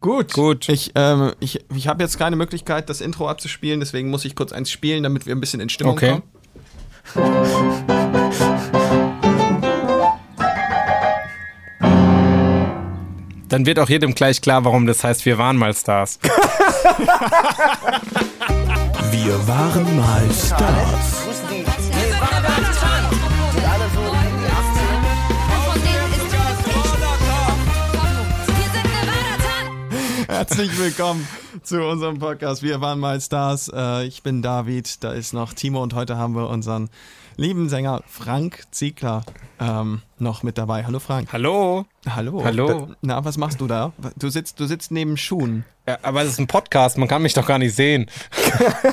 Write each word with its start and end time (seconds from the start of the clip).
Gut. 0.00 0.32
Gut. 0.32 0.68
Ich, 0.68 0.92
ähm, 0.94 1.32
ich, 1.40 1.64
ich 1.74 1.86
habe 1.88 2.02
jetzt 2.02 2.18
keine 2.18 2.36
Möglichkeit, 2.36 2.88
das 2.88 3.00
Intro 3.00 3.28
abzuspielen, 3.28 3.80
deswegen 3.80 4.08
muss 4.10 4.24
ich 4.24 4.34
kurz 4.34 4.52
eins 4.52 4.70
spielen, 4.70 5.02
damit 5.02 5.26
wir 5.26 5.34
ein 5.34 5.40
bisschen 5.40 5.60
in 5.60 5.68
Stimmung 5.68 5.94
Okay. 5.94 6.20
kommen. 6.20 6.22
Dann 13.48 13.66
wird 13.66 13.78
auch 13.80 13.88
jedem 13.88 14.14
gleich 14.14 14.40
klar, 14.40 14.64
warum 14.64 14.86
das 14.86 15.02
heißt, 15.02 15.26
wir 15.26 15.36
waren 15.38 15.56
mal 15.56 15.74
Stars. 15.74 16.18
Wir 19.10 19.48
waren 19.48 19.96
mal 19.96 20.22
Stars. 20.32 21.29
Herzlich 30.30 30.78
willkommen 30.78 31.26
zu 31.64 31.82
unserem 31.82 32.20
Podcast. 32.20 32.62
Wir 32.62 32.80
waren 32.80 33.00
mal 33.00 33.20
Stars. 33.20 33.68
Äh, 33.74 34.04
ich 34.04 34.22
bin 34.22 34.42
David, 34.42 35.02
da 35.02 35.10
ist 35.10 35.32
noch 35.32 35.52
Timo 35.52 35.82
und 35.82 35.92
heute 35.92 36.18
haben 36.18 36.36
wir 36.36 36.48
unseren 36.48 36.88
lieben 37.36 37.68
Sänger 37.68 38.04
Frank 38.06 38.62
Ziegler 38.70 39.24
ähm, 39.58 40.02
noch 40.20 40.42
mit 40.42 40.58
dabei. 40.58 40.84
Hallo 40.84 40.98
Frank. 40.98 41.28
Hallo. 41.32 41.84
Hallo. 42.08 42.42
Hallo. 42.44 42.68
Da, 42.68 42.96
na, 43.02 43.24
was 43.24 43.36
machst 43.36 43.60
du 43.60 43.66
da? 43.66 43.92
Du 44.16 44.28
sitzt, 44.28 44.58
du 44.60 44.66
sitzt 44.66 44.90
neben 44.90 45.16
Schuhen. 45.16 45.64
Ja, 45.86 45.98
aber 46.02 46.22
es 46.22 46.28
ist 46.28 46.38
ein 46.38 46.46
Podcast, 46.46 46.98
man 46.98 47.08
kann 47.08 47.22
mich 47.22 47.34
doch 47.34 47.46
gar 47.46 47.58
nicht 47.58 47.74
sehen. 47.74 48.06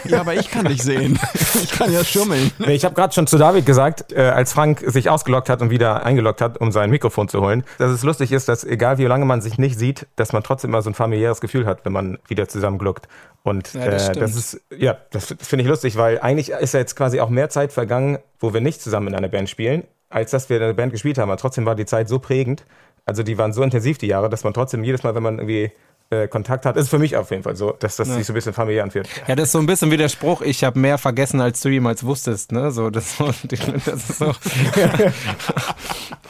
Ja, 0.05 0.21
aber 0.21 0.35
ich 0.35 0.49
kann 0.49 0.65
dich 0.65 0.83
sehen. 0.83 1.19
Ich 1.63 1.71
kann 1.71 1.91
ja 1.91 2.03
schummeln. 2.03 2.51
Ich 2.67 2.85
habe 2.85 2.93
gerade 2.93 3.13
schon 3.13 3.25
zu 3.27 3.37
David 3.37 3.65
gesagt, 3.65 4.11
äh, 4.13 4.21
als 4.21 4.53
Frank 4.53 4.83
sich 4.85 5.09
ausgeloggt 5.09 5.49
hat 5.49 5.61
und 5.61 5.69
wieder 5.69 6.05
eingeloggt 6.05 6.39
hat, 6.39 6.59
um 6.59 6.71
sein 6.71 6.89
Mikrofon 6.89 7.27
zu 7.27 7.41
holen, 7.41 7.63
dass 7.79 7.91
es 7.91 8.03
lustig 8.03 8.31
ist, 8.31 8.47
dass 8.47 8.63
egal 8.63 8.99
wie 8.99 9.05
lange 9.05 9.25
man 9.25 9.41
sich 9.41 9.57
nicht 9.57 9.77
sieht, 9.77 10.07
dass 10.15 10.33
man 10.33 10.43
trotzdem 10.43 10.69
immer 10.69 10.81
so 10.81 10.89
ein 10.91 10.93
familiäres 10.93 11.41
Gefühl 11.41 11.65
hat, 11.65 11.83
wenn 11.83 11.93
man 11.93 12.19
wieder 12.27 12.47
zusammen 12.47 12.77
gluckt. 12.77 13.07
Und 13.43 13.73
Ja, 13.73 13.85
das 13.89 14.09
äh, 14.09 14.13
das 14.13 14.35
ist, 14.35 14.61
ja, 14.77 14.97
das 15.11 15.35
finde 15.39 15.63
ich 15.63 15.69
lustig, 15.69 15.97
weil 15.97 16.19
eigentlich 16.19 16.49
ist 16.49 16.73
ja 16.73 16.79
jetzt 16.79 16.95
quasi 16.95 17.19
auch 17.19 17.29
mehr 17.29 17.49
Zeit 17.49 17.73
vergangen, 17.73 18.19
wo 18.39 18.53
wir 18.53 18.61
nicht 18.61 18.81
zusammen 18.81 19.07
in 19.07 19.15
einer 19.15 19.29
Band 19.29 19.49
spielen, 19.49 19.83
als 20.09 20.31
dass 20.31 20.49
wir 20.49 20.57
in 20.57 20.63
einer 20.63 20.73
Band 20.73 20.91
gespielt 20.91 21.17
haben. 21.17 21.29
Aber 21.29 21.39
trotzdem 21.39 21.65
war 21.65 21.75
die 21.75 21.85
Zeit 21.85 22.09
so 22.09 22.19
prägend, 22.19 22.65
also 23.05 23.23
die 23.23 23.37
waren 23.37 23.53
so 23.53 23.63
intensiv, 23.63 23.97
die 23.97 24.07
Jahre, 24.07 24.29
dass 24.29 24.43
man 24.43 24.53
trotzdem 24.53 24.83
jedes 24.83 25.03
Mal, 25.03 25.15
wenn 25.15 25.23
man 25.23 25.39
irgendwie 25.39 25.71
äh, 26.09 26.27
Kontakt 26.27 26.65
hat, 26.65 26.77
ist 26.77 26.89
für 26.89 26.99
mich 26.99 27.15
auf 27.15 27.31
jeden 27.31 27.43
Fall 27.43 27.55
so, 27.55 27.71
dass 27.71 27.95
das 27.95 28.09
sich 28.09 28.25
so 28.25 28.33
ein 28.33 28.35
bisschen 28.35 28.53
familiär 28.53 28.83
anfühlt. 28.83 29.09
Ja, 29.27 29.35
das 29.35 29.45
ist 29.45 29.51
so 29.53 29.59
ein 29.59 29.65
bisschen 29.65 29.91
wie 29.91 29.97
der 29.97 30.09
Spruch, 30.09 30.41
ich 30.41 30.63
habe 30.63 30.79
mehr 30.79 30.97
vergessen, 30.97 31.41
als 31.41 31.61
du 31.61 31.69
jemals 31.69 32.03
wusstest, 32.05 32.51
ne? 32.51 32.71
So, 32.71 32.89
das, 32.89 33.17
das 33.47 33.87
ist 33.87 34.17
so 34.17 34.33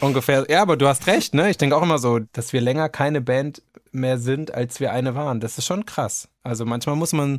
ungefähr. 0.00 0.46
Ja, 0.48 0.62
aber 0.62 0.76
du 0.76 0.86
hast 0.86 1.06
recht, 1.06 1.34
ne? 1.34 1.50
Ich 1.50 1.58
denke 1.58 1.76
auch 1.76 1.82
immer 1.82 1.98
so, 1.98 2.20
dass 2.32 2.52
wir 2.52 2.60
länger 2.60 2.88
keine 2.88 3.20
Band 3.20 3.62
mehr 3.92 4.18
sind, 4.18 4.52
als 4.54 4.80
wir 4.80 4.92
eine 4.92 5.14
waren. 5.14 5.40
Das 5.40 5.58
ist 5.58 5.66
schon 5.66 5.86
krass. 5.86 6.28
Also 6.42 6.64
manchmal 6.64 6.96
muss 6.96 7.12
man, 7.12 7.38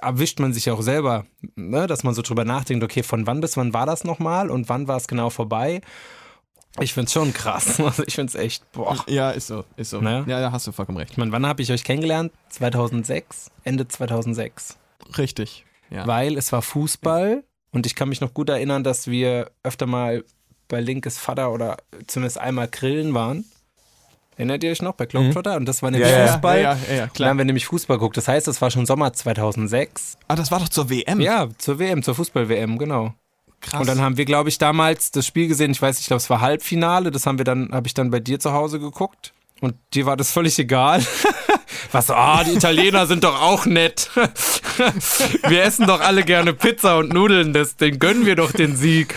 erwischt 0.00 0.40
man 0.40 0.52
sich 0.52 0.70
auch 0.70 0.82
selber, 0.82 1.26
ne? 1.56 1.86
Dass 1.86 2.04
man 2.04 2.14
so 2.14 2.22
drüber 2.22 2.44
nachdenkt, 2.44 2.84
okay, 2.84 3.02
von 3.02 3.26
wann 3.26 3.40
bis 3.40 3.56
wann 3.56 3.72
war 3.72 3.86
das 3.86 4.04
nochmal 4.04 4.50
und 4.50 4.68
wann 4.68 4.88
war 4.88 4.96
es 4.96 5.08
genau 5.08 5.30
vorbei? 5.30 5.80
Ich 6.80 6.94
find's 6.94 7.12
schon 7.12 7.32
krass. 7.32 7.78
Also 7.84 8.04
ich 8.06 8.14
find's 8.14 8.34
echt, 8.34 8.70
boah. 8.72 8.96
Ja, 9.08 9.30
ist 9.30 9.48
so, 9.48 9.64
ist 9.76 9.90
so. 9.90 10.00
Ne? 10.00 10.24
Ja, 10.26 10.40
da 10.40 10.52
hast 10.52 10.66
du 10.66 10.72
vollkommen 10.72 10.98
recht. 10.98 11.12
Ich 11.12 11.16
meine, 11.16 11.32
wann 11.32 11.46
habe 11.46 11.62
ich 11.62 11.72
euch 11.72 11.82
kennengelernt? 11.84 12.32
2006, 12.50 13.50
Ende 13.64 13.88
2006. 13.88 14.76
Richtig. 15.16 15.64
Ja. 15.90 16.06
weil 16.06 16.36
es 16.36 16.52
war 16.52 16.60
Fußball 16.60 17.44
und 17.70 17.86
ich 17.86 17.94
kann 17.94 18.10
mich 18.10 18.20
noch 18.20 18.34
gut 18.34 18.50
erinnern, 18.50 18.84
dass 18.84 19.06
wir 19.06 19.50
öfter 19.62 19.86
mal 19.86 20.22
bei 20.68 20.80
Linkes 20.80 21.18
Vater 21.18 21.50
oder 21.50 21.78
zumindest 22.06 22.38
einmal 22.38 22.68
grillen 22.68 23.14
waren. 23.14 23.46
Erinnert 24.38 24.62
ihr 24.64 24.70
euch 24.70 24.80
noch 24.80 24.94
bei 24.94 25.04
Globetrotter? 25.06 25.56
Und 25.56 25.66
das 25.66 25.82
war 25.82 25.90
nämlich 25.90 26.08
Ja. 26.10 26.28
Fußball. 26.28 26.56
Ja, 26.62 26.72
ja, 26.72 26.78
ja, 26.88 26.94
ja, 26.94 27.00
Da 27.06 27.12
klar. 27.12 27.28
haben 27.30 27.38
wir 27.38 27.44
nämlich 27.44 27.66
Fußball 27.66 27.98
geguckt. 27.98 28.16
Das 28.16 28.28
heißt, 28.28 28.48
es 28.48 28.62
war 28.62 28.70
schon 28.70 28.86
Sommer 28.86 29.12
2006. 29.12 30.16
Ah, 30.28 30.36
das 30.36 30.50
war 30.50 30.60
doch 30.60 30.68
zur 30.68 30.88
WM. 30.88 31.20
Ja, 31.20 31.48
zur 31.58 31.78
WM, 31.80 32.02
zur 32.02 32.14
Fußball-WM, 32.14 32.78
genau. 32.78 33.12
krass. 33.60 33.80
Und 33.80 33.88
dann 33.88 34.00
haben 34.00 34.16
wir, 34.16 34.24
glaube 34.24 34.48
ich, 34.48 34.58
damals 34.58 35.10
das 35.10 35.26
Spiel 35.26 35.48
gesehen. 35.48 35.72
Ich 35.72 35.82
weiß 35.82 35.96
nicht, 35.96 36.02
ich 36.02 36.06
glaube, 36.06 36.18
es 36.22 36.30
war 36.30 36.40
Halbfinale. 36.40 37.10
Das 37.10 37.26
haben 37.26 37.38
wir 37.38 37.44
dann, 37.44 37.70
habe 37.72 37.88
ich 37.88 37.94
dann 37.94 38.10
bei 38.10 38.20
dir 38.20 38.38
zu 38.38 38.52
Hause 38.52 38.78
geguckt. 38.78 39.32
Und 39.60 39.74
dir 39.92 40.06
war 40.06 40.16
das 40.16 40.30
völlig 40.30 40.56
egal. 40.60 41.04
Was, 41.92 42.08
ah, 42.10 42.44
die 42.44 42.52
Italiener 42.52 43.06
sind 43.08 43.24
doch 43.24 43.40
auch 43.42 43.66
nett. 43.66 44.10
Wir 45.48 45.62
essen 45.64 45.86
doch 45.86 46.00
alle 46.00 46.22
gerne 46.22 46.52
Pizza 46.52 46.98
und 46.98 47.12
Nudeln, 47.12 47.52
das, 47.52 47.76
den 47.76 47.98
gönnen 47.98 48.26
wir 48.26 48.36
doch 48.36 48.52
den 48.52 48.76
Sieg. 48.76 49.14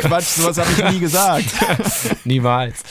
Quatsch, 0.00 0.24
sowas 0.24 0.58
habe 0.58 0.70
ich 0.70 0.92
nie 0.92 1.00
gesagt. 1.00 1.46
Niemals. 2.24 2.82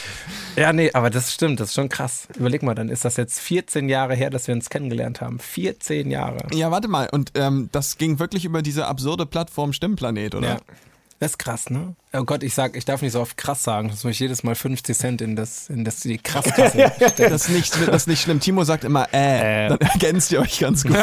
Ja, 0.56 0.72
nee, 0.72 0.90
aber 0.92 1.10
das 1.10 1.32
stimmt, 1.32 1.60
das 1.60 1.68
ist 1.68 1.74
schon 1.74 1.88
krass. 1.88 2.28
Überleg 2.36 2.62
mal, 2.62 2.74
dann 2.74 2.88
ist 2.88 3.04
das 3.04 3.16
jetzt 3.16 3.40
14 3.40 3.88
Jahre 3.88 4.14
her, 4.14 4.30
dass 4.30 4.46
wir 4.46 4.54
uns 4.54 4.68
kennengelernt 4.70 5.20
haben. 5.20 5.38
14 5.38 6.10
Jahre. 6.10 6.38
Ja, 6.52 6.70
warte 6.70 6.88
mal. 6.88 7.08
Und 7.10 7.32
ähm, 7.34 7.68
das 7.72 7.98
ging 7.98 8.18
wirklich 8.18 8.44
über 8.44 8.62
diese 8.62 8.86
absurde 8.86 9.26
Plattform 9.26 9.72
Stimmplanet, 9.72 10.34
oder? 10.34 10.48
Ja. 10.48 10.56
Das 11.18 11.32
ist 11.32 11.38
krass, 11.38 11.68
ne? 11.68 11.94
Oh 12.14 12.24
Gott, 12.24 12.42
ich 12.42 12.54
sag, 12.54 12.74
ich 12.76 12.86
darf 12.86 13.02
nicht 13.02 13.12
so 13.12 13.20
oft 13.20 13.36
krass 13.36 13.62
sagen, 13.62 13.90
sonst 13.90 14.04
muss 14.04 14.12
ich 14.12 14.20
jedes 14.20 14.42
Mal 14.42 14.54
50 14.54 14.96
Cent 14.96 15.20
in 15.20 15.36
das, 15.36 15.68
in 15.68 15.84
das, 15.84 16.00
die 16.00 16.16
Krasskasse 16.16 16.90
stecken. 16.96 17.30
Das 17.30 17.42
ist 17.42 17.50
nicht, 17.50 17.74
das 17.88 17.94
ist 17.96 18.06
nicht 18.06 18.22
schlimm. 18.22 18.40
Timo 18.40 18.64
sagt 18.64 18.84
immer, 18.84 19.06
äh, 19.12 19.66
Äh. 19.66 19.68
dann 19.68 19.80
ergänzt 19.80 20.32
ihr 20.32 20.40
euch 20.40 20.58
ganz 20.60 20.82
gut. 20.82 20.96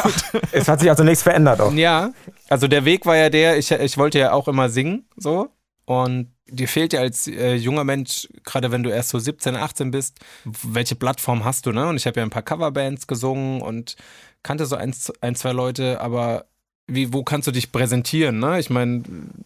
Es 0.50 0.66
hat 0.66 0.80
sich 0.80 0.90
also 0.90 1.04
nichts 1.04 1.22
verändert 1.22 1.60
auch. 1.60 1.72
Ja, 1.72 2.10
also 2.48 2.66
der 2.66 2.84
Weg 2.84 3.06
war 3.06 3.14
ja 3.14 3.30
der, 3.30 3.58
ich, 3.58 3.70
ich 3.70 3.96
wollte 3.96 4.18
ja 4.18 4.32
auch 4.32 4.48
immer 4.48 4.68
singen, 4.68 5.04
so. 5.16 5.50
Und 5.84 6.32
dir 6.48 6.68
fehlt 6.68 6.92
ja 6.92 7.00
als 7.00 7.26
äh, 7.26 7.54
junger 7.54 7.84
Mensch, 7.84 8.28
gerade 8.44 8.70
wenn 8.70 8.82
du 8.82 8.90
erst 8.90 9.10
so 9.10 9.18
17, 9.18 9.56
18 9.56 9.90
bist, 9.90 10.18
welche 10.44 10.94
Plattform 10.94 11.44
hast 11.44 11.66
du, 11.66 11.72
ne? 11.72 11.88
Und 11.88 11.96
ich 11.96 12.06
habe 12.06 12.20
ja 12.20 12.26
ein 12.26 12.30
paar 12.30 12.42
Coverbands 12.42 13.06
gesungen 13.06 13.60
und 13.62 13.96
kannte 14.42 14.66
so 14.66 14.76
ein, 14.76 14.94
ein 15.20 15.34
zwei 15.34 15.52
Leute, 15.52 16.00
aber 16.00 16.46
wie, 16.90 17.12
wo 17.12 17.22
kannst 17.22 17.46
du 17.46 17.52
dich 17.52 17.70
präsentieren, 17.70 18.38
ne? 18.38 18.58
Ich 18.58 18.70
meine, 18.70 19.02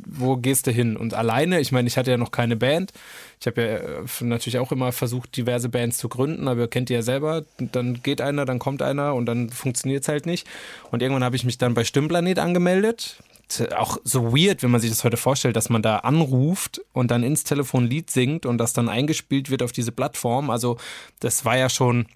wo 0.06 0.36
gehst 0.36 0.68
du 0.68 0.70
hin? 0.70 0.96
Und 0.96 1.12
alleine, 1.12 1.58
ich 1.58 1.72
meine, 1.72 1.88
ich 1.88 1.96
hatte 1.96 2.12
ja 2.12 2.16
noch 2.16 2.30
keine 2.30 2.56
Band. 2.56 2.92
Ich 3.41 3.48
habe 3.48 3.60
ja 3.60 3.66
äh, 3.78 4.04
natürlich 4.20 4.58
auch 4.58 4.70
immer 4.70 4.92
versucht, 4.92 5.36
diverse 5.36 5.68
Bands 5.68 5.98
zu 5.98 6.08
gründen, 6.08 6.46
aber 6.46 6.60
ihr 6.60 6.68
kennt 6.68 6.88
die 6.88 6.94
ja 6.94 7.02
selber. 7.02 7.44
Dann 7.58 8.00
geht 8.02 8.20
einer, 8.20 8.44
dann 8.44 8.60
kommt 8.60 8.80
einer 8.80 9.14
und 9.14 9.26
dann 9.26 9.50
funktioniert 9.50 10.04
es 10.04 10.08
halt 10.08 10.24
nicht. 10.24 10.46
Und 10.92 11.02
irgendwann 11.02 11.24
habe 11.24 11.34
ich 11.34 11.44
mich 11.44 11.58
dann 11.58 11.74
bei 11.74 11.82
Stimmplanet 11.82 12.38
angemeldet. 12.38 13.16
Auch 13.60 13.98
so 14.04 14.32
weird, 14.32 14.62
wenn 14.62 14.70
man 14.70 14.80
sich 14.80 14.90
das 14.90 15.04
heute 15.04 15.16
vorstellt, 15.16 15.56
dass 15.56 15.68
man 15.68 15.82
da 15.82 15.98
anruft 15.98 16.80
und 16.92 17.10
dann 17.10 17.22
ins 17.22 17.44
Telefon 17.44 17.84
ein 17.84 17.90
Lied 17.90 18.10
singt 18.10 18.46
und 18.46 18.58
das 18.58 18.72
dann 18.72 18.88
eingespielt 18.88 19.50
wird 19.50 19.62
auf 19.62 19.72
diese 19.72 19.92
Plattform. 19.92 20.50
Also 20.50 20.78
das 21.20 21.44
war 21.44 21.56
ja 21.56 21.68
schon 21.68 22.06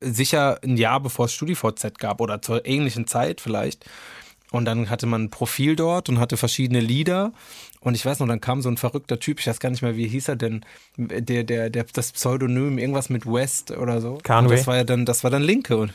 sicher 0.00 0.58
ein 0.62 0.76
Jahr 0.76 1.00
bevor 1.00 1.26
es 1.26 1.32
StudiVZ 1.32 1.98
gab 1.98 2.20
oder 2.20 2.42
zur 2.42 2.66
ähnlichen 2.66 3.06
Zeit 3.06 3.40
vielleicht. 3.40 3.84
Und 4.50 4.66
dann 4.66 4.90
hatte 4.90 5.06
man 5.06 5.24
ein 5.24 5.30
Profil 5.30 5.76
dort 5.76 6.10
und 6.10 6.18
hatte 6.18 6.36
verschiedene 6.36 6.80
Lieder. 6.80 7.32
Und 7.80 7.94
ich 7.94 8.04
weiß 8.04 8.20
noch, 8.20 8.28
dann 8.28 8.40
kam 8.40 8.60
so 8.60 8.68
ein 8.68 8.76
verrückter 8.76 9.18
Typ, 9.18 9.40
ich 9.40 9.46
weiß 9.46 9.60
gar 9.60 9.70
nicht 9.70 9.80
mehr, 9.80 9.96
wie 9.96 10.06
hieß 10.06 10.28
er 10.28 10.36
denn, 10.36 10.64
der, 10.98 11.42
der, 11.42 11.70
der, 11.70 11.84
das 11.84 12.12
Pseudonym, 12.12 12.76
irgendwas 12.78 13.08
mit 13.08 13.24
West 13.24 13.70
oder 13.70 14.02
so. 14.02 14.18
Conway. 14.22 14.42
Und 14.44 14.50
das 14.50 14.66
war 14.66 14.76
ja 14.76 14.84
dann, 14.84 15.06
das 15.06 15.24
war 15.24 15.30
dann 15.30 15.42
Linke. 15.42 15.78
Und 15.78 15.94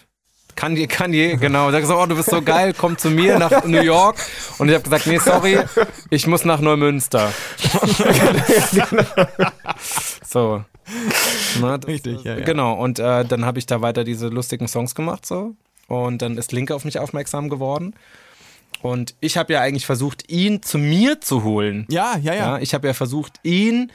Kanye, 0.57 0.87
Kanye, 0.87 1.37
genau. 1.37 1.71
Da 1.71 1.79
gesagt, 1.79 1.97
oh, 2.01 2.05
du 2.07 2.17
bist 2.17 2.29
so 2.29 2.41
geil, 2.41 2.73
komm 2.77 2.97
zu 2.97 3.09
mir 3.09 3.39
nach 3.39 3.63
New 3.63 3.79
York. 3.81 4.17
Und 4.57 4.67
ich 4.67 4.73
habe 4.73 4.83
gesagt, 4.83 5.07
nee, 5.07 5.19
sorry, 5.19 5.59
ich 6.09 6.27
muss 6.27 6.43
nach 6.43 6.59
Neumünster. 6.59 7.31
so. 10.25 10.63
Na, 11.61 11.77
das- 11.77 11.87
Richtig, 11.87 12.23
ja, 12.23 12.37
ja. 12.37 12.45
Genau, 12.45 12.73
und 12.73 12.99
äh, 12.99 13.25
dann 13.25 13.45
habe 13.45 13.59
ich 13.59 13.65
da 13.65 13.81
weiter 13.81 14.03
diese 14.03 14.27
lustigen 14.27 14.67
Songs 14.67 14.95
gemacht 14.95 15.25
so. 15.25 15.55
Und 15.87 16.21
dann 16.21 16.37
ist 16.37 16.51
Linke 16.51 16.75
auf 16.75 16.85
mich 16.85 16.99
aufmerksam 16.99 17.49
geworden. 17.49 17.93
Und 18.81 19.15
ich 19.21 19.37
habe 19.37 19.53
ja 19.53 19.61
eigentlich 19.61 19.85
versucht, 19.85 20.29
ihn 20.29 20.61
zu 20.61 20.77
mir 20.77 21.21
zu 21.21 21.43
holen. 21.43 21.85
Ja, 21.89 22.17
ja, 22.21 22.33
ja. 22.33 22.39
Ja, 22.55 22.59
ich 22.59 22.73
habe 22.73 22.87
ja 22.87 22.93
versucht, 22.93 23.39
ihn 23.43 23.91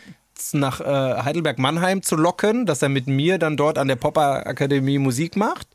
nach 0.53 0.81
äh, 0.81 1.23
Heidelberg-Mannheim 1.23 2.03
zu 2.03 2.17
locken, 2.17 2.67
dass 2.67 2.83
er 2.83 2.89
mit 2.89 3.07
mir 3.07 3.39
dann 3.39 3.57
dort 3.57 3.79
an 3.79 3.89
der 3.89 3.97
Popper-Akademie 3.97 4.99
Musik 4.99 5.37
macht. 5.37 5.69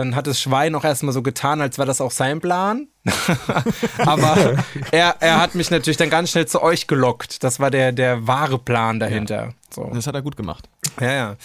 Dann 0.00 0.16
hat 0.16 0.26
das 0.26 0.40
Schwein 0.40 0.74
auch 0.74 0.84
erstmal 0.84 1.12
so 1.12 1.20
getan, 1.20 1.60
als 1.60 1.76
wäre 1.76 1.86
das 1.86 2.00
auch 2.00 2.10
sein 2.10 2.40
Plan. 2.40 2.88
Aber 3.98 4.56
er, 4.92 5.16
er 5.20 5.38
hat 5.38 5.54
mich 5.54 5.70
natürlich 5.70 5.98
dann 5.98 6.08
ganz 6.08 6.30
schnell 6.30 6.46
zu 6.46 6.62
euch 6.62 6.86
gelockt. 6.86 7.44
Das 7.44 7.60
war 7.60 7.70
der, 7.70 7.92
der 7.92 8.26
wahre 8.26 8.58
Plan 8.58 8.98
dahinter. 8.98 9.52
So. 9.68 9.90
Das 9.92 10.06
hat 10.06 10.14
er 10.14 10.22
gut 10.22 10.38
gemacht. 10.38 10.70
Ja, 11.02 11.12
ja. 11.12 11.36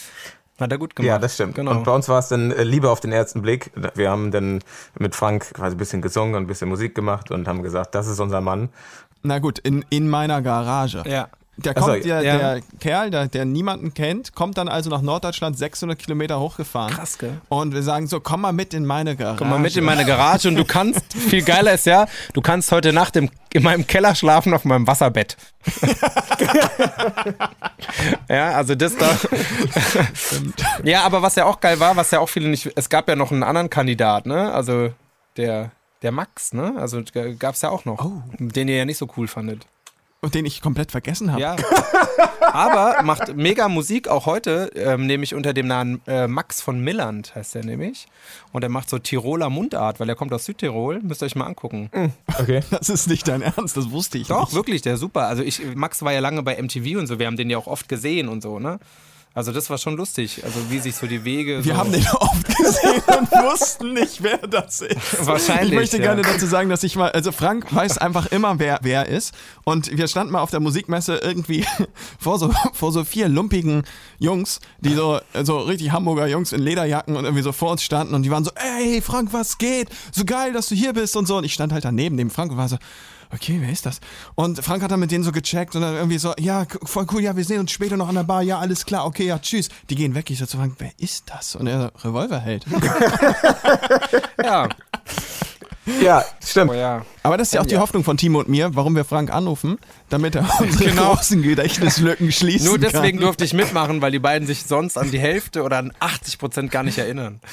Hat 0.58 0.72
er 0.72 0.78
gut 0.78 0.96
gemacht. 0.96 1.10
Ja, 1.10 1.20
das 1.20 1.34
stimmt. 1.34 1.56
Genau. 1.56 1.72
Und 1.72 1.84
bei 1.84 1.92
uns 1.92 2.08
war 2.08 2.20
es 2.20 2.30
dann 2.30 2.52
äh, 2.52 2.64
Liebe 2.64 2.90
auf 2.90 3.02
den 3.02 3.12
ersten 3.12 3.42
Blick. 3.42 3.72
Wir 3.94 4.10
haben 4.10 4.32
dann 4.32 4.62
mit 4.98 5.16
Frank 5.16 5.54
quasi 5.54 5.76
ein 5.76 5.78
bisschen 5.78 6.02
gesungen 6.02 6.36
und 6.36 6.44
ein 6.44 6.48
bisschen 6.48 6.70
Musik 6.70 6.96
gemacht 6.96 7.32
und 7.32 7.50
haben 7.50 7.62
gesagt, 7.62 7.94
das 7.94 8.08
ist 8.08 8.22
unser 8.22 8.40
Mann. 8.40 8.70
Na 9.22 9.40
gut, 9.40 9.60
in, 9.60 9.84
in 9.90 10.08
meiner 10.08 10.42
Garage. 10.42 11.04
ja. 11.06 11.28
Der, 11.58 11.74
kommt, 11.74 12.04
der, 12.04 12.22
ja. 12.22 12.38
der 12.38 12.62
Kerl, 12.82 13.12
der, 13.12 13.28
der 13.30 13.46
niemanden 13.46 13.94
kennt, 13.94 14.36
kommt 14.36 14.58
dann 14.58 14.68
also 14.68 14.90
nach 14.90 15.02
Norddeutschland 15.02 15.58
600 15.58 15.98
Kilometer 15.98 16.40
hochgefahren. 16.40 16.94
Krass, 16.94 17.18
gell? 17.18 17.40
Und 17.48 17.74
wir 17.74 17.82
sagen 17.82 18.08
so, 18.08 18.20
komm 18.20 18.42
mal 18.42 18.52
mit 18.52 18.74
in 18.74 18.86
meine 18.86 19.16
Garage. 19.16 19.38
Komm 19.38 19.50
mal 19.50 19.60
mit 19.60 19.76
in 19.78 19.86
meine 19.86 20.04
Garage 20.04 20.50
und 20.50 20.56
du 20.56 20.66
kannst, 20.66 21.14
viel 21.14 21.44
geiler 21.44 21.74
ist 21.74 21.86
ja, 21.86 22.08
du 22.34 22.42
kannst 22.42 22.74
heute 22.74 22.92
Nacht 22.92 23.16
im, 23.16 23.30
in 23.54 23.64
meinem 23.64 23.88
Keller 23.88 24.16
schlafen 24.16 24.54
auf 24.54 24.66
meinem 24.66 24.86
Wasserbett. 24.86 25.38
ja, 28.30 28.50
also 28.52 28.76
das 28.76 28.96
da. 28.98 29.18
ja, 30.84 31.04
aber 31.04 31.22
was 31.22 31.36
ja 31.36 31.46
auch 31.46 31.62
geil 31.62 31.80
war, 31.80 31.96
was 31.96 32.12
ja 32.12 32.20
auch 32.20 32.30
viele 32.30 32.50
nicht, 32.50 32.70
es 32.76 32.90
gab 32.90 33.08
ja 33.08 33.16
noch 33.16 33.32
einen 33.32 33.44
anderen 33.44 33.70
Kandidat, 33.70 34.26
ne? 34.26 34.52
Also 34.54 34.92
der, 35.38 35.72
der 36.02 36.12
Max, 36.12 36.54
ne? 36.54 36.74
Also 36.78 37.02
gab 37.40 37.56
es 37.56 37.62
ja 37.62 37.70
auch 37.70 37.86
noch, 37.86 38.04
Oh. 38.04 38.22
den 38.40 38.68
ihr 38.68 38.76
ja 38.76 38.86
nicht 38.86 38.98
so 38.98 39.08
cool 39.18 39.28
fandet. 39.28 39.66
Den 40.34 40.46
ich 40.46 40.62
komplett 40.62 40.92
vergessen 40.92 41.32
habe. 41.32 41.42
Ja. 41.42 41.56
Aber 42.42 43.04
macht 43.04 43.36
mega 43.36 43.68
Musik 43.68 44.08
auch 44.08 44.26
heute, 44.26 44.72
ähm, 44.76 45.06
nämlich 45.08 45.36
unter 45.36 45.54
dem 45.54 45.68
Namen 45.68 46.02
äh, 46.08 46.28
Max 46.28 46.62
von 46.62 46.80
Milland 46.80 47.36
heißt 47.36 47.56
er 47.56 47.66
nämlich. 47.66 48.08
Und 48.52 48.64
er 48.64 48.70
macht 48.70 48.90
so 48.90 49.00
Tiroler 49.00 49.50
Mundart, 49.50 50.00
weil 50.00 50.08
er 50.10 50.16
kommt 50.16 50.34
aus 50.34 50.46
Südtirol. 50.46 51.02
Müsst 51.02 51.22
ihr 51.22 51.26
euch 51.26 51.36
mal 51.36 51.46
angucken. 51.46 51.90
Okay. 52.40 52.62
Das 52.70 52.90
ist 52.90 53.08
nicht 53.08 53.28
dein 53.28 53.42
Ernst, 53.42 53.78
das 53.78 53.90
wusste 53.92 54.18
ich 54.18 54.28
Doch, 54.28 54.48
nicht. 54.48 54.54
wirklich, 54.54 54.82
der 54.82 54.96
ist 54.96 55.00
super. 55.00 55.28
Also 55.28 55.44
ich, 55.44 55.62
Max 55.76 56.02
war 56.04 56.12
ja 56.12 56.20
lange 56.20 56.44
bei 56.44 56.62
MTV 56.62 57.00
und 57.00 57.08
so, 57.08 57.20
wir 57.20 57.28
haben 57.28 57.38
den 57.38 57.50
ja 57.50 57.58
auch 57.58 57.68
oft 57.68 57.88
gesehen 57.88 58.28
und 58.28 58.42
so, 58.42 58.60
ne? 58.60 58.80
Also 59.36 59.52
das 59.52 59.70
war 59.70 59.78
schon 59.78 59.98
lustig. 59.98 60.46
Also 60.46 60.58
wie 60.70 60.80
sich 60.80 60.96
so 60.96 61.08
die 61.08 61.26
Wege. 61.26 61.66
Wir 61.66 61.74
so 61.74 61.80
haben 61.80 61.92
den 61.92 62.08
oft 62.08 62.48
gesehen 62.48 63.04
und 63.20 63.30
wussten 63.32 63.94
nicht, 63.94 64.24
wer 64.24 64.38
das 64.38 64.80
ist. 64.80 65.28
Wahrscheinlich, 65.28 65.74
Ich 65.74 65.76
möchte 65.76 65.98
ja. 65.98 66.04
gerne 66.04 66.22
dazu 66.22 66.46
sagen, 66.46 66.70
dass 66.70 66.84
ich 66.84 66.96
mal, 66.96 67.12
also 67.12 67.34
Frank 67.34 67.76
weiß 67.76 67.98
einfach 67.98 68.28
immer, 68.28 68.60
wer 68.60 68.80
wer 68.82 69.10
ist. 69.10 69.36
Und 69.66 69.96
wir 69.98 70.08
standen 70.08 70.32
mal 70.32 70.40
auf 70.40 70.52
der 70.52 70.62
Musikmesse 70.62 71.18
irgendwie 71.18 71.66
vor 72.18 72.40
so, 72.40 72.50
vor 72.72 72.94
so 72.94 73.04
vier 73.04 73.28
lumpigen 73.28 73.84
Jungs, 74.20 74.62
die 74.80 74.94
so, 74.94 75.20
so 75.44 75.60
richtig 75.60 75.92
Hamburger 75.92 76.28
Jungs 76.28 76.54
in 76.54 76.62
Lederjacken 76.62 77.18
und 77.18 77.26
irgendwie 77.26 77.44
so 77.44 77.52
vor 77.52 77.72
uns 77.72 77.84
standen 77.84 78.14
und 78.14 78.24
die 78.24 78.32
waren 78.32 78.46
so, 78.46 78.52
ey 78.56 79.02
Frank, 79.02 79.34
was 79.34 79.58
geht? 79.58 79.90
So 80.14 80.24
geil, 80.24 80.54
dass 80.54 80.70
du 80.70 80.76
hier 80.76 80.94
bist 80.94 81.18
und 81.18 81.28
so. 81.28 81.36
Und 81.36 81.44
ich 81.44 81.54
stand 81.54 81.74
halt 81.74 81.84
daneben 81.84 82.16
dem 82.16 82.30
Frank 82.30 82.54
und 82.54 82.58
war 82.58 82.70
so, 82.70 82.78
okay, 83.34 83.58
wer 83.60 83.70
ist 83.70 83.86
das? 83.86 84.00
Und 84.36 84.64
Frank 84.64 84.84
hat 84.84 84.92
dann 84.92 85.00
mit 85.00 85.12
denen 85.12 85.24
so 85.24 85.32
gecheckt 85.32 85.76
und 85.76 85.82
dann 85.82 85.96
irgendwie 85.96 86.18
so, 86.18 86.34
ja, 86.40 86.66
voll 86.84 87.06
cool, 87.12 87.22
ja, 87.22 87.36
wir 87.36 87.44
sehen 87.44 87.60
uns 87.60 87.72
später 87.72 87.98
noch 87.98 88.10
an 88.10 88.16
der 88.16 88.24
Bar, 88.24 88.42
ja, 88.42 88.60
alles 88.60 88.86
klar, 88.86 89.06
okay, 89.06 89.26
ja, 89.26 89.40
tschüss. 89.40 89.70
Die 89.90 89.96
gehen 89.96 90.16
weg, 90.16 90.30
ich 90.30 90.40
so 90.40 90.46
zu 90.46 90.58
Frank, 90.58 90.76
wer 90.80 90.92
ist 90.98 91.26
das? 91.28 91.56
Und 91.56 91.68
er 91.68 91.92
so, 92.02 92.08
Revolverheld. 92.08 92.66
Ja, 94.44 94.70
Ja, 96.02 96.24
stimmt. 96.44 96.72
oh 96.72 96.74
ja. 96.74 97.06
Aber 97.24 97.38
das 97.38 97.50
ist 97.50 97.54
ja 97.54 97.62
auch 97.62 97.66
die 97.66 97.78
Hoffnung 97.78 98.04
von 98.04 98.18
Timo 98.18 98.40
und 98.40 98.50
mir, 98.50 98.76
warum 98.76 98.96
wir 98.96 99.06
Frank 99.06 99.32
anrufen, 99.32 99.78
damit 100.10 100.36
er 100.36 100.48
unsere 100.60 100.90
Genau. 100.92 101.14
großen 101.16 101.42
Gedächtnislücken 101.42 102.32
schließen 102.32 102.68
Nur 102.68 102.78
deswegen 102.80 103.18
kann. 103.18 103.26
durfte 103.26 103.46
ich 103.46 103.54
mitmachen, 103.54 104.02
weil 104.02 104.12
die 104.12 104.20
beiden 104.20 104.48
sich 104.48 104.64
sonst 104.64 104.98
an 104.98 105.12
die 105.12 105.20
Hälfte 105.20 105.64
oder 105.64 105.78
an 105.78 105.94
80 106.00 106.38
Prozent 106.40 106.72
gar 106.72 106.84
nicht 106.84 106.98
erinnern. 106.98 107.40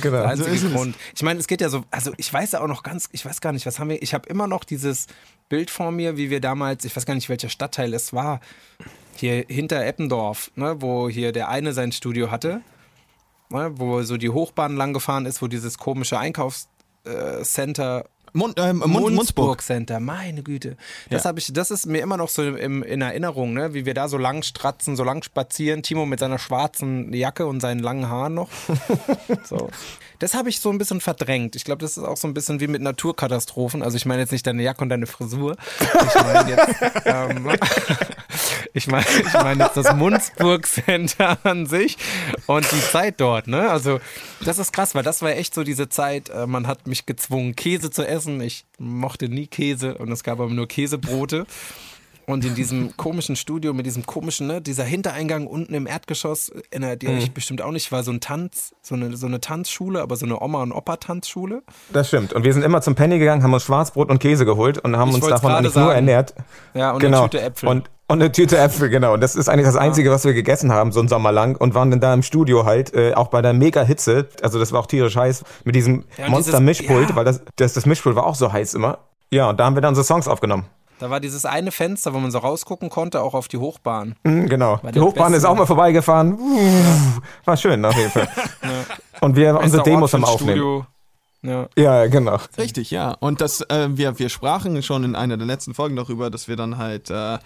Genau. 0.00 0.18
Der 0.18 0.28
einzige 0.28 0.50
ist 0.52 0.62
es. 0.62 0.72
Grund. 0.72 0.94
Ich 1.16 1.24
meine, 1.24 1.40
es 1.40 1.48
geht 1.48 1.60
ja 1.60 1.68
so, 1.68 1.82
also 1.90 2.12
ich 2.18 2.32
weiß 2.32 2.52
ja 2.52 2.60
auch 2.60 2.68
noch 2.68 2.84
ganz, 2.84 3.08
ich 3.10 3.26
weiß 3.26 3.40
gar 3.40 3.50
nicht, 3.52 3.66
was 3.66 3.80
haben 3.80 3.88
wir, 3.88 4.00
ich 4.00 4.14
habe 4.14 4.28
immer 4.28 4.46
noch 4.46 4.62
dieses 4.62 5.08
Bild 5.48 5.70
vor 5.72 5.90
mir, 5.90 6.16
wie 6.16 6.30
wir 6.30 6.40
damals, 6.40 6.84
ich 6.84 6.94
weiß 6.96 7.04
gar 7.04 7.14
nicht, 7.16 7.28
welcher 7.28 7.48
Stadtteil 7.48 7.92
es 7.92 8.12
war, 8.12 8.38
hier 9.16 9.44
hinter 9.48 9.84
Eppendorf, 9.84 10.52
ne, 10.54 10.76
wo 10.78 11.08
hier 11.08 11.32
der 11.32 11.48
eine 11.48 11.72
sein 11.72 11.90
Studio 11.90 12.30
hatte, 12.30 12.60
ne, 13.50 13.72
wo 13.74 14.02
so 14.04 14.16
die 14.16 14.30
Hochbahn 14.30 14.76
lang 14.76 14.92
gefahren 14.92 15.26
ist, 15.26 15.42
wo 15.42 15.48
dieses 15.48 15.78
komische 15.78 16.16
Einkaufscenter 17.06 18.04
Mund, 18.32 18.58
ähm, 18.60 18.82
Mund, 18.84 19.14
Mundsburg. 19.14 19.62
Center, 19.62 19.98
meine 19.98 20.42
Güte. 20.42 20.76
Das 21.08 21.24
Ja. 21.24 21.28
habe 21.28 21.38
ich, 21.38 21.54
das 21.54 21.70
ist 21.70 21.86
mir 21.86 22.02
immer 22.02 22.18
noch 22.18 22.28
so 22.28 22.42
im, 22.42 22.82
in 22.82 23.00
Erinnerung, 23.00 23.54
ne? 23.54 23.72
wie 23.72 23.86
wir 23.86 23.94
da 23.94 24.08
so 24.08 24.18
lang 24.18 24.42
stratzen, 24.42 24.94
so 24.94 25.04
lang 25.04 25.22
spazieren. 25.22 25.82
Timo 25.82 26.04
mit 26.04 26.20
seiner 26.20 26.38
schwarzen 26.38 27.14
Jacke 27.14 27.46
und 27.46 27.60
seinen 27.60 27.80
langen 27.80 28.10
Haaren 28.10 28.34
noch. 28.34 28.50
so. 29.44 29.70
Das 30.18 30.34
habe 30.34 30.50
ich 30.50 30.60
so 30.60 30.68
ein 30.70 30.76
bisschen 30.76 31.00
verdrängt. 31.00 31.56
Ich 31.56 31.64
glaube, 31.64 31.80
das 31.80 31.96
ist 31.96 32.04
auch 32.04 32.18
so 32.18 32.28
ein 32.28 32.34
bisschen 32.34 32.60
wie 32.60 32.66
mit 32.68 32.82
Naturkatastrophen. 32.82 33.82
Also 33.82 33.96
ich 33.96 34.04
meine 34.04 34.20
jetzt 34.20 34.32
nicht 34.32 34.46
deine 34.46 34.62
Jacke 34.62 34.82
und 34.82 34.90
deine 34.90 35.06
Frisur. 35.06 35.56
Ich 35.80 36.14
meine 36.22 36.50
jetzt, 36.50 36.74
ähm, 37.06 37.48
ich 38.76 38.86
meine, 38.88 39.06
ich 39.26 39.32
meine 39.32 39.64
jetzt 39.64 39.76
das 39.76 39.94
Mundsburg 39.94 40.66
Center 40.66 41.38
an 41.44 41.66
sich 41.66 41.96
und 42.46 42.70
die 42.70 42.80
Zeit 42.80 43.20
dort, 43.20 43.48
ne? 43.48 43.70
Also, 43.70 44.00
das 44.44 44.58
ist 44.58 44.72
krass, 44.72 44.94
weil 44.94 45.02
das 45.02 45.22
war 45.22 45.30
echt 45.30 45.54
so 45.54 45.64
diese 45.64 45.88
Zeit, 45.88 46.28
äh, 46.28 46.46
man 46.46 46.66
hat 46.66 46.86
mich 46.86 47.06
gezwungen, 47.06 47.56
Käse 47.56 47.90
zu 47.90 48.06
essen. 48.06 48.40
Ich 48.40 48.66
mochte 48.78 49.28
nie 49.28 49.46
Käse 49.46 49.96
und 49.96 50.12
es 50.12 50.22
gab 50.22 50.40
aber 50.40 50.50
nur 50.50 50.68
Käsebrote. 50.68 51.46
Und 52.28 52.44
in 52.44 52.56
diesem 52.56 52.96
komischen 52.96 53.36
Studio 53.36 53.72
mit 53.72 53.86
diesem 53.86 54.04
komischen, 54.04 54.48
ne, 54.48 54.60
dieser 54.60 54.82
Hintereingang 54.82 55.46
unten 55.46 55.74
im 55.74 55.86
Erdgeschoss, 55.86 56.48
erinnert 56.70 57.04
ihr 57.04 57.10
euch 57.10 57.32
bestimmt 57.32 57.62
auch 57.62 57.70
nicht, 57.70 57.92
war 57.92 58.02
so 58.02 58.10
ein 58.10 58.18
Tanz, 58.18 58.74
so 58.82 58.96
eine, 58.96 59.16
so 59.16 59.26
eine 59.26 59.40
Tanzschule, 59.40 60.02
aber 60.02 60.16
so 60.16 60.26
eine 60.26 60.42
Oma- 60.42 60.62
und 60.62 60.72
Opa-Tanzschule. 60.72 61.62
Das 61.92 62.08
stimmt. 62.08 62.32
Und 62.32 62.42
wir 62.42 62.52
sind 62.52 62.64
immer 62.64 62.82
zum 62.82 62.96
Penny 62.96 63.20
gegangen, 63.20 63.44
haben 63.44 63.54
uns 63.54 63.62
Schwarzbrot 63.62 64.10
und 64.10 64.18
Käse 64.18 64.44
geholt 64.44 64.78
und 64.78 64.96
haben 64.96 65.10
Ich 65.10 65.14
uns 65.14 65.28
davon 65.28 65.50
gerade 65.50 65.58
eigentlich 65.58 65.74
nur 65.76 65.84
sagen. 65.84 65.94
ernährt. 65.94 66.34
Ja, 66.74 66.90
und 66.90 66.98
genau. 66.98 67.20
eine 67.20 67.30
Tüte 67.30 67.44
Äpfel. 67.44 67.68
Und, 67.68 67.90
und 68.08 68.20
eine 68.22 68.30
Tüte 68.30 68.56
Äpfel, 68.56 68.88
genau. 68.88 69.14
Und 69.14 69.20
das 69.20 69.34
ist 69.34 69.48
eigentlich 69.48 69.66
das 69.66 69.76
Einzige, 69.76 70.10
was 70.10 70.24
wir 70.24 70.32
gegessen 70.32 70.72
haben, 70.72 70.92
so 70.92 71.00
einen 71.00 71.08
Sommer 71.08 71.32
lang. 71.32 71.56
Und 71.56 71.74
waren 71.74 71.90
dann 71.90 72.00
da 72.00 72.14
im 72.14 72.22
Studio 72.22 72.64
halt, 72.64 72.94
äh, 72.94 73.14
auch 73.14 73.28
bei 73.28 73.42
der 73.42 73.52
Mega-Hitze. 73.52 74.28
Also 74.42 74.58
das 74.58 74.72
war 74.72 74.80
auch 74.80 74.86
tierisch 74.86 75.16
heiß. 75.16 75.42
Mit 75.64 75.74
diesem 75.74 76.04
Ja, 76.16 76.28
Monster-Mischpult, 76.28 77.10
ja. 77.10 77.16
weil 77.16 77.24
das, 77.24 77.42
das, 77.56 77.72
das 77.72 77.84
Mischpult 77.84 78.14
war 78.14 78.26
auch 78.26 78.36
so 78.36 78.52
heiß 78.52 78.74
immer. 78.74 78.98
Ja, 79.30 79.50
und 79.50 79.58
da 79.58 79.64
haben 79.64 79.74
wir 79.74 79.82
dann 79.82 79.90
unsere 79.90 80.04
Songs 80.04 80.28
aufgenommen. 80.28 80.66
Da 80.98 81.10
war 81.10 81.20
dieses 81.20 81.44
eine 81.44 81.72
Fenster, 81.72 82.14
wo 82.14 82.18
man 82.18 82.30
so 82.30 82.38
rausgucken 82.38 82.88
konnte, 82.88 83.20
auch 83.22 83.34
auf 83.34 83.48
die 83.48 83.58
Hochbahn. 83.58 84.14
Mhm, 84.22 84.48
genau. 84.48 84.80
Die 84.82 84.92
der 84.92 85.02
Hochbahn 85.02 85.34
ist 85.34 85.44
auch 85.44 85.54
mal 85.54 85.66
vorbeigefahren. 85.66 86.38
War 87.44 87.56
schön 87.56 87.84
auf 87.84 87.96
jeden 87.96 88.10
Fall. 88.10 88.28
Und 89.20 89.36
wir 89.36 89.58
unsere 89.58 89.82
Bester 89.82 89.82
Demos 89.82 90.14
am 90.14 90.24
Aufnehmen. 90.24 90.58
Studio. 90.58 90.86
Ja. 91.42 91.68
Ja, 91.76 92.06
genau. 92.06 92.38
Richtig, 92.56 92.90
ja. 92.90 93.12
Und 93.12 93.40
das, 93.40 93.60
äh, 93.62 93.88
wir, 93.90 94.18
wir 94.18 94.28
sprachen 94.28 94.82
schon 94.82 95.04
in 95.04 95.14
einer 95.14 95.36
der 95.36 95.46
letzten 95.46 95.74
Folgen 95.74 95.96
darüber, 95.96 96.30
dass 96.30 96.48
wir 96.48 96.56
dann 96.56 96.78
halt 96.78 97.10
äh, 97.10 97.38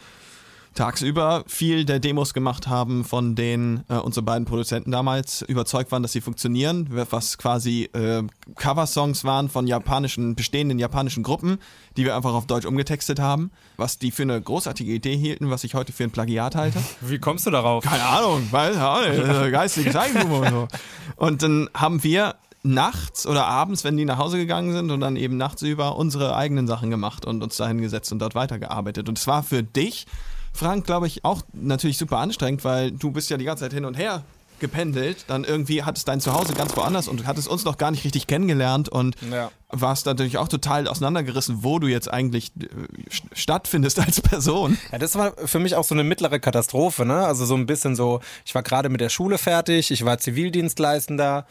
tagsüber 0.75 1.45
viel 1.47 1.85
der 1.85 1.99
Demos 1.99 2.33
gemacht 2.33 2.69
haben, 2.69 3.05
von 3.05 3.35
denen 3.35 3.85
äh, 3.89 3.95
unsere 3.95 4.25
beiden 4.25 4.45
Produzenten 4.45 4.91
damals 4.91 5.43
überzeugt 5.43 5.91
waren, 5.93 6.03
dass 6.03 6.13
sie 6.13 6.21
funktionieren, 6.21 6.89
was 6.91 7.39
quasi 7.39 7.91
äh, 7.93 8.23
Coversongs 8.57 9.25
waren 9.25 9.49
von 9.49 9.67
japanischen, 9.67 10.35
bestehenden 10.35 10.79
japanischen 10.79 11.23
Gruppen, 11.23 11.59
die 11.97 12.05
wir 12.05 12.17
einfach 12.17 12.35
auf 12.35 12.47
Deutsch 12.47 12.67
umgetextet 12.67 13.19
haben, 13.19 13.51
was 13.77 13.99
die 13.99 14.11
für 14.11 14.23
eine 14.23 14.41
großartige 14.41 14.93
Idee 14.93 15.17
hielten, 15.17 15.51
was 15.51 15.65
ich 15.65 15.75
heute 15.75 15.93
für 15.93 16.05
ein 16.05 16.11
Plagiat 16.11 16.55
halte. 16.55 16.79
Wie 17.01 17.19
kommst 17.19 17.47
du 17.47 17.51
darauf? 17.51 17.85
Keine 17.85 18.05
Ahnung, 18.05 18.43
nicht, 18.43 19.29
äh, 19.29 19.51
geistiges 19.51 19.97
Eigentum 19.97 20.33
und 20.33 20.49
so. 20.49 20.69
Und 21.17 21.43
dann 21.43 21.69
haben 21.75 22.03
wir 22.05 22.37
nachts 22.63 23.27
oder 23.27 23.47
abends, 23.47 23.85
wenn 23.85 23.97
die 23.97 24.05
nach 24.05 24.19
Hause 24.19 24.37
gegangen 24.37 24.73
sind 24.73 24.91
und 24.91 25.01
dann 25.01 25.17
eben 25.17 25.37
nachts 25.37 25.63
über 25.63 25.97
unsere 25.97 26.37
eigenen 26.37 26.67
Sachen 26.67 26.91
gemacht 26.91 27.25
und 27.25 27.43
uns 27.43 27.57
dahin 27.57 27.81
gesetzt 27.81 28.13
und 28.13 28.19
dort 28.19 28.35
weitergearbeitet. 28.35 29.09
Und 29.09 29.19
es 29.19 29.27
war 29.27 29.43
für 29.43 29.63
dich, 29.63 30.07
Frank, 30.53 30.85
glaube 30.87 31.07
ich, 31.07 31.25
auch 31.25 31.43
natürlich 31.53 31.99
super 31.99 32.19
anstrengend, 32.19 32.65
weil 32.65 32.91
du 32.93 33.11
bist 33.11 33.31
ja 33.31 33.37
die 33.37 33.45
ganze 33.45 33.65
Zeit 33.65 33.73
hin 33.73 33.85
und 33.85 33.97
her 33.97 34.23
gependelt, 34.59 35.25
dann 35.27 35.45
irgendwie 35.45 35.85
hattest 35.85 36.07
dein 36.07 36.21
Zuhause 36.21 36.53
ganz 36.53 36.77
woanders 36.77 37.09
und 37.09 37.21
du 37.21 37.25
hattest 37.27 37.49
uns 37.49 37.65
noch 37.65 37.79
gar 37.79 37.91
nicht 37.91 38.05
richtig 38.05 38.27
kennengelernt 38.27 38.91
und 38.91 39.17
Ja. 39.31 39.51
warst 39.71 40.05
natürlich 40.05 40.37
auch 40.37 40.49
total 40.49 40.87
auseinandergerissen, 40.87 41.65
wo 41.65 41.79
du 41.79 41.87
jetzt 41.87 42.13
eigentlich 42.13 42.53
äh, 42.61 42.67
st- 43.09 43.23
stattfindest 43.33 43.99
als 44.01 44.21
Person. 44.21 44.77
Ja, 44.93 44.99
das 44.99 45.15
war 45.17 45.33
für 45.47 45.61
mich 45.61 45.77
auch 45.77 45.85
so 45.85 45.95
eine 45.95 46.05
mittlere 46.05 46.39
Katastrophe, 46.41 47.07
ne? 47.07 47.25
Also 47.25 47.47
so 47.47 47.55
ein 47.55 47.65
bisschen 47.65 47.97
so, 47.97 48.21
ich 48.45 48.55
war 48.55 48.63
gerade 48.63 48.91
mit 48.91 49.01
der 49.01 49.09
Schule 49.09 49.39
fertig, 49.39 49.91
ich 49.91 50.05
war 50.05 50.19
Zivildienstleistender. 50.19 51.47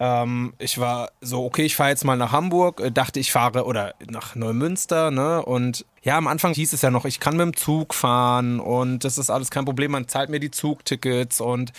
Ähm, 0.00 0.54
ich 0.58 0.78
war 0.78 1.10
so, 1.20 1.44
okay, 1.44 1.62
ich 1.62 1.76
fahre 1.76 1.90
jetzt 1.90 2.04
mal 2.04 2.16
nach 2.16 2.32
Hamburg, 2.32 2.80
äh, 2.80 2.90
dachte 2.90 3.20
ich 3.20 3.30
fahre 3.30 3.66
oder 3.66 3.94
nach 4.08 4.34
Neumünster, 4.34 5.10
ne? 5.10 5.44
Und 5.44 5.84
ja, 6.02 6.16
am 6.16 6.26
Anfang 6.26 6.54
hieß 6.54 6.72
es 6.72 6.80
ja 6.80 6.90
noch, 6.90 7.04
ich 7.04 7.20
kann 7.20 7.36
mit 7.36 7.44
dem 7.44 7.56
Zug 7.56 7.92
fahren 7.92 8.60
und 8.60 9.04
das 9.04 9.18
ist 9.18 9.28
alles 9.28 9.50
kein 9.50 9.66
Problem, 9.66 9.90
man 9.90 10.08
zahlt 10.08 10.30
mir 10.30 10.40
die 10.40 10.50
Zugtickets 10.50 11.40
und 11.40 11.72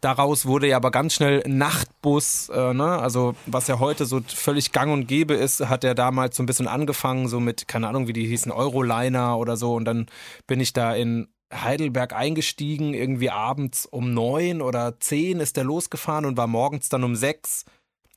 Daraus 0.00 0.46
wurde 0.46 0.68
ja 0.68 0.76
aber 0.76 0.92
ganz 0.92 1.14
schnell 1.14 1.42
Nachtbus, 1.46 2.50
äh, 2.50 2.72
ne? 2.72 2.98
also 3.00 3.34
was 3.46 3.66
ja 3.66 3.80
heute 3.80 4.06
so 4.06 4.20
völlig 4.24 4.70
gang 4.70 4.92
und 4.92 5.08
gäbe 5.08 5.34
ist, 5.34 5.68
hat 5.68 5.82
er 5.82 5.96
damals 5.96 6.36
so 6.36 6.42
ein 6.42 6.46
bisschen 6.46 6.68
angefangen, 6.68 7.26
so 7.26 7.40
mit, 7.40 7.66
keine 7.66 7.88
Ahnung, 7.88 8.06
wie 8.06 8.12
die 8.12 8.26
hießen, 8.26 8.52
Euroliner 8.52 9.36
oder 9.38 9.56
so. 9.56 9.74
Und 9.74 9.86
dann 9.86 10.06
bin 10.46 10.60
ich 10.60 10.72
da 10.72 10.94
in 10.94 11.26
Heidelberg 11.52 12.12
eingestiegen, 12.12 12.94
irgendwie 12.94 13.30
abends 13.30 13.86
um 13.86 14.12
neun 14.12 14.60
oder 14.60 15.00
zehn 15.00 15.40
ist 15.40 15.56
der 15.56 15.64
losgefahren 15.64 16.26
und 16.26 16.36
war 16.36 16.46
morgens 16.46 16.88
dann 16.88 17.04
um 17.04 17.16
sechs, 17.16 17.64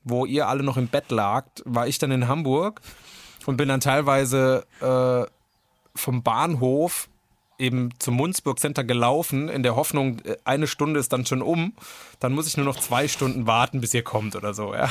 wo 0.04 0.26
ihr 0.26 0.48
alle 0.48 0.62
noch 0.62 0.76
im 0.76 0.88
Bett 0.88 1.10
lagt, 1.10 1.62
war 1.64 1.86
ich 1.86 1.98
dann 1.98 2.10
in 2.10 2.28
Hamburg 2.28 2.80
und 3.46 3.56
bin 3.56 3.68
dann 3.68 3.80
teilweise 3.80 4.66
äh, 4.80 5.30
vom 5.94 6.22
Bahnhof 6.22 7.08
eben 7.62 7.90
zum 7.98 8.16
Munzburg 8.16 8.58
Center 8.58 8.84
gelaufen, 8.84 9.48
in 9.48 9.62
der 9.62 9.76
Hoffnung, 9.76 10.18
äh, 10.24 10.36
eine 10.44 10.66
Stunde 10.66 11.00
ist 11.00 11.12
dann 11.12 11.24
schon 11.24 11.40
um. 11.40 11.72
Dann 12.20 12.32
muss 12.32 12.46
ich 12.46 12.56
nur 12.56 12.66
noch 12.66 12.78
zwei 12.78 13.08
Stunden 13.08 13.46
warten, 13.46 13.80
bis 13.80 13.94
ihr 13.94 14.02
kommt 14.02 14.36
oder 14.36 14.52
so. 14.52 14.74
Ja, 14.74 14.90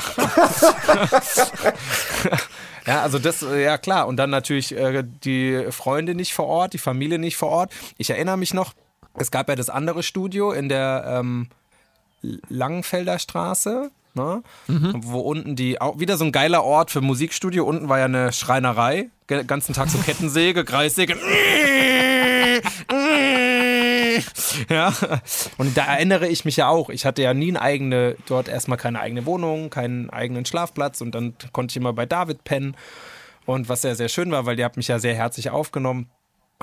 ja 2.86 3.02
also 3.02 3.18
das, 3.18 3.42
äh, 3.42 3.62
ja 3.62 3.78
klar. 3.78 4.08
Und 4.08 4.16
dann 4.16 4.30
natürlich 4.30 4.74
äh, 4.74 5.04
die 5.24 5.66
Freunde 5.70 6.14
nicht 6.14 6.34
vor 6.34 6.46
Ort, 6.46 6.72
die 6.72 6.78
Familie 6.78 7.18
nicht 7.18 7.36
vor 7.36 7.50
Ort. 7.50 7.72
Ich 7.98 8.10
erinnere 8.10 8.38
mich 8.38 8.54
noch, 8.54 8.72
es 9.14 9.30
gab 9.30 9.48
ja 9.48 9.54
das 9.54 9.70
andere 9.70 10.02
Studio 10.02 10.52
in 10.52 10.68
der 10.68 11.04
ähm, 11.06 11.48
Langenfelder 12.48 13.18
Straße. 13.18 13.90
Ne? 14.14 14.42
Wo 14.66 15.20
unten 15.20 15.56
die, 15.56 15.80
auch 15.80 15.98
wieder 15.98 16.18
so 16.18 16.24
ein 16.24 16.32
geiler 16.32 16.64
Ort 16.64 16.90
für 16.90 17.00
Musikstudio. 17.00 17.64
Unten 17.64 17.88
war 17.88 17.98
ja 17.98 18.04
eine 18.04 18.32
Schreinerei. 18.32 19.08
Ganzen 19.26 19.72
Tag 19.72 19.88
so 19.88 19.98
Kettensäge, 19.98 20.64
Kreissäge. 20.64 21.16
ja. 24.68 24.92
Und 25.58 25.76
da 25.76 25.84
erinnere 25.84 26.28
ich 26.28 26.44
mich 26.44 26.56
ja 26.56 26.68
auch. 26.68 26.90
Ich 26.90 27.04
hatte 27.04 27.22
ja 27.22 27.34
nie 27.34 27.48
eine 27.48 27.62
eigene, 27.62 28.16
dort 28.26 28.48
erstmal 28.48 28.78
keine 28.78 29.00
eigene 29.00 29.26
Wohnung, 29.26 29.70
keinen 29.70 30.10
eigenen 30.10 30.44
Schlafplatz 30.44 31.00
und 31.00 31.14
dann 31.14 31.34
konnte 31.52 31.72
ich 31.72 31.76
immer 31.76 31.92
bei 31.92 32.06
David 32.06 32.44
pennen. 32.44 32.76
Und 33.44 33.68
was 33.68 33.82
sehr, 33.82 33.96
sehr 33.96 34.08
schön 34.08 34.30
war, 34.30 34.46
weil 34.46 34.56
die 34.56 34.64
hat 34.64 34.76
mich 34.76 34.88
ja 34.88 34.98
sehr 34.98 35.14
herzlich 35.14 35.50
aufgenommen. 35.50 36.08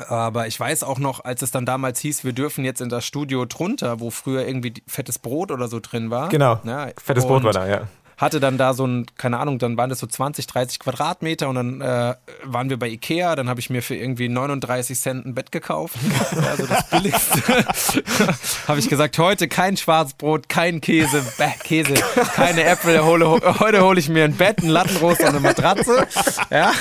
Aber 0.07 0.47
ich 0.47 0.57
weiß 0.57 0.83
auch 0.83 0.97
noch, 0.97 1.25
als 1.25 1.41
es 1.41 1.51
dann 1.51 1.65
damals 1.65 1.99
hieß, 1.99 2.23
wir 2.23 2.31
dürfen 2.31 2.63
jetzt 2.63 2.79
in 2.79 2.89
das 2.89 3.05
Studio 3.05 3.45
drunter, 3.45 3.99
wo 3.99 4.11
früher 4.11 4.47
irgendwie 4.47 4.73
fettes 4.87 5.19
Brot 5.19 5.51
oder 5.51 5.67
so 5.67 5.81
drin 5.81 6.09
war. 6.09 6.29
Genau. 6.29 6.59
Ja, 6.63 6.89
Fettes 7.03 7.25
Brot 7.25 7.43
war 7.43 7.51
da, 7.51 7.67
ja. 7.67 7.87
Hatte 8.19 8.39
dann 8.41 8.57
da 8.57 8.73
so 8.73 8.85
ein, 8.85 9.05
keine 9.17 9.39
Ahnung, 9.39 9.59
dann 9.59 9.77
waren 9.77 9.89
das 9.89 9.99
so 9.99 10.07
20, 10.07 10.45
30 10.45 10.79
Quadratmeter 10.79 11.47
und 11.47 11.55
dann 11.55 11.81
äh, 11.81 12.15
waren 12.43 12.69
wir 12.69 12.77
bei 12.77 12.89
Ikea, 12.89 13.35
dann 13.37 13.47
habe 13.47 13.61
ich 13.61 13.69
mir 13.69 13.81
für 13.81 13.95
irgendwie 13.95 14.27
39 14.27 14.99
Cent 14.99 15.25
ein 15.25 15.33
Bett 15.33 15.51
gekauft. 15.51 15.95
Also 16.49 16.65
das 16.65 16.89
billigste. 16.89 17.41
habe 18.67 18.79
ich 18.79 18.89
gesagt, 18.89 19.17
heute 19.17 19.47
kein 19.47 19.77
Schwarzbrot, 19.77 20.49
kein 20.49 20.81
Käse, 20.81 21.23
bäh, 21.37 21.51
Käse, 21.63 21.93
keine 22.35 22.63
Äpfel, 22.63 23.03
hole, 23.03 23.41
heute 23.59 23.83
hole 23.83 23.99
ich 23.99 24.09
mir 24.09 24.25
ein 24.25 24.35
Bett, 24.35 24.61
ein 24.61 24.69
Lattenrost 24.69 25.21
und 25.21 25.27
eine 25.27 25.39
Matratze. 25.39 26.07
Ja. 26.49 26.73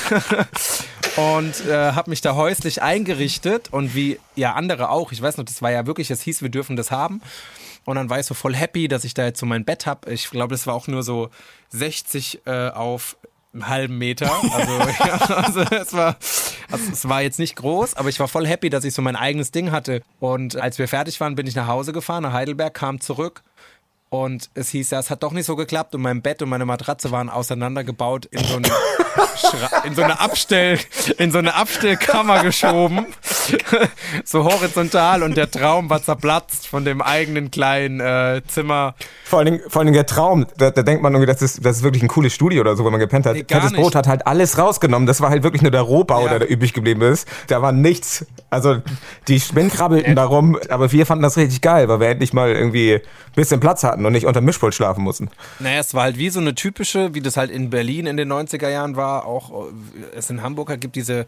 Und 1.15 1.65
äh, 1.67 1.91
habe 1.93 2.09
mich 2.09 2.21
da 2.21 2.35
häuslich 2.35 2.81
eingerichtet 2.81 3.69
und 3.71 3.95
wie 3.95 4.19
ja 4.35 4.53
andere 4.53 4.89
auch, 4.89 5.11
ich 5.11 5.21
weiß 5.21 5.37
noch, 5.37 5.45
das 5.45 5.61
war 5.61 5.71
ja 5.71 5.85
wirklich, 5.85 6.11
es 6.11 6.21
hieß, 6.21 6.41
wir 6.41 6.49
dürfen 6.49 6.75
das 6.75 6.91
haben. 6.91 7.21
Und 7.89 7.95
dann 7.95 8.11
war 8.11 8.19
ich 8.19 8.27
so 8.27 8.35
voll 8.35 8.55
happy, 8.55 8.87
dass 8.87 9.03
ich 9.03 9.15
da 9.15 9.25
jetzt 9.25 9.39
so 9.39 9.47
mein 9.47 9.65
Bett 9.65 9.87
habe. 9.87 10.13
Ich 10.13 10.29
glaube, 10.29 10.53
das 10.53 10.67
war 10.67 10.75
auch 10.75 10.87
nur 10.87 11.01
so 11.01 11.31
60 11.69 12.41
äh, 12.45 12.69
auf 12.69 13.17
einen 13.51 13.67
halben 13.67 13.97
Meter. 13.97 14.31
Also, 14.53 14.71
ja, 15.07 15.17
also 15.17 15.61
es 15.61 15.93
war, 15.93 16.15
also 16.69 16.91
es 16.91 17.09
war 17.09 17.23
jetzt 17.23 17.39
nicht 17.39 17.55
groß, 17.55 17.95
aber 17.95 18.09
ich 18.09 18.19
war 18.19 18.27
voll 18.27 18.45
happy, 18.45 18.69
dass 18.69 18.83
ich 18.83 18.93
so 18.93 19.01
mein 19.01 19.15
eigenes 19.15 19.49
Ding 19.49 19.71
hatte. 19.71 20.03
Und 20.19 20.55
als 20.55 20.77
wir 20.77 20.87
fertig 20.87 21.19
waren, 21.19 21.33
bin 21.33 21.47
ich 21.47 21.55
nach 21.55 21.65
Hause 21.65 21.91
gefahren, 21.91 22.21
nach 22.21 22.33
Heidelberg, 22.33 22.75
kam 22.75 23.01
zurück. 23.01 23.41
Und 24.11 24.49
es 24.55 24.69
hieß 24.69 24.89
ja, 24.89 24.99
es 24.99 25.11
hat 25.11 25.21
doch 25.21 25.31
nicht 25.33 25.45
so 25.45 25.55
geklappt 25.55 25.93
und 25.93 26.01
mein 26.01 26.23
Bett 26.23 26.41
und 26.41 26.49
meine 26.49 26.65
Matratze 26.65 27.11
waren 27.11 27.29
auseinandergebaut 27.29 28.25
in 28.25 28.43
so 28.43 28.55
eine, 28.55 28.67
Schra 29.37 29.83
in 29.85 29.93
so 29.93 30.01
eine 30.01 30.19
Abstell, 30.19 30.79
in 31.19 31.31
so 31.31 31.37
eine 31.37 31.53
Abstellkammer 31.53 32.41
geschoben. 32.43 33.05
so 34.25 34.43
horizontal 34.45 35.21
und 35.21 35.37
der 35.37 35.49
Traum 35.51 35.91
war 35.91 36.01
zerplatzt 36.01 36.65
von 36.67 36.85
dem 36.85 37.03
eigenen 37.03 37.51
kleinen 37.51 37.99
äh, 37.99 38.41
Zimmer. 38.47 38.95
Vor 39.25 39.39
allen, 39.39 39.45
Dingen, 39.45 39.69
vor 39.69 39.81
allen 39.81 39.87
Dingen 39.87 39.95
der 39.95 40.07
Traum, 40.07 40.47
da, 40.57 40.71
da 40.71 40.81
denkt 40.81 41.03
man 41.03 41.13
irgendwie, 41.13 41.31
das 41.31 41.43
ist, 41.43 41.63
das 41.63 41.77
ist 41.77 41.83
wirklich 41.83 42.01
ein 42.01 42.09
cooles 42.09 42.33
Studio 42.33 42.61
oder 42.61 42.75
so, 42.75 42.83
wo 42.83 42.89
man 42.89 42.99
gepennt 42.99 43.27
hat. 43.27 43.35
Nee, 43.35 43.45
Fettes. 43.47 43.73
Brot 43.73 43.93
hat 43.93 44.07
halt 44.07 44.25
alles 44.25 44.57
rausgenommen. 44.57 45.05
Das 45.05 45.21
war 45.21 45.29
halt 45.29 45.43
wirklich 45.43 45.61
nur 45.61 45.71
der 45.71 45.81
Rohbau, 45.81 46.23
Ja. 46.23 46.29
der 46.29 46.39
da 46.39 46.45
übrig 46.45 46.73
geblieben 46.73 47.03
ist. 47.03 47.27
Da 47.47 47.61
war 47.61 47.71
nichts. 47.71 48.25
Also 48.49 48.77
die 49.27 49.39
Spinnen 49.39 49.69
krabbelten 49.69 50.15
da 50.15 50.23
rum, 50.25 50.57
aber 50.69 50.91
wir 50.91 51.05
fanden 51.05 51.21
das 51.21 51.37
richtig 51.37 51.61
geil, 51.61 51.87
weil 51.89 51.99
wir 51.99 52.07
endlich 52.07 52.33
mal 52.33 52.49
irgendwie 52.49 52.95
ein 52.95 53.01
bisschen 53.35 53.59
Platz 53.59 53.83
hatten 53.83 53.98
und 54.05 54.13
nicht 54.13 54.25
unter 54.25 54.41
Mischpult 54.41 54.73
schlafen 54.73 55.03
mussten. 55.03 55.29
Naja, 55.59 55.79
es 55.79 55.93
war 55.93 56.03
halt 56.03 56.17
wie 56.17 56.29
so 56.29 56.39
eine 56.39 56.55
typische, 56.55 57.13
wie 57.13 57.21
das 57.21 57.37
halt 57.37 57.51
in 57.51 57.69
Berlin 57.69 58.05
in 58.05 58.17
den 58.17 58.31
90er 58.31 58.69
Jahren 58.69 58.95
war, 58.95 59.25
auch 59.25 59.67
äh, 59.67 60.15
es 60.15 60.29
in 60.29 60.41
Hamburg 60.41 60.69
halt 60.69 60.81
gibt 60.81 60.95
diese 60.95 61.25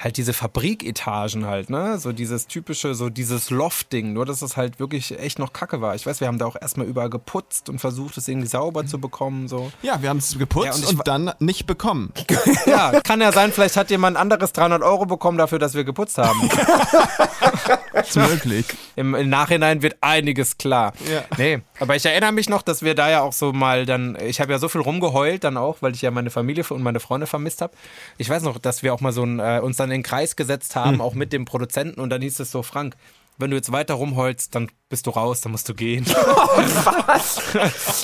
halt 0.00 0.16
diese 0.16 0.32
Fabriketagen 0.32 1.46
halt, 1.46 1.68
ne? 1.68 1.98
So 1.98 2.12
dieses 2.12 2.46
typische, 2.46 2.94
so 2.94 3.10
dieses 3.10 3.50
Loft-Ding, 3.50 4.14
nur 4.14 4.24
dass 4.24 4.40
es 4.40 4.56
halt 4.56 4.80
wirklich 4.80 5.18
echt 5.18 5.38
noch 5.38 5.52
kacke 5.52 5.80
war. 5.80 5.94
Ich 5.94 6.06
weiß, 6.06 6.20
wir 6.20 6.26
haben 6.26 6.38
da 6.38 6.46
auch 6.46 6.56
erstmal 6.60 6.86
überall 6.86 7.10
geputzt 7.10 7.68
und 7.68 7.78
versucht, 7.78 8.16
es 8.16 8.26
irgendwie 8.26 8.48
sauber 8.48 8.86
zu 8.86 8.98
bekommen, 8.98 9.46
so. 9.46 9.70
Ja, 9.82 10.00
wir 10.00 10.08
haben 10.08 10.16
es 10.16 10.38
geputzt 10.38 10.66
Ja, 10.66 10.88
und 10.88 10.98
und, 10.98 11.08
dann 11.08 11.32
nicht 11.38 11.66
bekommen. 11.66 12.12
Ja, 12.66 13.00
kann 13.00 13.20
ja 13.20 13.32
sein, 13.32 13.52
vielleicht 13.52 13.76
hat 13.76 13.90
jemand 13.90 14.16
anderes 14.16 14.52
300 14.52 14.82
Euro 14.82 15.06
bekommen 15.06 15.38
dafür, 15.38 15.58
dass 15.58 15.74
wir 15.74 15.84
geputzt 15.84 16.18
haben. 16.18 16.48
Ist 17.92 18.16
möglich. 18.16 18.66
Im, 19.00 19.14
Im 19.14 19.28
Nachhinein 19.28 19.82
wird 19.82 19.96
einiges 20.00 20.58
klar. 20.58 20.92
Ja. 21.12 21.22
Nee, 21.38 21.60
aber 21.80 21.96
ich 21.96 22.04
erinnere 22.06 22.32
mich 22.32 22.48
noch, 22.48 22.62
dass 22.62 22.82
wir 22.82 22.94
da 22.94 23.10
ja 23.10 23.20
auch 23.22 23.32
so 23.32 23.52
mal 23.52 23.86
dann, 23.86 24.16
ich 24.24 24.40
habe 24.40 24.52
ja 24.52 24.58
so 24.58 24.68
viel 24.68 24.80
rumgeheult 24.82 25.42
dann 25.44 25.56
auch, 25.56 25.78
weil 25.80 25.92
ich 25.94 26.02
ja 26.02 26.10
meine 26.10 26.30
Familie 26.30 26.64
und 26.68 26.82
meine 26.82 27.00
Freunde 27.00 27.26
vermisst 27.26 27.60
habe. 27.62 27.72
Ich 28.18 28.28
weiß 28.30 28.42
noch, 28.42 28.58
dass 28.58 28.82
wir 28.82 28.94
auch 28.94 29.00
mal 29.00 29.12
so 29.12 29.24
ein, 29.24 29.40
äh, 29.40 29.60
uns 29.62 29.76
dann 29.78 29.90
in 29.90 29.98
den 29.98 30.02
Kreis 30.02 30.36
gesetzt 30.36 30.76
haben, 30.76 30.94
Hm. 30.94 31.00
auch 31.00 31.14
mit 31.14 31.32
dem 31.32 31.44
Produzenten 31.44 32.00
und 32.00 32.10
dann 32.10 32.22
hieß 32.22 32.38
es 32.40 32.50
so, 32.52 32.62
Frank, 32.62 32.94
wenn 33.38 33.50
du 33.50 33.56
jetzt 33.56 33.72
weiter 33.72 33.94
rumheulst, 33.94 34.54
dann 34.54 34.70
bist 34.90 35.06
du 35.06 35.10
raus, 35.10 35.40
dann 35.40 35.52
musst 35.52 35.68
du 35.68 35.74
gehen. 35.74 36.04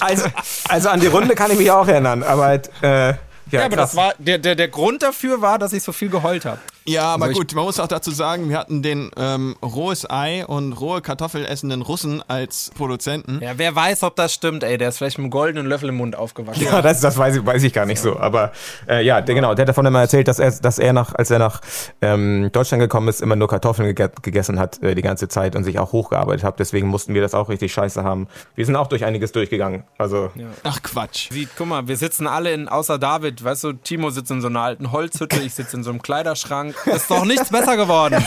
Also, 0.01 0.27
also 0.69 0.89
an 0.89 1.01
die 1.01 1.07
Runde 1.07 1.35
kann 1.35 1.51
ich 1.51 1.59
mich 1.59 1.71
auch 1.71 1.87
erinnern, 1.87 2.23
aber 2.23 2.45
halt, 2.47 2.71
äh, 2.83 3.09
ja, 3.11 3.19
Ja, 3.51 3.65
aber 3.67 3.77
krass. 3.77 3.91
das 3.91 3.97
war, 3.97 4.15
der, 4.19 4.39
der, 4.39 4.55
der 4.55 4.69
Grund 4.69 5.03
dafür 5.03 5.41
war, 5.41 5.59
dass 5.59 5.73
ich 5.73 5.83
so 5.83 5.93
viel 5.93 6.09
geheult 6.09 6.45
habe. 6.45 6.59
Ja, 6.89 7.15
aber 7.15 7.27
Also 7.27 7.41
gut, 7.41 7.55
man 7.55 7.65
muss 7.65 7.81
auch 7.81 7.89
dazu 7.89 8.11
sagen, 8.11 8.49
wir 8.49 8.59
hatten 8.59 8.83
den 8.83 9.11
ähm, 9.17 9.57
rohes 9.63 10.09
Ei 10.09 10.45
und 10.47 10.73
rohe 10.75 11.01
Kartoffel 11.01 11.45
essenden 11.45 11.83
Russen 11.83 12.23
als 12.29 12.71
Produzenten. 12.77 13.41
Ja, 13.43 13.53
wer 13.57 13.75
weiß, 13.75 14.03
ob 14.05 14.17
das 14.17 14.33
stimmt, 14.33 14.63
ey, 14.63 14.79
der 14.79 14.89
ist 14.91 14.99
vielleicht 14.99 15.19
mit 15.19 15.25
einem 15.25 15.31
goldenen 15.31 15.67
Löffel 15.67 15.89
im 15.89 15.97
Mund 15.97 16.17
aufgewachsen. 16.17 16.65
Ja, 16.65 16.83
das, 16.83 17.01
das 17.01 17.19
weiß, 17.19 17.37
ich, 17.37 17.47
weiß 17.47 17.63
ich 17.63 17.73
gar 17.73 17.87
nicht 17.87 18.01
so. 18.01 18.19
Aber 18.19 18.53
äh, 18.89 19.05
ja, 19.05 19.21
der, 19.21 19.35
genau, 19.35 19.55
der 19.55 19.63
hat 19.65 19.69
davon 19.69 19.87
immer 19.87 20.01
erzählt, 20.01 20.29
dass 20.29 20.39
er, 20.39 20.51
dass 20.53 20.79
er 20.79 20.93
nach, 20.93 21.15
als 21.15 21.31
er 21.31 21.39
nach 21.39 21.61
ähm, 22.01 22.51
Deutschland 22.53 22.81
gekommen 22.81 23.09
ist, 23.09 23.21
immer 23.21 23.37
nur 23.37 23.49
Kartoffeln 23.49 23.89
gege 23.89 24.11
gegessen 24.23 24.59
hat 24.59 24.83
äh, 24.83 24.95
die 24.95 25.03
ganze 25.03 25.29
Zeit 25.29 25.57
und 25.57 25.65
sich 25.65 25.79
auch 25.79 25.93
hochgearbeitet 25.93 26.45
hat. 26.45 26.61
Deswegen 26.61 26.87
mussten 26.89 27.15
wir 27.15 27.23
das 27.23 27.35
auch 27.35 27.49
richtig 27.49 27.73
scheiße 27.73 28.05
haben. 28.05 28.29
Wir 28.55 28.65
sind 28.65 28.77
auch 28.77 28.87
durch 28.87 29.05
einiges 29.05 29.33
durchgegangen. 29.33 29.85
Also 29.99 30.31
Ach 30.63 30.83
Quatsch. 30.83 31.31
Sieht, 31.31 31.51
guck 31.57 31.67
mal, 31.67 31.89
wir 31.89 31.97
sitzen 31.97 32.27
alle 32.27 32.53
in, 32.53 32.69
außer 32.69 32.99
David, 32.99 33.43
weißt 33.43 33.65
du, 33.65 33.73
Timo 33.73 34.11
sitzt 34.11 34.31
in 34.31 34.41
so 34.41 34.47
einer 34.49 34.61
alten 34.61 34.93
Holzhütte, 34.93 35.41
ich 35.41 35.55
sitze 35.55 35.77
in 35.77 35.83
so 35.83 35.91
einem 35.91 36.03
Kleiderschrank. 36.03 36.76
Ist 36.85 37.11
doch 37.11 37.25
nichts 37.25 37.51
besser 37.51 37.77
geworden. 37.77 38.17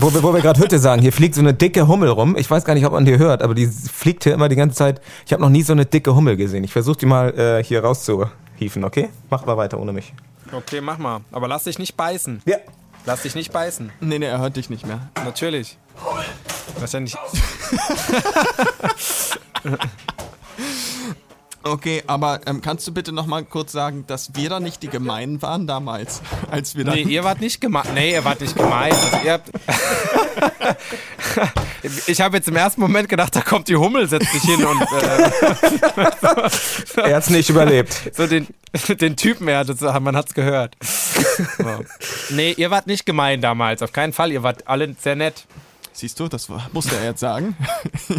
wo 0.00 0.12
wir, 0.12 0.22
wo 0.22 0.32
wir 0.34 0.40
gerade 0.40 0.60
Hütte 0.60 0.78
sagen, 0.78 1.02
hier 1.02 1.12
fliegt 1.12 1.34
so 1.34 1.40
eine 1.40 1.54
dicke 1.54 1.86
Hummel 1.86 2.08
rum. 2.08 2.36
Ich 2.36 2.50
weiß 2.50 2.64
gar 2.64 2.74
nicht, 2.74 2.86
ob 2.86 2.92
man 2.92 3.04
die 3.04 3.18
hört, 3.18 3.42
aber 3.42 3.54
die 3.54 3.66
fliegt 3.66 4.24
hier 4.24 4.34
immer 4.34 4.48
die 4.48 4.56
ganze 4.56 4.76
Zeit. 4.76 5.00
Ich 5.26 5.32
habe 5.32 5.42
noch 5.42 5.50
nie 5.50 5.62
so 5.62 5.72
eine 5.72 5.86
dicke 5.86 6.14
Hummel 6.14 6.36
gesehen. 6.36 6.64
Ich 6.64 6.72
versuche 6.72 6.98
die 6.98 7.06
mal 7.06 7.38
äh, 7.38 7.62
hier 7.62 7.84
rauszuhieven, 7.84 8.84
okay? 8.84 9.10
Mach 9.30 9.46
mal 9.46 9.56
weiter 9.56 9.78
ohne 9.78 9.92
mich. 9.92 10.12
Okay, 10.52 10.80
mach 10.80 10.98
mal. 10.98 11.20
Aber 11.32 11.46
lass 11.48 11.64
dich 11.64 11.78
nicht 11.78 11.96
beißen. 11.96 12.42
Ja. 12.44 12.56
Lass 13.06 13.22
dich 13.22 13.34
nicht 13.34 13.52
beißen. 13.52 13.90
Nee, 14.00 14.18
nee, 14.18 14.26
er 14.26 14.38
hört 14.38 14.56
dich 14.56 14.70
nicht 14.70 14.86
mehr. 14.86 15.08
Natürlich. 15.24 15.78
Wahrscheinlich. 16.78 17.16
Okay, 21.62 22.02
aber 22.06 22.40
ähm, 22.46 22.60
kannst 22.60 22.86
du 22.86 22.92
bitte 22.92 23.12
noch 23.12 23.26
mal 23.26 23.44
kurz 23.44 23.72
sagen, 23.72 24.04
dass 24.06 24.34
wir 24.34 24.48
da 24.48 24.60
nicht 24.60 24.82
die 24.82 24.88
Gemeinen 24.88 25.42
waren 25.42 25.66
damals, 25.66 26.22
als 26.50 26.76
wir 26.76 26.84
da... 26.84 26.94
Nee, 26.94 27.02
ihr 27.02 27.24
wart 27.24 27.40
nicht 27.40 27.60
gemein. 27.60 27.86
Nee, 27.94 28.12
ihr 28.12 28.24
wart 28.24 28.40
nicht 28.40 28.56
gemein. 28.56 28.92
Also 28.92 29.18
ihr 29.24 29.32
habt 29.32 29.50
ich 32.06 32.20
habe 32.20 32.36
jetzt 32.36 32.48
im 32.48 32.56
ersten 32.56 32.80
Moment 32.80 33.08
gedacht, 33.08 33.34
da 33.34 33.40
kommt 33.40 33.68
die 33.68 33.76
Hummel, 33.76 34.08
setzt 34.08 34.32
sich 34.32 34.42
hin 34.42 34.64
und 34.64 34.80
äh, 34.80 35.30
Er 37.08 37.16
hat's 37.16 37.30
nicht 37.30 37.50
überlebt. 37.50 38.10
so 38.14 38.26
den, 38.26 38.46
den 39.00 39.16
Typen, 39.16 39.48
ja, 39.48 39.64
das, 39.64 39.80
man 39.80 40.16
hat's 40.16 40.34
gehört. 40.34 40.76
So. 40.80 41.64
Nee, 42.30 42.52
ihr 42.56 42.70
wart 42.70 42.86
nicht 42.86 43.06
gemein 43.06 43.40
damals, 43.40 43.82
auf 43.82 43.92
keinen 43.92 44.12
Fall. 44.12 44.32
Ihr 44.32 44.42
wart 44.42 44.68
alle 44.68 44.94
sehr 45.00 45.16
nett. 45.16 45.46
Siehst 45.98 46.20
du, 46.20 46.28
das 46.28 46.48
musste 46.72 46.94
er 46.94 47.06
jetzt 47.06 47.20
sagen. 47.20 47.56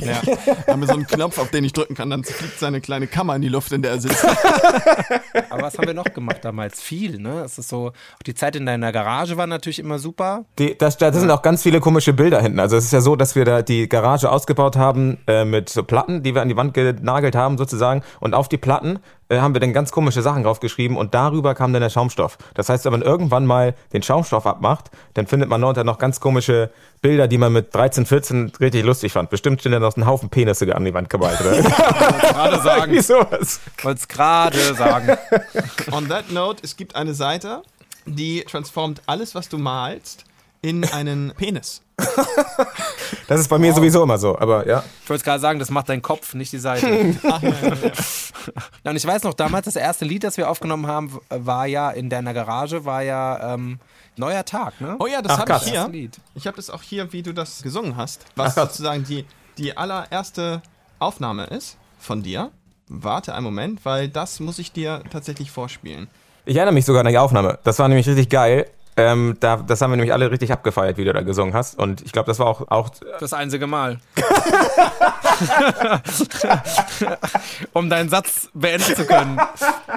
Ja. 0.02 0.22
Da 0.66 0.74
haben 0.74 0.82
wir 0.82 0.88
so 0.88 0.94
einen 0.94 1.08
Knopf, 1.08 1.38
auf 1.40 1.50
den 1.52 1.64
ich 1.64 1.74
drücken 1.74 1.96
kann, 1.96 2.10
dann 2.10 2.24
fliegt 2.24 2.60
seine 2.60 2.80
kleine 2.80 3.08
Kammer 3.08 3.36
in 3.36 3.42
die 3.42 3.50
Luft, 3.50 3.72
in 3.72 3.82
der 3.82 3.92
er 3.92 4.00
sitzt. 4.00 4.24
Aber 5.50 5.64
was 5.64 5.78
haben 5.78 5.88
wir 5.88 5.94
noch 5.94 6.06
gemacht 6.14 6.40
damals? 6.44 6.82
Viel, 6.82 7.20
ne? 7.20 7.42
Es 7.42 7.58
ist 7.58 7.70
so, 7.70 7.88
auch 7.88 8.24
die 8.26 8.34
Zeit 8.34 8.56
in 8.56 8.66
deiner 8.66 8.92
Garage 8.92 9.36
war 9.36 9.48
natürlich 9.48 9.80
immer 9.80 10.00
super. 10.00 10.46
Die, 10.58 10.78
das, 10.78 10.98
da 10.98 11.12
sind 11.12 11.30
auch 11.32 11.42
ganz 11.42 11.64
viele 11.64 11.80
komische 11.80 12.14
Bilder 12.14 12.42
hinten. 12.42 12.60
Also 12.60 12.78
es 12.78 12.86
ist 12.86 12.94
ja 12.94 13.02
so, 13.02 13.16
dass 13.16 13.36
wir 13.36 13.46
da 13.46 13.62
die 13.62 13.90
Garage 13.90 14.32
ausgebaut 14.32 14.76
haben 14.78 15.18
äh, 15.28 15.44
mit 15.44 15.70
so 15.70 15.84
Platten, 15.84 16.24
die 16.24 16.36
wir 16.36 16.42
an 16.42 16.50
die 16.50 16.58
Wand 16.58 16.74
genagelt 16.74 17.36
haben 17.36 17.58
sozusagen. 17.58 18.04
Und 18.20 18.34
auf 18.34 18.48
die 18.48 18.58
Platten 18.58 19.00
haben 19.38 19.54
wir 19.54 19.62
dann 19.62 19.74
ganz 19.74 19.92
komische 19.92 20.22
Sachen 20.22 20.44
draufgeschrieben 20.44 20.98
und 20.98 21.14
darüber 21.14 21.54
kam 21.54 21.72
dann 21.72 21.82
der 21.82 21.90
Schaumstoff. 21.90 22.38
Das 22.56 22.70
heißt, 22.70 22.86
wenn 22.86 22.92
man 22.92 23.02
irgendwann 23.02 23.46
mal 23.46 23.76
den 23.94 24.02
Schaumstoff 24.02 24.46
abmacht, 24.46 24.90
dann 25.14 25.28
findet 25.28 25.50
man 25.50 25.62
darunter 25.62 25.84
noch 25.84 26.00
ganz 26.00 26.20
komische 26.20 26.72
Bilder, 27.02 27.28
die 27.28 27.38
man 27.38 27.54
mit 27.54 27.74
13, 27.74 28.06
14 28.06 28.54
richtig 28.60 28.84
lustig 28.84 29.14
fand. 29.14 29.30
Bestimmt 29.30 29.60
stehen 29.60 29.72
da 29.72 29.80
noch 29.80 29.96
ein 29.96 30.06
Haufen 30.06 30.30
Penisse 30.30 30.76
an 30.76 30.84
die 30.84 30.94
Wand 30.94 31.10
gemalt. 31.10 31.40
Oder? 31.42 31.62
Gerade 31.62 32.62
sagen. 32.62 32.92
Wie 32.92 33.02
sowas. 33.02 33.60
Wollte 33.84 34.00
es 34.00 34.08
gerade 34.08 34.74
sagen. 34.74 35.18
On 35.92 36.08
that 36.10 36.32
note, 36.32 36.62
es 36.64 36.76
gibt 36.76 36.96
eine 36.96 37.14
Seite, 37.14 37.62
die 38.06 38.42
transformt 38.42 39.02
alles, 39.06 39.36
was 39.36 39.48
du 39.48 39.58
malst, 39.58 40.26
in 40.62 40.84
einen 40.86 41.34
Penis. 41.38 41.82
Das 43.28 43.40
ist 43.40 43.48
bei 43.48 43.60
mir 43.60 43.72
sowieso 43.74 44.02
immer 44.02 44.18
so, 44.18 44.40
aber 44.40 44.68
ja. 44.68 44.84
Ich 45.04 45.10
wollte 45.10 45.24
gerade 45.24 45.40
sagen, 45.40 45.60
das 45.60 45.70
macht 45.70 45.88
dein 45.88 46.02
Kopf, 46.02 46.34
nicht 46.34 46.52
die 46.52 46.58
Seite. 46.58 46.88
ja, 47.24 48.90
und 48.90 48.96
ich 48.96 49.06
weiß 49.06 49.22
noch, 49.22 49.36
damals 49.36 49.66
das 49.66 49.76
erste 49.76 50.04
Lied, 50.04 50.24
das 50.24 50.38
wir 50.38 50.50
aufgenommen 50.50 50.88
haben, 50.88 51.20
war 51.30 51.68
ja 51.68 51.92
in 51.92 52.10
deiner 52.10 52.34
Garage, 52.34 52.86
war 52.86 53.04
ja 53.04 53.54
ähm, 53.54 53.80
Neuer 54.18 54.44
Tag, 54.44 54.82
ne? 54.82 54.96
Oh 55.00 55.06
ja, 55.06 55.22
das 55.22 55.34
Ach, 55.34 55.40
habe 55.40 55.54
ich 55.58 55.72
hier. 55.72 55.84
Das 55.84 55.92
Lied. 55.92 56.18
Ich 56.34 56.48
habe 56.48 56.58
das 56.58 56.70
auch 56.70 56.82
hier, 56.82 57.14
wie 57.14 57.22
du 57.22 57.34
das 57.34 57.62
gesungen 57.62 57.96
hast. 57.96 58.26
Was 58.36 58.58
Ach, 58.58 58.64
sozusagen 58.64 59.04
die, 59.04 59.26
die 59.58 59.78
allererste 59.78 60.62
Aufnahme 60.98 61.46
ist 61.46 61.78
von 62.00 62.24
dir. 62.24 62.52
Warte 62.88 63.36
einen 63.36 63.46
Moment, 63.46 63.86
weil 63.86 64.10
das 64.10 64.40
muss 64.40 64.58
ich 64.60 64.72
dir 64.72 65.04
tatsächlich 65.12 65.52
vorspielen. 65.52 66.08
Ich 66.46 66.56
erinnere 66.56 66.74
mich 66.74 66.86
sogar 66.86 67.06
an 67.06 67.12
die 67.12 67.18
Aufnahme. 67.18 67.60
Das 67.64 67.78
war 67.78 67.88
nämlich 67.88 68.08
richtig 68.08 68.30
geil. 68.30 68.66
Ähm, 69.00 69.38
da, 69.40 69.56
das 69.58 69.82
haben 69.82 69.92
wir 69.92 69.98
nämlich 69.98 70.12
alle 70.12 70.30
richtig 70.30 70.52
abgefeiert, 70.52 70.98
wie 70.98 71.06
du 71.06 71.14
da 71.14 71.22
gesungen 71.22 71.54
hast. 71.54 71.80
Und 71.80 72.02
ich 72.02 72.12
glaube, 72.12 72.28
das 72.28 72.38
war 72.40 72.48
auch, 72.48 72.70
auch 72.70 72.90
Das 73.20 73.32
einzige 73.32 73.66
Mal. 73.66 74.00
um 77.74 77.90
deinen 77.90 78.10
Satz 78.10 78.50
beenden 78.54 78.94
zu 78.96 79.06
können. 79.06 79.40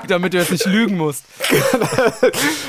Damit 0.06 0.35
du 0.35 0.38
jetzt 0.38 0.52
nicht 0.52 0.66
lügen 0.66 0.97
musst. 0.97 1.25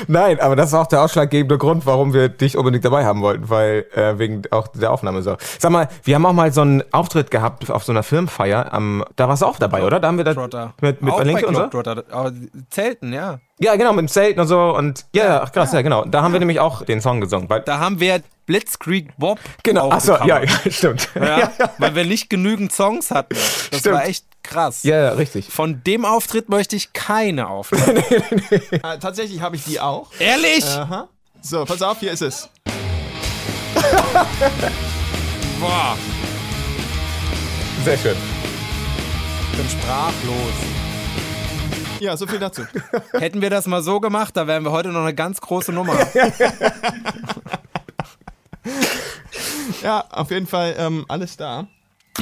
Nein, 0.08 0.40
aber 0.40 0.56
das 0.56 0.72
war 0.72 0.80
auch 0.82 0.88
der 0.88 1.02
ausschlaggebende 1.02 1.56
Grund, 1.56 1.86
warum 1.86 2.12
wir 2.12 2.28
dich 2.28 2.56
unbedingt 2.56 2.84
dabei 2.84 3.04
haben 3.04 3.22
wollten, 3.22 3.48
weil 3.48 3.86
äh, 3.94 4.18
wegen 4.18 4.42
auch 4.50 4.66
der 4.68 4.90
Aufnahme 4.90 5.22
so. 5.22 5.36
Sag 5.58 5.70
mal, 5.70 5.88
wir 6.02 6.16
haben 6.16 6.26
auch 6.26 6.32
mal 6.32 6.52
so 6.52 6.62
einen 6.62 6.82
Auftritt 6.92 7.30
gehabt 7.30 7.70
auf 7.70 7.84
so 7.84 7.92
einer 7.92 8.02
Filmfeier. 8.02 8.72
Am, 8.72 9.04
da 9.14 9.28
warst 9.28 9.42
du 9.42 9.46
auch 9.46 9.60
dabei, 9.60 9.84
oder? 9.84 10.00
Da 10.00 10.08
haben 10.08 10.16
wir 10.16 10.24
da 10.24 10.34
Trotter. 10.34 10.74
mit 10.80 11.00
mit 11.00 11.12
Auch 11.12 11.22
bei 11.22 11.46
und 11.46 11.54
so. 11.54 11.68
Globetrotter. 11.68 12.02
Aber 12.10 12.32
Zelten, 12.70 13.12
ja. 13.12 13.38
Ja, 13.60 13.76
genau, 13.76 13.92
mit 13.92 14.00
dem 14.00 14.08
Zelten 14.08 14.40
und 14.40 14.48
so 14.48 14.74
und 14.76 15.06
ja, 15.14 15.24
ja 15.24 15.42
ach, 15.42 15.52
krass, 15.52 15.72
ja, 15.72 15.82
genau. 15.82 16.04
Da 16.04 16.22
haben 16.22 16.32
wir 16.32 16.40
nämlich 16.40 16.58
auch 16.58 16.82
den 16.84 17.00
Song 17.00 17.20
gesungen. 17.20 17.48
Weil, 17.48 17.60
Da 17.60 17.78
haben 17.78 18.00
wir 18.00 18.20
Blitzkrieg 18.46 19.16
Bob 19.16 19.38
genau, 19.62 19.90
achso, 19.90 20.16
ja, 20.26 20.42
ja, 20.42 20.70
stimmt. 20.70 21.08
Ja, 21.14 21.52
weil 21.78 21.94
wir 21.94 22.04
nicht 22.04 22.28
genügend 22.28 22.72
Songs 22.72 23.12
hatten. 23.12 23.34
Das 23.34 23.80
Stimmt. 23.80 23.94
war 23.94 24.06
echt 24.06 24.26
krass. 24.42 24.82
Ja, 24.82 25.00
ja, 25.00 25.12
richtig. 25.12 25.48
Von 25.50 25.82
dem 25.84 26.04
Auftritt 26.04 26.48
möchte 26.48 26.74
ich 26.76 26.92
keine 26.92 27.48
Aufnahme. 27.48 28.02
Äh, 28.70 28.98
tatsächlich 28.98 29.40
habe 29.40 29.56
ich 29.56 29.64
die 29.64 29.80
auch. 29.80 30.10
Ehrlich? 30.18 30.64
Aha. 30.64 31.08
So, 31.40 31.64
pass 31.64 31.80
auf, 31.80 31.98
hier 32.00 32.12
ist 32.12 32.22
es. 32.22 32.48
Boah, 35.60 35.96
Sehr 37.84 37.98
schön. 37.98 38.16
ich 39.52 39.58
bin 39.58 39.68
sprachlos. 39.68 40.83
Ja, 42.04 42.18
so 42.18 42.26
viel 42.26 42.38
dazu. 42.38 42.62
Hätten 43.12 43.40
wir 43.40 43.48
das 43.48 43.66
mal 43.66 43.82
so 43.82 43.98
gemacht, 43.98 44.36
da 44.36 44.46
wären 44.46 44.62
wir 44.62 44.72
heute 44.72 44.90
noch 44.90 45.00
eine 45.00 45.14
ganz 45.14 45.40
große 45.40 45.72
Nummer. 45.72 45.96
Ja, 49.82 50.02
auf 50.10 50.30
jeden 50.30 50.46
Fall 50.46 50.74
ähm, 50.78 51.04
alles 51.08 51.36
da. 51.36 51.66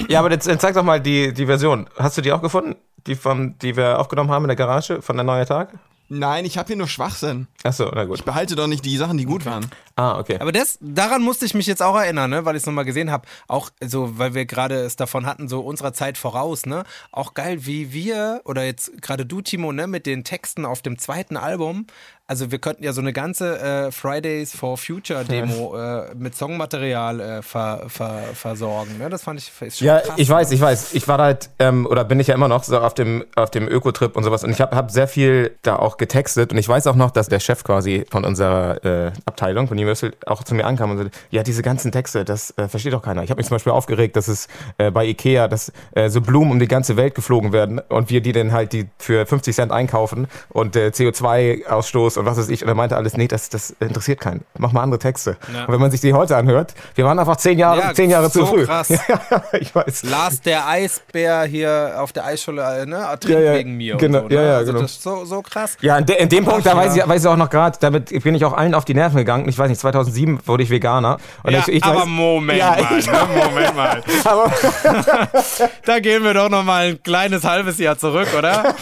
Ja, 0.09 0.19
aber 0.19 0.33
jetzt, 0.33 0.49
jetzt 0.49 0.63
zeig 0.63 0.75
doch 0.75 0.83
mal 0.83 1.01
die, 1.01 1.33
die 1.33 1.47
Version. 1.47 1.89
Hast 1.97 2.19
du 2.19 2.21
die 2.21 2.33
auch 2.33 2.43
gefunden? 2.43 2.75
Die, 3.07 3.15
von, 3.15 3.57
die 3.59 3.77
wir 3.77 4.01
aufgenommen 4.01 4.33
haben 4.33 4.43
in 4.43 4.49
der 4.49 4.57
Garage 4.57 5.01
von 5.01 5.17
der 5.17 5.23
Neue 5.23 5.47
Tag? 5.47 5.69
Nein, 6.15 6.45
ich 6.45 6.59
habe 6.59 6.67
hier 6.67 6.77
nur 6.77 6.89
Schwachsinn. 6.89 7.47
Achso, 7.65 7.91
na 7.95 8.05
gut. 8.05 8.23
Behalte 8.27 8.55
doch 8.55 8.67
nicht 8.67 8.85
die 8.85 8.99
Sachen, 8.99 9.17
die 9.17 9.25
gut 9.25 9.47
waren. 9.47 9.71
Ah, 9.97 10.19
okay. 10.19 10.37
Aber 10.41 10.53
das, 10.53 10.77
daran 10.83 11.23
musste 11.23 11.47
ich 11.47 11.55
mich 11.55 11.67
jetzt 11.67 11.83
auch 11.83 11.97
erinnern, 11.97 12.29
ne? 12.29 12.45
weil 12.45 12.55
ich 12.55 12.61
es 12.65 12.67
nochmal 12.67 12.85
gesehen 12.85 13.11
habe. 13.11 13.27
Auch 13.49 13.71
so, 13.81 14.19
weil 14.19 14.35
wir 14.35 14.45
gerade 14.45 14.75
es 14.75 14.97
davon 14.97 15.25
hatten, 15.25 15.49
so 15.49 15.61
unserer 15.61 15.95
Zeit 15.95 16.19
voraus, 16.19 16.67
ne? 16.67 16.85
Auch 17.13 17.33
geil, 17.33 17.65
wie 17.65 17.95
wir, 17.95 18.43
oder 18.45 18.63
jetzt 18.63 19.01
gerade 19.01 19.25
du, 19.25 19.41
Timo, 19.41 19.73
ne, 19.73 19.87
mit 19.87 20.05
den 20.05 20.23
Texten 20.23 20.67
auf 20.67 20.83
dem 20.83 20.99
zweiten 20.99 21.39
Album. 21.39 21.87
Also 22.29 22.53
wir 22.53 22.61
könnten 22.61 22.85
ja 22.85 22.93
so 22.93 23.01
eine 23.01 23.13
ganze 23.13 23.59
äh, 23.59 23.91
Fridays 23.91 24.57
for 24.57 24.79
Future 24.79 25.25
Demo 25.25 25.77
äh, 25.79 26.15
mit 26.15 26.37
Songmaterial 26.37 27.21
äh, 27.21 27.43
ver, 27.43 27.85
ver, 27.89 28.21
versorgen. 28.33 28.97
Ne? 28.99 29.11
Das 29.11 29.25
fand 29.25 29.41
ich 29.41 29.51
ist 29.61 29.79
schon 29.79 29.87
Ja, 29.87 29.99
krass. 29.99 30.15
ich 30.17 30.29
weiß, 30.31 30.53
ich 30.53 30.61
weiß. 30.61 30.95
Ich 30.95 31.09
war 31.09 31.19
halt, 31.19 31.51
ähm, 31.59 31.85
oder 31.85 32.05
bin 32.05 32.21
ich 32.21 32.29
ja 32.29 32.35
immer 32.35 32.49
noch 32.49 32.63
so 32.63 32.79
auf 32.79 32.95
dem, 32.95 33.25
auf 33.35 33.51
dem 33.51 33.69
Ökotrip 33.69 34.17
und 34.17 34.23
sowas. 34.23 34.45
Und 34.45 34.51
ich 34.51 34.61
habe 34.61 34.77
hab 34.77 34.93
sehr 34.93 35.09
viel 35.09 35.57
da 35.63 35.77
auch 35.77 35.97
getextet. 35.97 36.53
Und 36.53 36.59
ich 36.59 36.69
weiß 36.69 36.87
auch 36.87 36.95
noch, 36.95 37.11
dass 37.11 37.29
der 37.29 37.41
Chef 37.41 37.65
quasi 37.65 38.07
von 38.09 38.25
unserer 38.25 38.85
äh, 38.85 39.13
Abteilung, 39.27 39.67
von 39.67 39.77
Universal, 39.77 40.13
auch 40.25 40.45
zu 40.45 40.55
mir 40.55 40.65
ankam 40.65 40.93
und 40.93 40.99
sagte, 40.99 41.13
ja, 41.31 41.43
diese 41.43 41.63
ganzen 41.63 41.91
Texte, 41.91 42.25
das 42.25 42.57
äh, 42.57 42.69
versteht 42.69 42.93
doch 42.93 43.03
keiner. 43.03 43.25
Ich 43.25 43.31
habe 43.31 43.41
mich 43.41 43.49
zum 43.49 43.57
Beispiel 43.57 43.73
aufgeregt, 43.73 44.15
dass 44.15 44.29
es 44.29 44.47
äh, 44.79 44.93
bei 44.93 45.07
Ikea, 45.07 45.49
dass 45.49 45.73
so 46.09 46.21
Blumen 46.21 46.53
um 46.53 46.59
die 46.59 46.69
ganze 46.69 46.97
Welt 46.97 47.15
geflogen 47.15 47.53
werden 47.53 47.79
und 47.79 48.11
wir 48.11 48.21
die 48.21 48.33
dann 48.33 48.53
halt 48.53 48.73
die 48.73 48.89
für 48.99 49.27
50 49.27 49.55
Cent 49.55 49.73
einkaufen 49.73 50.29
und 50.49 50.77
äh, 50.77 50.89
CO2-Ausstoß 50.89 52.22
und 52.23 52.27
was 52.31 52.39
weiß 52.39 52.49
ich. 52.49 52.63
Und 52.63 52.69
er 52.69 52.75
meinte 52.75 52.97
alles, 52.97 53.17
nee, 53.17 53.29
das, 53.29 53.49
das 53.49 53.75
interessiert 53.81 54.21
keinen. 54.21 54.45
Mach 54.59 54.73
mal 54.73 54.83
andere 54.83 54.99
Texte. 54.99 55.37
Ja. 55.55 55.65
Und 55.67 55.73
wenn 55.73 55.81
man 55.81 55.91
sich 55.91 56.01
die 56.01 56.13
heute 56.13 56.37
anhört, 56.37 56.75
wir 56.95 57.05
waren 57.05 57.19
einfach 57.19 57.37
zehn 57.37 57.59
Jahre, 57.59 57.81
Ja, 57.81 57.95
zehn 57.95 58.11
Jahre 58.11 58.29
so 58.31 58.41
zu 58.41 58.47
früh. 58.47 58.65
krass. 58.67 58.89
Ja, 59.09 59.43
ich 59.59 59.75
weiß. 59.75 60.05
Lars 60.05 60.41
der 60.41 60.67
Eisbär 60.69 61.43
hier 61.45 61.95
auf 61.99 62.13
der 62.13 62.25
Eisschule, 62.25 62.63
äh, 62.83 62.87
ne, 62.87 62.99
trinkt 63.21 63.29
Ja, 63.29 63.41
ja, 63.41 63.55
wegen 63.55 63.77
mir. 63.77 63.97
genau, 63.97 64.21
und 64.21 64.31
so, 64.33 64.37
ne? 64.39 64.43
ja, 64.43 64.43
ja, 64.53 64.57
also 64.59 64.73
genau. 64.73 64.83
Das 64.83 64.93
ist 64.93 65.03
so, 65.03 65.25
so 65.25 65.43
krass. 65.43 65.77
Ja, 65.81 65.99
in, 65.99 66.07
de, 66.07 66.21
in 66.23 66.29
dem 66.29 66.45
Punkt, 66.45 66.65
da 66.67 66.73
Ach, 66.73 66.77
weiß, 66.77 66.97
ich, 66.97 67.07
weiß 67.09 67.23
ich 67.23 67.29
auch 67.29 67.37
noch 67.37 67.51
gerade, 67.51 67.77
damit 67.81 68.11
bin 68.23 68.35
ich 68.35 68.45
auch 68.45 68.53
allen 68.53 68.75
auf 68.75 68.85
die 68.85 68.95
Nerven 68.95 69.17
gegangen. 69.17 69.49
Ich 69.49 69.59
weiß 69.59 69.69
nicht, 69.69 69.81
2007 69.81 70.41
wurde 70.47 70.63
ich 70.63 70.71
Veganer. 70.71 71.19
Und 71.43 71.55
ich, 71.55 71.69
ich 71.69 71.85
aber 71.85 72.01
weiß, 72.01 72.07
Moment 72.07 72.59
Ja, 72.59 72.71
mal, 72.71 72.99
ich- 72.99 73.07
ne? 73.07 73.19
Moment 73.35 73.77
mal. 73.77 74.03
aber, 74.25 74.53
Da 75.85 75.99
gehen 76.01 76.23
wir 76.25 76.35
doch 76.35 76.49
noch 76.49 76.63
mal 76.65 76.87
ein 76.89 77.03
kleines 77.03 77.45
halbes 77.45 77.79
Jahr 77.79 77.99
zurück, 77.99 78.29
oder? 78.37 78.75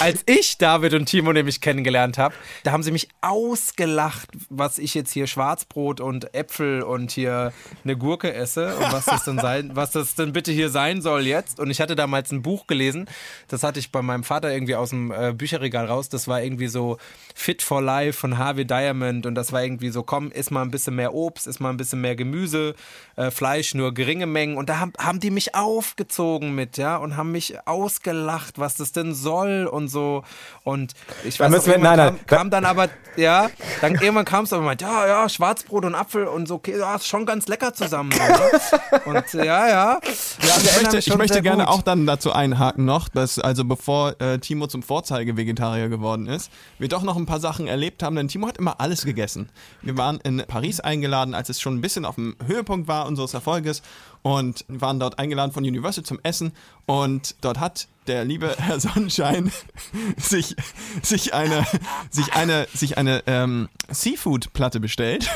Als 0.00 0.22
ich 0.26 0.58
David 0.58 0.94
und 0.94 1.06
Timo 1.06 1.32
nämlich 1.32 1.60
kennengelernt 1.60 2.18
habe, 2.18 2.21
da 2.64 2.72
haben 2.72 2.82
sie 2.82 2.90
mich 2.92 3.08
ausgelacht, 3.20 4.28
was 4.50 4.78
ich 4.78 4.94
jetzt 4.94 5.12
hier 5.12 5.26
Schwarzbrot 5.26 6.00
und 6.00 6.34
Äpfel 6.34 6.82
und 6.82 7.10
hier 7.10 7.52
eine 7.84 7.96
Gurke 7.96 8.32
esse 8.32 8.76
und 8.76 8.92
was 8.92 9.04
das 9.06 9.24
denn 9.24 9.38
sein, 9.38 9.70
was 9.74 9.90
das 9.92 10.14
denn 10.14 10.32
bitte 10.32 10.52
hier 10.52 10.70
sein 10.70 11.00
soll 11.02 11.26
jetzt. 11.26 11.58
Und 11.60 11.70
ich 11.70 11.80
hatte 11.80 11.96
damals 11.96 12.30
ein 12.32 12.42
Buch 12.42 12.66
gelesen, 12.66 13.08
das 13.48 13.62
hatte 13.62 13.78
ich 13.78 13.90
bei 13.92 14.02
meinem 14.02 14.24
Vater 14.24 14.52
irgendwie 14.52 14.76
aus 14.76 14.90
dem 14.90 15.10
äh, 15.10 15.32
Bücherregal 15.32 15.86
raus. 15.86 16.08
Das 16.08 16.28
war 16.28 16.42
irgendwie 16.42 16.68
so 16.68 16.98
Fit 17.34 17.62
for 17.62 17.82
Life 17.82 18.18
von 18.18 18.38
Harvey 18.38 18.64
Diamond 18.66 19.26
und 19.26 19.34
das 19.34 19.52
war 19.52 19.62
irgendwie 19.62 19.90
so, 19.90 20.02
komm, 20.02 20.30
iss 20.32 20.50
mal 20.50 20.62
ein 20.62 20.70
bisschen 20.70 20.94
mehr 20.96 21.14
Obst, 21.14 21.46
iss 21.46 21.60
mal 21.60 21.70
ein 21.70 21.76
bisschen 21.76 22.00
mehr 22.00 22.16
Gemüse, 22.16 22.74
äh, 23.16 23.30
Fleisch 23.30 23.74
nur 23.74 23.94
geringe 23.94 24.26
Mengen. 24.26 24.56
Und 24.56 24.68
da 24.68 24.78
haben, 24.80 24.92
haben 24.98 25.20
die 25.20 25.30
mich 25.30 25.54
aufgezogen 25.54 26.54
mit, 26.54 26.76
ja, 26.76 26.96
und 26.96 27.16
haben 27.16 27.32
mich 27.32 27.54
ausgelacht, 27.66 28.58
was 28.58 28.76
das 28.76 28.92
denn 28.92 29.14
soll 29.14 29.66
und 29.70 29.88
so. 29.88 30.24
Und 30.64 30.92
ich 31.24 31.38
Da 31.38 31.44
weiß 31.44 31.50
müssen 31.50 31.70
wir- 31.72 31.78
nein, 31.78 31.96
nein, 31.96 32.11
kam, 32.16 32.38
kam 32.38 32.50
dann 32.50 32.64
aber, 32.64 32.88
ja, 33.16 33.50
dann 33.80 33.94
irgendwann 33.94 34.24
kam 34.24 34.44
es 34.44 34.52
aber 34.52 34.62
meint, 34.62 34.80
ja, 34.80 35.06
ja, 35.06 35.28
Schwarzbrot 35.28 35.84
und 35.84 35.94
Apfel 35.94 36.26
und 36.26 36.48
so, 36.48 36.54
okay, 36.54 36.78
ja, 36.78 36.94
ist 36.94 37.06
schon 37.06 37.26
ganz 37.26 37.48
lecker 37.48 37.74
zusammen. 37.74 38.10
Ne? 38.10 39.00
Und 39.04 39.32
ja, 39.34 39.42
ja. 39.68 39.68
Ja, 39.68 40.00
ich 40.56 40.82
möchte, 40.82 40.98
ich 40.98 41.16
möchte 41.16 41.42
gerne 41.42 41.68
auch 41.68 41.82
auch 41.82 41.82
dann 41.82 42.06
dazu 42.06 42.32
einhaken 42.32 42.84
noch, 42.84 43.08
dass 43.08 43.38
also 43.38 43.64
bevor 43.64 44.20
äh, 44.20 44.38
Timo 44.38 44.66
zum 44.68 44.82
Vorzeige-Vegetarier 44.82 45.88
geworden 45.88 46.26
ist, 46.28 46.50
wir 46.78 46.88
doch 46.88 47.02
noch 47.02 47.16
ein 47.16 47.26
paar 47.26 47.40
Sachen 47.40 47.66
erlebt 47.66 48.02
haben, 48.02 48.14
denn 48.14 48.28
Timo 48.28 48.46
hat 48.46 48.58
immer 48.58 48.80
alles 48.80 49.04
gegessen. 49.04 49.48
Wir 49.82 49.96
waren 49.96 50.20
in 50.20 50.44
Paris 50.46 50.80
eingeladen, 50.80 51.34
als 51.34 51.48
es 51.48 51.60
schon 51.60 51.76
ein 51.76 51.80
bisschen 51.80 52.04
auf 52.04 52.14
dem 52.14 52.36
Höhepunkt 52.46 52.88
war 52.88 53.06
unseres 53.06 53.34
Erfolges 53.34 53.82
und 54.22 54.64
waren 54.68 55.00
dort 55.00 55.18
eingeladen 55.18 55.52
von 55.52 55.64
Universal 55.64 56.04
zum 56.04 56.20
Essen 56.22 56.52
und 56.86 57.34
dort 57.40 57.58
hat 57.58 57.88
der 58.06 58.24
liebe 58.24 58.54
Herr 58.58 58.80
Sonnenschein 58.80 59.52
sich, 60.16 60.56
sich 61.02 61.34
eine, 61.34 61.66
sich 62.10 62.32
eine, 62.32 62.66
sich 62.74 62.98
eine 62.98 63.22
ähm, 63.26 63.68
Seafood-Platte 63.90 64.80
bestellt, 64.80 65.28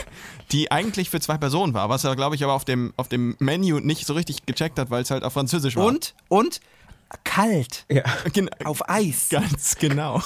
die 0.52 0.70
eigentlich 0.70 1.10
für 1.10 1.20
zwei 1.20 1.36
Personen 1.36 1.74
war, 1.74 1.88
was 1.88 2.04
er, 2.04 2.16
glaube 2.16 2.36
ich, 2.36 2.44
aber 2.44 2.54
auf 2.54 2.64
dem, 2.64 2.92
auf 2.96 3.08
dem 3.08 3.36
Menü 3.38 3.80
nicht 3.80 4.06
so 4.06 4.14
richtig 4.14 4.46
gecheckt 4.46 4.78
hat, 4.78 4.90
weil 4.90 5.02
es 5.02 5.10
halt 5.10 5.24
auf 5.24 5.32
Französisch 5.32 5.76
war. 5.76 5.86
Und, 5.86 6.14
und 6.28 6.60
kalt. 7.24 7.84
ja. 7.88 8.02
Gen 8.32 8.50
Auf 8.64 8.88
Eis. 8.88 9.28
Ganz 9.30 9.76
genau. 9.76 10.22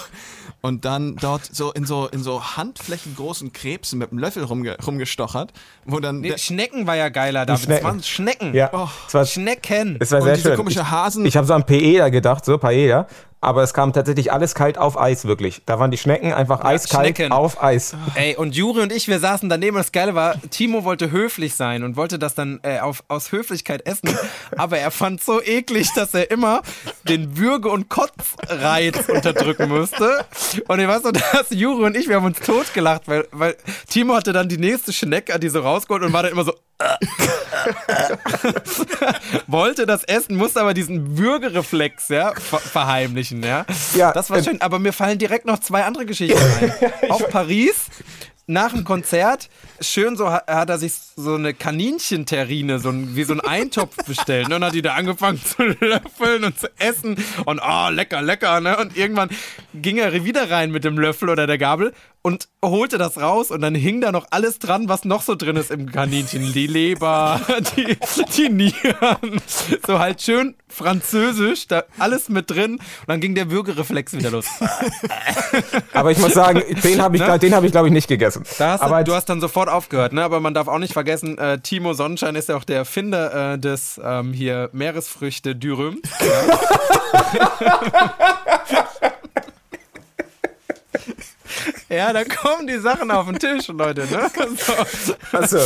Und 0.62 0.85
dann 0.85 1.16
dort 1.16 1.44
so 1.44 1.73
in 1.73 1.87
so 1.87 2.07
in 2.09 2.23
so 2.23 2.42
handflächengroßen 2.57 3.53
Krebsen 3.53 3.99
mit 3.99 4.11
einem 4.11 4.18
Löffel 4.18 4.44
rumge 4.44 4.77
rumgestochert, 4.85 5.53
wo 5.87 6.01
dann 6.01 6.20
Nee, 6.20 6.31
der, 6.31 6.38
Schnecken 6.38 6.87
war 6.87 6.96
ja 6.96 7.09
geiler, 7.09 7.46
David. 7.46 7.62
Schnecken. 7.64 7.79
Es 7.79 7.85
waren 7.85 8.03
Schnecken. 8.03 8.55
ja. 8.55 8.70
Oh, 8.73 8.88
es 9.09 9.14
war, 9.14 9.25
Schnecken. 9.25 9.96
es 10.01 10.11
war 10.12 10.18
und 10.18 10.25
sehr 10.27 10.35
diese 10.35 10.49
schön. 10.49 10.57
komische 10.59 10.81
ich 10.81 10.90
Hasen. 10.90 11.25
ich 11.25 11.37
habe 11.37 11.46
so 11.46 11.55
an 11.55 11.64
Paella 11.64 12.11
gedacht, 12.11 12.44
so 12.44 12.59
Paella. 12.59 13.07
Aber 13.42 13.62
es 13.62 13.72
kam 13.72 13.92
tatsächlich 13.94 14.33
alles 14.33 14.55
kalt 14.55 14.76
auf 14.76 15.00
Eis, 15.00 15.24
wirklich. 15.24 15.62
Da 15.64 15.79
waren 15.79 15.90
die 15.90 15.96
Schnecken 15.96 16.33
einfach 16.33 16.62
eiskalt 16.62 17.16
Schnecken. 17.16 17.33
auf 17.33 17.62
Eis. 17.62 17.96
Ey, 18.14 18.37
und 18.37 18.55
Juri 18.55 18.83
und 18.83 18.92
ich, 18.92 19.09
wir 19.09 19.18
saßen 19.18 19.48
daneben 19.48 19.76
und 19.76 19.81
das 19.81 19.92
Geile 19.92 20.14
war, 20.14 20.35
Timo 20.50 20.85
wollte 20.85 21.11
höflich 21.11 21.55
sein 21.55 21.83
und 21.83 21.96
wollte 21.96 22.18
das 22.18 22.35
dann 22.35 22.61
äh, 22.62 22.81
auf, 22.81 23.03
aus 23.09 23.33
Höflichkeit 23.33 23.87
essen, 23.87 24.16
aber 24.57 24.79
er 24.79 24.90
fand 24.90 25.22
so 25.22 25.42
eklig, 25.42 25.88
dass 25.94 26.12
er 26.12 26.31
immer 26.31 26.61
den 27.09 27.38
Würge- 27.38 27.70
und 27.70 27.88
Kotzreiz 27.88 29.09
unterdrücken 29.09 29.68
musste. 29.70 30.24
Und 30.68 30.81
ich 30.81 30.88
weiß 30.88 31.05
noch, 31.05 31.12
dass 31.33 31.48
Juri 31.50 31.85
und 31.85 31.96
ich, 31.96 32.09
wir 32.09 32.16
haben 32.16 32.26
uns 32.26 32.40
totgelacht, 32.40 33.09
weil, 33.09 33.26
weil 33.33 33.57
Timo 33.88 34.14
hatte 34.14 34.35
dann 34.35 34.48
die 34.48 34.59
nächste 34.59 34.92
Schnecke, 34.92 35.38
die 35.38 35.48
so 35.48 35.61
rausgeholt 35.61 36.03
und 36.03 36.12
war 36.12 36.22
dann 36.22 36.33
immer 36.33 36.44
so 36.44 36.53
wollte 39.46 39.86
das 39.86 40.04
essen, 40.04 40.36
musste 40.36 40.60
aber 40.60 40.74
diesen 40.74 41.18
Würgereflex 41.18 42.08
ja, 42.08 42.32
ver 42.34 42.58
verheimlichen. 42.58 43.42
Ja? 43.42 43.66
Ja, 43.94 44.12
das 44.12 44.30
war 44.30 44.38
äh, 44.38 44.44
schön. 44.44 44.60
Aber 44.60 44.78
mir 44.78 44.92
fallen 44.92 45.18
direkt 45.18 45.46
noch 45.46 45.58
zwei 45.58 45.84
andere 45.84 46.06
Geschichten 46.06 46.38
ein. 46.38 46.72
Auf 47.10 47.28
Paris 47.28 47.86
nach 48.50 48.72
dem 48.72 48.82
Konzert, 48.82 49.48
schön 49.80 50.16
so 50.16 50.30
hat, 50.30 50.48
er 50.48 50.78
sich 50.78 50.92
so 51.14 51.34
eine 51.34 51.54
Kaninchenterrine, 51.54 52.80
so 52.80 52.88
ein, 52.88 53.14
wie 53.14 53.22
so 53.22 53.32
ein 53.32 53.40
Eintopf 53.40 53.94
bestellt. 54.06 54.48
Ne? 54.48 54.56
Und 54.56 54.64
hat 54.64 54.74
die 54.74 54.82
da 54.82 54.94
angefangen 54.94 55.40
zu 55.40 55.62
löffeln 55.62 56.42
und 56.42 56.58
zu 56.58 56.68
essen. 56.78 57.16
Und 57.44 57.60
oh, 57.64 57.90
lecker, 57.90 58.22
lecker. 58.22 58.60
Ne? 58.60 58.76
Und 58.76 58.96
irgendwann 58.96 59.30
ging 59.72 59.98
er 59.98 60.24
wieder 60.24 60.50
rein 60.50 60.72
mit 60.72 60.82
dem 60.82 60.98
Löffel 60.98 61.28
oder 61.28 61.46
der 61.46 61.58
Gabel 61.58 61.92
und 62.22 62.48
holte 62.62 62.98
das 62.98 63.18
raus 63.18 63.50
und 63.50 63.62
dann 63.62 63.74
hing 63.74 64.00
da 64.00 64.12
noch 64.12 64.26
alles 64.30 64.59
dran, 64.59 64.88
was 64.88 65.04
noch 65.04 65.22
so 65.22 65.35
drin 65.35 65.56
ist 65.56 65.70
im 65.70 65.90
Kaninchen. 65.90 66.52
Die 66.52 66.66
Leber, 66.66 67.40
die, 67.76 67.96
die 68.37 68.48
Nieren. 68.50 69.40
So 69.87 69.98
halt 69.98 70.20
schön 70.20 70.54
französisch, 70.68 71.66
da 71.66 71.85
alles 71.98 72.28
mit 72.28 72.50
drin. 72.50 72.74
Und 72.74 73.09
dann 73.09 73.20
ging 73.20 73.35
der 73.35 73.50
Würgereflex 73.50 74.12
wieder 74.12 74.30
los. 74.30 74.46
Aber 75.92 76.11
ich 76.11 76.18
muss 76.18 76.35
sagen, 76.35 76.62
den 76.85 77.00
habe 77.02 77.16
ich, 77.16 77.22
Ne? 77.22 77.38
den 77.38 77.54
hab 77.54 77.64
ich 77.64 77.72
glaube 77.72 77.88
ich, 77.88 77.92
nicht 77.92 78.09
gegessen. 78.09 78.44
Hast 78.59 78.83
Aber 78.83 78.98
du, 78.98 79.11
du 79.11 79.14
hast 79.16 79.26
dann 79.28 79.40
sofort 79.40 79.68
aufgehört, 79.68 80.12
ne? 80.12 80.22
Aber 80.22 80.40
man 80.40 80.54
darf 80.54 80.68
auch 80.68 80.78
nicht 80.78 80.92
vergessen, 80.92 81.38
äh, 81.38 81.59
Timo 81.61 81.92
Sonnenschein 81.92 82.35
ist 82.37 82.48
ja 82.48 82.56
auch 82.56 82.64
der 82.64 82.76
Erfinder 82.78 83.54
äh, 83.54 83.59
des 83.59 84.00
ähm, 84.02 84.33
hier 84.33 84.68
Meeresfrüchte 84.72 85.56
Dürüm. 85.56 86.00
Ja. 88.70 89.12
Ja, 91.90 92.12
da 92.12 92.24
kommen 92.24 92.66
die 92.66 92.79
Sachen 92.79 93.11
auf 93.11 93.26
den 93.26 93.38
Tisch, 93.38 93.68
Leute, 93.68 94.03
ne? 94.03 94.31
So. 94.57 95.14
Achso, 95.37 95.59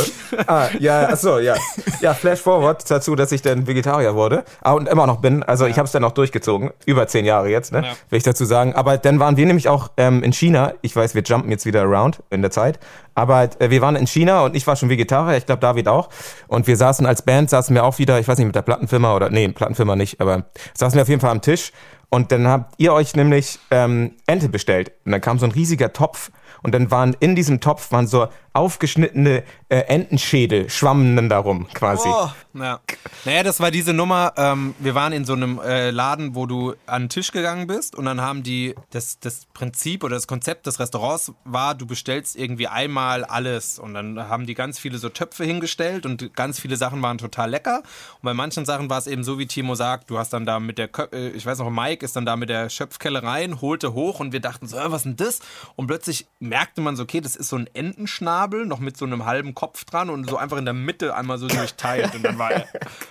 ah, 0.47 0.67
ja, 0.79 1.07
achso, 1.09 1.39
ja. 1.39 1.55
Ja, 2.01 2.13
Flash 2.13 2.39
Forward 2.39 2.89
dazu, 2.89 3.15
dass 3.15 3.31
ich 3.31 3.41
dann 3.41 3.67
Vegetarier 3.67 4.15
wurde 4.15 4.43
ah, 4.61 4.73
und 4.73 4.87
immer 4.89 5.07
noch 5.07 5.21
bin. 5.21 5.43
Also 5.43 5.65
ich 5.65 5.77
habe 5.77 5.85
es 5.85 5.91
dann 5.91 6.03
auch 6.03 6.11
durchgezogen, 6.11 6.71
über 6.85 7.07
zehn 7.07 7.25
Jahre 7.25 7.49
jetzt, 7.49 7.71
ne, 7.71 7.83
Ja. 7.83 7.91
will 8.09 8.17
ich 8.17 8.23
dazu 8.23 8.45
sagen. 8.45 8.73
Aber 8.75 8.97
dann 8.97 9.19
waren 9.19 9.37
wir 9.37 9.45
nämlich 9.45 9.69
auch 9.69 9.91
ähm, 9.97 10.23
in 10.23 10.33
China. 10.33 10.73
Ich 10.81 10.95
weiß, 10.95 11.15
wir 11.15 11.23
jumpen 11.23 11.51
jetzt 11.51 11.65
wieder 11.65 11.83
around 11.83 12.21
in 12.29 12.41
der 12.41 12.51
Zeit. 12.51 12.79
Aber 13.15 13.49
äh, 13.59 13.69
wir 13.69 13.81
waren 13.81 13.95
in 13.95 14.07
China 14.07 14.43
und 14.43 14.55
ich 14.55 14.67
war 14.67 14.75
schon 14.75 14.89
Vegetarier, 14.89 15.37
ich 15.37 15.45
glaube 15.45 15.61
David 15.61 15.87
auch. 15.87 16.09
Und 16.47 16.67
wir 16.67 16.75
saßen 16.77 17.05
als 17.05 17.21
Band, 17.21 17.49
saßen 17.49 17.73
wir 17.73 17.83
auch 17.85 17.97
wieder, 17.97 18.19
ich 18.19 18.27
weiß 18.27 18.37
nicht, 18.37 18.47
mit 18.47 18.55
der 18.55 18.61
Plattenfirma 18.61 19.15
oder, 19.15 19.29
nee, 19.29 19.47
Plattenfirma 19.47 19.95
nicht, 19.95 20.19
aber 20.19 20.45
saßen 20.73 20.95
wir 20.97 21.01
auf 21.03 21.09
jeden 21.09 21.21
Fall 21.21 21.31
am 21.31 21.41
Tisch. 21.41 21.71
Und 22.15 22.31
dann 22.31 22.47
habt 22.47 22.75
ihr 22.77 22.93
euch 22.93 23.13
nämlich 23.17 23.59
ähm, 23.71 24.13
Ente 24.25 24.47
bestellt. 24.47 24.93
Und 25.03 25.11
dann 25.11 25.19
kam 25.19 25.37
so 25.37 25.45
ein 25.45 25.51
riesiger 25.51 25.91
Topf. 25.91 26.31
Und 26.63 26.73
dann 26.73 26.89
waren 26.89 27.13
in 27.19 27.35
diesem 27.35 27.59
Topf 27.59 27.91
waren 27.91 28.07
so 28.07 28.27
aufgeschnittene 28.55 29.43
äh, 29.69 29.77
Entenschädel, 29.77 30.69
schwammen 30.69 31.15
dann 31.15 31.29
darum 31.29 31.67
quasi. 31.73 32.07
Oh, 32.07 32.29
ja. 32.53 32.79
Naja, 33.25 33.43
das 33.43 33.59
war 33.59 33.71
diese 33.71 33.93
Nummer. 33.93 34.33
Ähm, 34.37 34.75
wir 34.79 34.95
waren 34.95 35.11
in 35.11 35.25
so 35.25 35.33
einem 35.33 35.59
äh, 35.59 35.91
Laden, 35.91 36.35
wo 36.35 36.45
du 36.45 36.73
an 36.85 37.03
den 37.03 37.09
Tisch 37.09 37.31
gegangen 37.31 37.67
bist 37.67 37.95
und 37.95 38.05
dann 38.05 38.21
haben 38.21 38.43
die 38.43 38.75
das, 38.91 39.19
das 39.19 39.45
Prinzip 39.53 40.03
oder 40.03 40.15
das 40.15 40.27
Konzept 40.27 40.67
des 40.67 40.79
Restaurants 40.79 41.33
war, 41.43 41.75
du 41.75 41.85
bestellst 41.85 42.35
irgendwie 42.35 42.67
einmal 42.67 43.25
alles 43.25 43.79
und 43.79 43.93
dann 43.93 44.29
haben 44.29 44.45
die 44.45 44.53
ganz 44.53 44.79
viele 44.79 44.99
so 44.99 45.09
Töpfe 45.09 45.43
hingestellt 45.43 46.05
und 46.05 46.33
ganz 46.35 46.59
viele 46.59 46.77
Sachen 46.77 47.01
waren 47.01 47.17
total 47.17 47.49
lecker. 47.49 47.77
Und 47.77 48.23
bei 48.23 48.33
manchen 48.33 48.65
Sachen 48.65 48.89
war 48.89 48.99
es 48.99 49.07
eben 49.07 49.23
so, 49.23 49.37
wie 49.39 49.47
Timo 49.47 49.75
sagt, 49.75 50.09
du 50.09 50.17
hast 50.17 50.31
dann 50.31 50.45
da 50.45 50.59
mit 50.59 50.77
der, 50.77 50.87
Kö 50.87 51.07
äh, 51.11 51.29
ich 51.29 51.45
weiß 51.45 51.59
noch, 51.59 51.69
Mike 51.69 52.05
ist 52.05 52.15
dann 52.15 52.25
da 52.25 52.35
mit 52.35 52.49
der 52.49 52.69
Schöpfkelle 52.69 53.23
rein, 53.23 53.61
holte 53.61 53.93
hoch 53.93 54.19
und 54.19 54.31
wir 54.31 54.39
dachten 54.39 54.67
so, 54.67 54.77
äh, 54.77 54.91
was 54.91 55.01
ist 55.01 55.05
denn 55.05 55.15
das? 55.17 55.39
Und 55.75 55.87
plötzlich 55.87 56.27
merkte 56.39 56.81
man 56.81 56.95
so, 56.95 57.03
okay, 57.03 57.19
das 57.19 57.35
ist 57.35 57.49
so 57.49 57.57
ein 57.57 57.67
Entenschnabel, 57.73 58.44
noch 58.47 58.79
mit 58.79 58.97
so 58.97 59.05
einem 59.05 59.25
halben 59.25 59.53
Kopf 59.55 59.85
dran 59.85 60.09
und 60.09 60.29
so 60.29 60.37
einfach 60.37 60.57
in 60.57 60.65
der 60.65 60.73
Mitte 60.73 61.15
einmal 61.15 61.37
so 61.37 61.47
durchteilt. 61.47 62.15
Und 62.15 62.23
dann 62.23 62.37
war, 62.37 62.51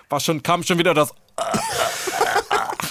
war 0.09 0.21
schon, 0.21 0.43
kam 0.43 0.63
schon 0.63 0.79
wieder 0.79 0.95
das. 0.95 1.15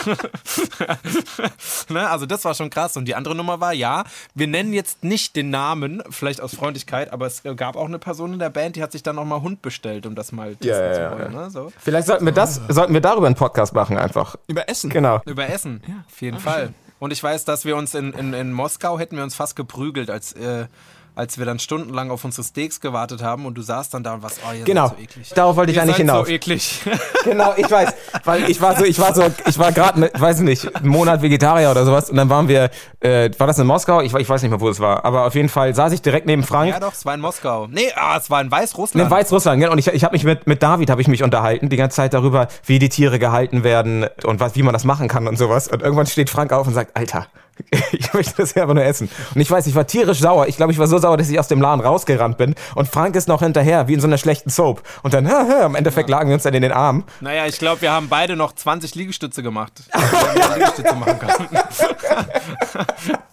ne, 1.89 2.09
also 2.09 2.25
das 2.25 2.45
war 2.45 2.53
schon 2.53 2.69
krass. 2.69 2.97
Und 2.97 3.05
die 3.05 3.15
andere 3.15 3.35
Nummer 3.35 3.59
war, 3.59 3.73
ja, 3.73 4.03
wir 4.33 4.47
nennen 4.47 4.73
jetzt 4.73 5.03
nicht 5.03 5.35
den 5.35 5.49
Namen, 5.49 6.03
vielleicht 6.09 6.41
aus 6.41 6.55
Freundlichkeit, 6.55 7.11
aber 7.13 7.25
es 7.25 7.43
gab 7.55 7.75
auch 7.75 7.85
eine 7.85 7.99
Person 7.99 8.33
in 8.33 8.39
der 8.39 8.49
Band, 8.49 8.75
die 8.75 8.83
hat 8.83 8.91
sich 8.91 9.03
dann 9.03 9.15
nochmal 9.15 9.41
Hund 9.41 9.61
bestellt, 9.61 10.05
um 10.05 10.15
das 10.15 10.31
mal 10.31 10.55
testen 10.55 10.69
Ja, 10.69 10.85
ja, 10.85 10.93
zu 10.93 10.99
ja, 11.01 11.11
wollen. 11.11 11.33
ja. 11.33 11.41
Ne? 11.43 11.49
So. 11.49 11.71
Vielleicht 11.79 12.07
sollten 12.07 12.25
wir 12.25 12.33
das, 12.33 12.61
sollten 12.67 12.93
wir 12.93 13.01
darüber 13.01 13.27
einen 13.27 13.35
Podcast 13.35 13.73
machen 13.73 13.97
einfach. 13.97 14.35
Über 14.47 14.69
Essen. 14.69 14.89
Genau. 14.89 15.21
Über 15.25 15.47
Essen, 15.49 15.81
auf 16.07 16.21
jeden 16.21 16.39
Fall. 16.39 16.73
Und 16.99 17.11
ich 17.11 17.21
weiß, 17.21 17.43
dass 17.45 17.65
wir 17.65 17.75
uns 17.75 17.95
in, 17.95 18.13
in, 18.13 18.33
in 18.33 18.53
Moskau 18.53 18.97
hätten 18.97 19.17
wir 19.17 19.23
uns 19.23 19.35
fast 19.35 19.55
geprügelt, 19.55 20.09
als, 20.09 20.33
äh, 20.33 20.67
als 21.15 21.37
wir 21.37 21.45
dann 21.45 21.59
stundenlang 21.59 22.09
auf 22.11 22.23
unsere 22.25 22.43
Steaks 22.45 22.81
gewartet 22.81 23.21
haben 23.21 23.45
und 23.45 23.55
du 23.55 23.61
saßt 23.61 23.93
dann 23.93 24.03
da 24.03 24.13
und 24.15 24.23
warst, 24.23 24.39
oh, 24.47 24.53
ihr 24.53 24.63
Genau. 24.63 24.87
so 24.89 24.95
eklig. 25.01 25.29
Darauf 25.35 25.55
wollte 25.55 25.71
ich 25.71 25.77
Ihr 25.77 25.83
eigentlich 25.83 25.97
hinaus. 25.97 26.27
so 26.27 26.33
eklig. 26.33 26.81
Genau, 27.23 27.53
ich 27.55 27.71
weiß, 27.71 27.93
weil 28.25 28.49
ich 28.49 28.59
war 28.59 28.75
so, 28.77 28.83
ich 28.83 28.99
war 28.99 29.15
so, 29.15 29.23
ich 29.47 29.57
war 29.57 29.71
gerade, 29.71 30.11
weiß 30.13 30.41
nicht, 30.41 30.75
einen 30.75 30.89
Monat 30.89 31.21
Vegetarier 31.21 31.71
oder 31.71 31.85
sowas 31.85 32.09
und 32.09 32.17
dann 32.17 32.29
waren 32.29 32.49
wir, 32.49 32.69
äh, 32.99 33.29
war 33.37 33.47
das 33.47 33.57
in 33.59 33.65
Moskau? 33.67 34.01
Ich, 34.01 34.13
ich 34.13 34.27
weiß 34.27 34.41
nicht 34.41 34.51
mehr, 34.51 34.59
wo 34.59 34.67
es 34.67 34.81
war, 34.81 35.05
aber 35.05 35.25
auf 35.25 35.33
jeden 35.35 35.47
Fall 35.47 35.73
saß 35.73 35.93
ich 35.93 36.01
direkt 36.01 36.25
neben 36.27 36.43
Frank. 36.43 36.69
ja 36.71 36.81
doch, 36.81 36.91
es 36.91 37.05
war 37.05 37.13
in 37.13 37.21
Moskau. 37.21 37.67
Nee, 37.67 37.91
ah, 37.95 38.17
es 38.17 38.29
war 38.29 38.41
in 38.41 38.51
Weißrussland. 38.51 39.05
In 39.05 39.09
Weißrussland, 39.09 39.61
genau. 39.61 39.71
Und 39.71 39.77
ich, 39.77 39.87
ich 39.87 40.03
habe 40.03 40.13
mich 40.13 40.25
mit, 40.25 40.47
mit 40.47 40.61
David 40.61 40.89
habe 40.89 41.01
ich 41.01 41.07
mich 41.07 41.23
unterhalten, 41.23 41.69
die 41.69 41.77
ganze 41.77 41.95
Zeit 41.95 42.13
darüber, 42.13 42.49
wie 42.65 42.77
die 42.77 42.89
Tiere 42.89 43.19
gehalten 43.19 43.63
werden 43.63 44.05
und 44.25 44.41
was, 44.41 44.55
wie 44.55 44.63
man 44.63 44.73
das 44.73 44.83
machen 44.83 45.07
kann 45.07 45.27
und 45.29 45.37
sowas. 45.37 45.69
Und 45.69 45.81
irgendwann 45.81 46.07
steht 46.07 46.29
Frank 46.29 46.51
auf 46.51 46.67
und 46.67 46.73
sagt, 46.73 46.97
Alter, 46.97 47.27
ich 47.91 48.13
möchte 48.13 48.33
das 48.37 48.53
hier 48.53 48.63
einfach 48.63 48.75
nur 48.75 48.83
essen. 48.83 49.09
Und 49.33 49.41
ich 49.41 49.49
weiß, 49.49 49.67
ich 49.67 49.75
war 49.75 49.85
tierisch 49.85 50.19
sauer. 50.19 50.47
Ich 50.47 50.57
glaube, 50.57 50.71
ich 50.71 50.79
war 50.79 50.87
so 50.87 50.97
sauer, 50.97 51.17
dass 51.17 51.29
ich 51.29 51.39
aus 51.39 51.47
dem 51.47 51.61
Laden 51.61 51.81
rausgerannt 51.81 52.37
bin. 52.37 52.55
Und 52.75 52.87
Frank 52.87 53.15
ist 53.15 53.27
noch 53.27 53.41
hinterher, 53.41 53.87
wie 53.87 53.93
in 53.93 53.99
so 53.99 54.07
einer 54.07 54.17
schlechten 54.17 54.49
Soap. 54.49 54.83
Und 55.03 55.13
dann, 55.13 55.25
im 55.65 55.75
Endeffekt 55.75 56.09
lagen 56.09 56.29
wir 56.29 56.35
uns 56.35 56.43
dann 56.43 56.53
in 56.53 56.61
den 56.61 56.71
Armen. 56.71 57.03
Naja, 57.21 57.45
ich 57.45 57.59
glaube, 57.59 57.81
wir 57.81 57.91
haben 57.91 58.09
beide 58.09 58.35
noch 58.35 58.53
20 58.53 58.95
Liegestütze 58.95 59.43
gemacht. 59.43 59.83
Liegestütze 60.55 60.95
machen 60.95 61.19
können. 61.19 61.63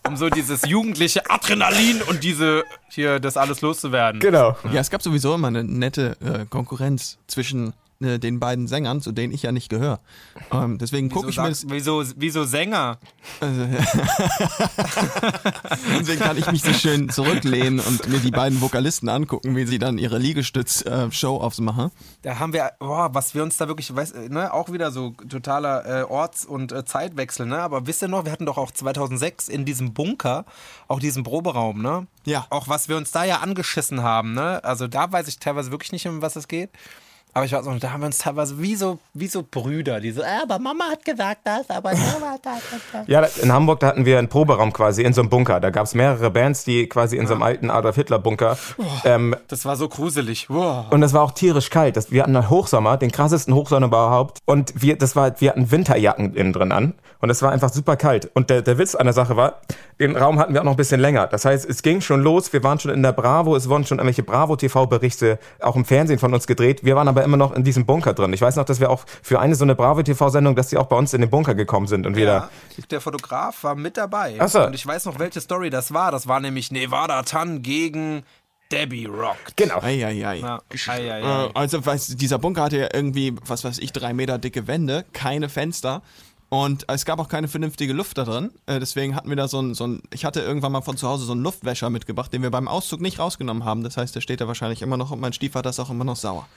um 0.06 0.16
so 0.16 0.28
dieses 0.28 0.62
jugendliche 0.66 1.28
Adrenalin 1.30 2.02
und 2.02 2.22
diese 2.24 2.64
hier 2.88 3.20
das 3.20 3.37
alles 3.37 3.61
loszuwerden. 3.61 4.20
Genau. 4.20 4.56
Ja, 4.72 4.80
es 4.80 4.90
gab 4.90 5.02
sowieso 5.02 5.35
immer 5.35 5.48
eine 5.48 5.64
nette 5.64 6.16
äh, 6.20 6.46
Konkurrenz 6.46 7.18
zwischen 7.26 7.72
äh, 8.00 8.18
den 8.18 8.40
beiden 8.40 8.66
Sängern, 8.66 9.02
zu 9.02 9.12
denen 9.12 9.32
ich 9.32 9.42
ja 9.42 9.52
nicht 9.52 9.68
gehöre. 9.68 10.00
Ähm, 10.50 10.78
deswegen 10.78 11.10
gucke 11.10 11.28
ich 11.28 11.36
mir 11.36 11.44
sagst, 11.44 11.66
wieso, 11.68 12.02
wieso 12.16 12.44
Sänger? 12.44 12.98
Also, 13.40 13.66
deswegen 16.00 16.20
kann 16.20 16.38
ich 16.38 16.50
mich 16.50 16.62
so 16.62 16.72
schön 16.72 17.10
zurücklehnen 17.10 17.78
und 17.78 18.08
mir 18.08 18.20
die 18.20 18.30
beiden 18.30 18.60
Vokalisten 18.60 19.08
angucken, 19.08 19.54
wie 19.54 19.66
sie 19.66 19.78
dann 19.78 19.98
ihre 19.98 20.18
Liegestütz-Show 20.18 21.36
aufmachen. 21.36 21.90
Da 22.22 22.38
haben 22.38 22.52
wir, 22.54 22.72
boah, 22.78 23.12
was 23.12 23.34
wir 23.34 23.42
uns 23.42 23.58
da 23.58 23.68
wirklich, 23.68 23.94
weiß, 23.94 24.12
äh, 24.12 24.28
ne, 24.30 24.52
auch 24.52 24.72
wieder 24.72 24.90
so 24.92 25.10
totaler 25.28 26.00
äh, 26.00 26.04
Orts- 26.04 26.46
und 26.46 26.72
äh, 26.72 26.84
Zeitwechsel, 26.84 27.46
ne? 27.46 27.58
Aber 27.58 27.86
wisst 27.86 28.02
ihr 28.02 28.08
noch, 28.08 28.24
wir 28.24 28.32
hatten 28.32 28.46
doch 28.46 28.56
auch 28.56 28.70
2006 28.70 29.48
in 29.48 29.64
diesem 29.66 29.92
Bunker 29.92 30.46
auch 30.88 31.00
diesen 31.00 31.22
Proberaum, 31.22 31.82
ne? 31.82 32.06
Ja. 32.24 32.46
Auch 32.50 32.68
was 32.68 32.88
wir 32.88 32.96
uns 32.96 33.10
da 33.10 33.24
ja 33.24 33.40
angeschissen 33.40 34.02
haben, 34.02 34.32
ne? 34.32 34.64
Also 34.64 34.86
da 34.86 35.12
weiß 35.12 35.28
ich 35.28 35.38
teilweise 35.38 35.70
wirklich 35.70 35.92
nicht, 35.92 36.06
um 36.06 36.22
was 36.22 36.36
es 36.36 36.48
geht. 36.48 36.70
Aber 37.32 37.44
ich 37.44 37.52
weiß 37.52 37.66
auch, 37.66 37.78
da 37.78 37.92
haben 37.92 38.00
wir 38.00 38.06
uns 38.06 38.18
teilweise 38.18 38.60
wie 38.60 38.74
so, 38.74 38.98
wie 39.14 39.26
so 39.28 39.44
Brüder, 39.48 40.00
die 40.00 40.10
so, 40.10 40.22
äh, 40.22 40.42
aber 40.42 40.58
Mama 40.58 40.84
hat 40.90 41.04
gesagt 41.04 41.40
das, 41.44 41.68
aber 41.70 41.90
Mama 41.92 42.32
hat 42.32 42.44
das. 42.46 42.60
das. 42.92 43.06
Ja, 43.06 43.22
in 43.42 43.52
Hamburg, 43.52 43.80
da 43.80 43.88
hatten 43.88 44.04
wir 44.04 44.18
einen 44.18 44.28
Proberaum 44.28 44.72
quasi 44.72 45.02
in 45.02 45.12
so 45.12 45.20
einem 45.20 45.30
Bunker. 45.30 45.60
Da 45.60 45.70
gab 45.70 45.86
es 45.86 45.94
mehrere 45.94 46.30
Bands, 46.30 46.64
die 46.64 46.88
quasi 46.88 47.16
in 47.16 47.26
so 47.26 47.34
einem 47.34 47.42
alten 47.42 47.70
Adolf 47.70 47.94
Hitler 47.96 48.18
Bunker. 48.18 48.58
Ähm, 49.04 49.36
Das 49.48 49.64
war 49.64 49.76
so 49.76 49.88
gruselig. 49.88 50.48
Wow. 50.50 50.86
und 50.90 51.00
das 51.00 51.12
war 51.12 51.22
auch 51.22 51.32
tierisch 51.32 51.70
kalt. 51.70 51.96
Das, 51.96 52.10
wir 52.10 52.22
hatten 52.22 52.34
einen 52.34 52.50
Hochsommer, 52.50 52.96
den 52.96 53.12
krassesten 53.12 53.54
Hochsommer 53.54 53.86
überhaupt. 53.86 54.38
Und 54.44 54.72
wir, 54.80 54.96
das 54.98 55.14
war, 55.16 55.40
wir 55.40 55.50
hatten 55.50 55.70
Winterjacken 55.70 56.34
innen 56.34 56.52
drin 56.52 56.72
an. 56.72 56.94
Und 57.20 57.28
es 57.30 57.42
war 57.42 57.52
einfach 57.52 57.70
super 57.70 57.96
kalt. 57.96 58.30
Und 58.34 58.48
der, 58.50 58.62
der 58.62 58.78
Witz 58.78 58.94
an 58.94 59.04
der 59.06 59.12
Sache 59.12 59.36
war, 59.36 59.60
den 59.98 60.16
Raum 60.16 60.38
hatten 60.38 60.54
wir 60.54 60.60
auch 60.62 60.64
noch 60.64 60.72
ein 60.72 60.76
bisschen 60.76 61.00
länger. 61.00 61.26
Das 61.26 61.44
heißt, 61.44 61.68
es 61.68 61.82
ging 61.82 62.00
schon 62.00 62.22
los. 62.22 62.50
Wir 62.52 62.64
waren 62.64 62.80
schon 62.80 62.90
in 62.90 63.02
der 63.02 63.12
Bravo. 63.12 63.54
Es 63.54 63.68
wurden 63.68 63.84
schon 63.84 63.98
irgendwelche 63.98 64.22
Bravo-TV-Berichte 64.22 65.38
auch 65.60 65.76
im 65.76 65.84
Fernsehen 65.84 66.18
von 66.18 66.32
uns 66.32 66.46
gedreht. 66.46 66.82
Wir 66.84 66.96
waren 66.96 67.08
aber 67.08 67.19
immer 67.22 67.37
noch 67.37 67.52
in 67.52 67.64
diesem 67.64 67.87
Bunker 67.87 68.14
drin. 68.14 68.33
Ich 68.33 68.40
weiß 68.40 68.56
noch, 68.56 68.64
dass 68.64 68.80
wir 68.80 68.90
auch 68.90 69.04
für 69.22 69.40
eine 69.40 69.54
so 69.54 69.64
eine 69.64 69.74
Bravo-TV-Sendung, 69.74 70.56
dass 70.56 70.68
die 70.68 70.76
auch 70.76 70.87
bei 70.87 70.96
uns 70.96 71.14
in 71.14 71.20
den 71.20 71.30
Bunker 71.30 71.54
gekommen 71.54 71.87
sind 71.87 72.06
und. 72.06 72.16
Ja, 72.16 72.50
der 72.90 73.00
Fotograf 73.00 73.64
war 73.64 73.74
mit 73.74 73.96
dabei. 73.96 74.37
Ach 74.38 74.48
so. 74.48 74.66
Und 74.66 74.74
ich 74.74 74.87
weiß 74.87 75.06
noch, 75.06 75.18
welche 75.18 75.40
Story 75.40 75.70
das 75.70 75.92
war. 75.92 76.11
Das 76.12 76.26
war 76.28 76.40
nämlich 76.40 76.70
Nevada 76.70 77.22
Tan 77.22 77.62
gegen 77.62 78.24
Debbie 78.70 79.06
Rock. 79.06 79.37
Genau. 79.56 79.80
Eieiei. 79.80 80.37
Ja. 80.37 80.61
Ei, 80.87 81.12
ei, 81.12 81.24
ei. 81.24 81.46
Äh, 81.46 81.50
also, 81.54 81.85
weißt, 81.85 82.11
du, 82.11 82.14
dieser 82.16 82.38
Bunker 82.38 82.62
hatte 82.62 82.78
ja 82.78 82.88
irgendwie, 82.92 83.35
was 83.46 83.64
weiß 83.64 83.78
ich, 83.78 83.92
drei 83.92 84.12
Meter 84.12 84.38
dicke 84.38 84.66
Wände, 84.66 85.04
keine 85.12 85.48
Fenster. 85.48 86.02
Und 86.52 86.84
es 86.88 87.04
gab 87.04 87.20
auch 87.20 87.28
keine 87.28 87.46
vernünftige 87.46 87.92
Luft 87.92 88.18
da 88.18 88.24
drin. 88.24 88.50
Äh, 88.66 88.80
deswegen 88.80 89.14
hatten 89.14 89.28
wir 89.28 89.36
da 89.36 89.46
so 89.46 89.60
ein, 89.62 89.72
so 89.74 89.86
ein, 89.86 90.02
ich 90.12 90.24
hatte 90.24 90.40
irgendwann 90.40 90.72
mal 90.72 90.80
von 90.82 90.96
zu 90.96 91.08
Hause 91.08 91.24
so 91.24 91.30
einen 91.32 91.42
Luftwäscher 91.44 91.90
mitgebracht, 91.90 92.32
den 92.32 92.42
wir 92.42 92.50
beim 92.50 92.66
Auszug 92.66 93.00
nicht 93.00 93.20
rausgenommen 93.20 93.64
haben. 93.64 93.84
Das 93.84 93.96
heißt, 93.96 94.16
der 94.16 94.20
steht 94.20 94.40
da 94.40 94.48
wahrscheinlich 94.48 94.82
immer 94.82 94.96
noch 94.96 95.12
und 95.12 95.20
mein 95.20 95.32
Stiefvater 95.32 95.70
ist 95.70 95.78
auch 95.78 95.90
immer 95.90 96.04
noch 96.04 96.16
sauer. 96.16 96.48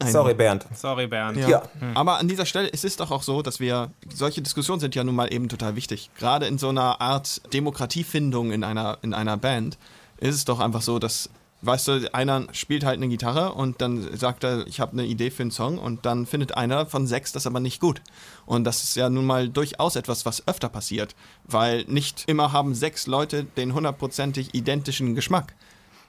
Ein- 0.00 0.12
Sorry, 0.12 0.34
Bernd. 0.34 0.66
Sorry, 0.74 1.06
Bernd. 1.06 1.38
Ja. 1.38 1.48
Ja. 1.48 1.62
Aber 1.94 2.18
an 2.18 2.28
dieser 2.28 2.44
Stelle, 2.44 2.70
es 2.72 2.84
ist 2.84 3.00
doch 3.00 3.10
auch 3.10 3.22
so, 3.22 3.40
dass 3.40 3.58
wir, 3.58 3.90
solche 4.14 4.42
Diskussionen 4.42 4.80
sind 4.80 4.94
ja 4.94 5.02
nun 5.02 5.14
mal 5.14 5.32
eben 5.32 5.48
total 5.48 5.76
wichtig. 5.76 6.10
Gerade 6.18 6.46
in 6.46 6.58
so 6.58 6.68
einer 6.68 7.00
Art 7.00 7.40
Demokratiefindung 7.54 8.52
in 8.52 8.62
einer, 8.64 8.98
in 9.00 9.14
einer 9.14 9.38
Band 9.38 9.78
ist 10.18 10.34
es 10.34 10.44
doch 10.44 10.60
einfach 10.60 10.82
so, 10.82 10.98
dass, 10.98 11.30
weißt 11.62 11.88
du, 11.88 12.14
einer 12.14 12.46
spielt 12.52 12.84
halt 12.84 12.98
eine 12.98 13.08
Gitarre 13.08 13.54
und 13.54 13.80
dann 13.80 14.16
sagt 14.16 14.44
er, 14.44 14.66
ich 14.66 14.80
habe 14.80 14.92
eine 14.92 15.06
Idee 15.06 15.30
für 15.30 15.42
einen 15.42 15.50
Song 15.50 15.78
und 15.78 16.06
dann 16.06 16.26
findet 16.26 16.56
einer 16.56 16.86
von 16.86 17.06
sechs 17.06 17.32
das 17.32 17.46
aber 17.46 17.60
nicht 17.60 17.80
gut. 17.80 18.00
Und 18.46 18.64
das 18.64 18.84
ist 18.84 18.96
ja 18.96 19.10
nun 19.10 19.26
mal 19.26 19.48
durchaus 19.48 19.96
etwas, 19.96 20.24
was 20.24 20.46
öfter 20.46 20.68
passiert, 20.68 21.14
weil 21.44 21.84
nicht 21.84 22.24
immer 22.26 22.52
haben 22.52 22.74
sechs 22.74 23.06
Leute 23.06 23.44
den 23.44 23.74
hundertprozentig 23.74 24.54
identischen 24.54 25.14
Geschmack. 25.14 25.54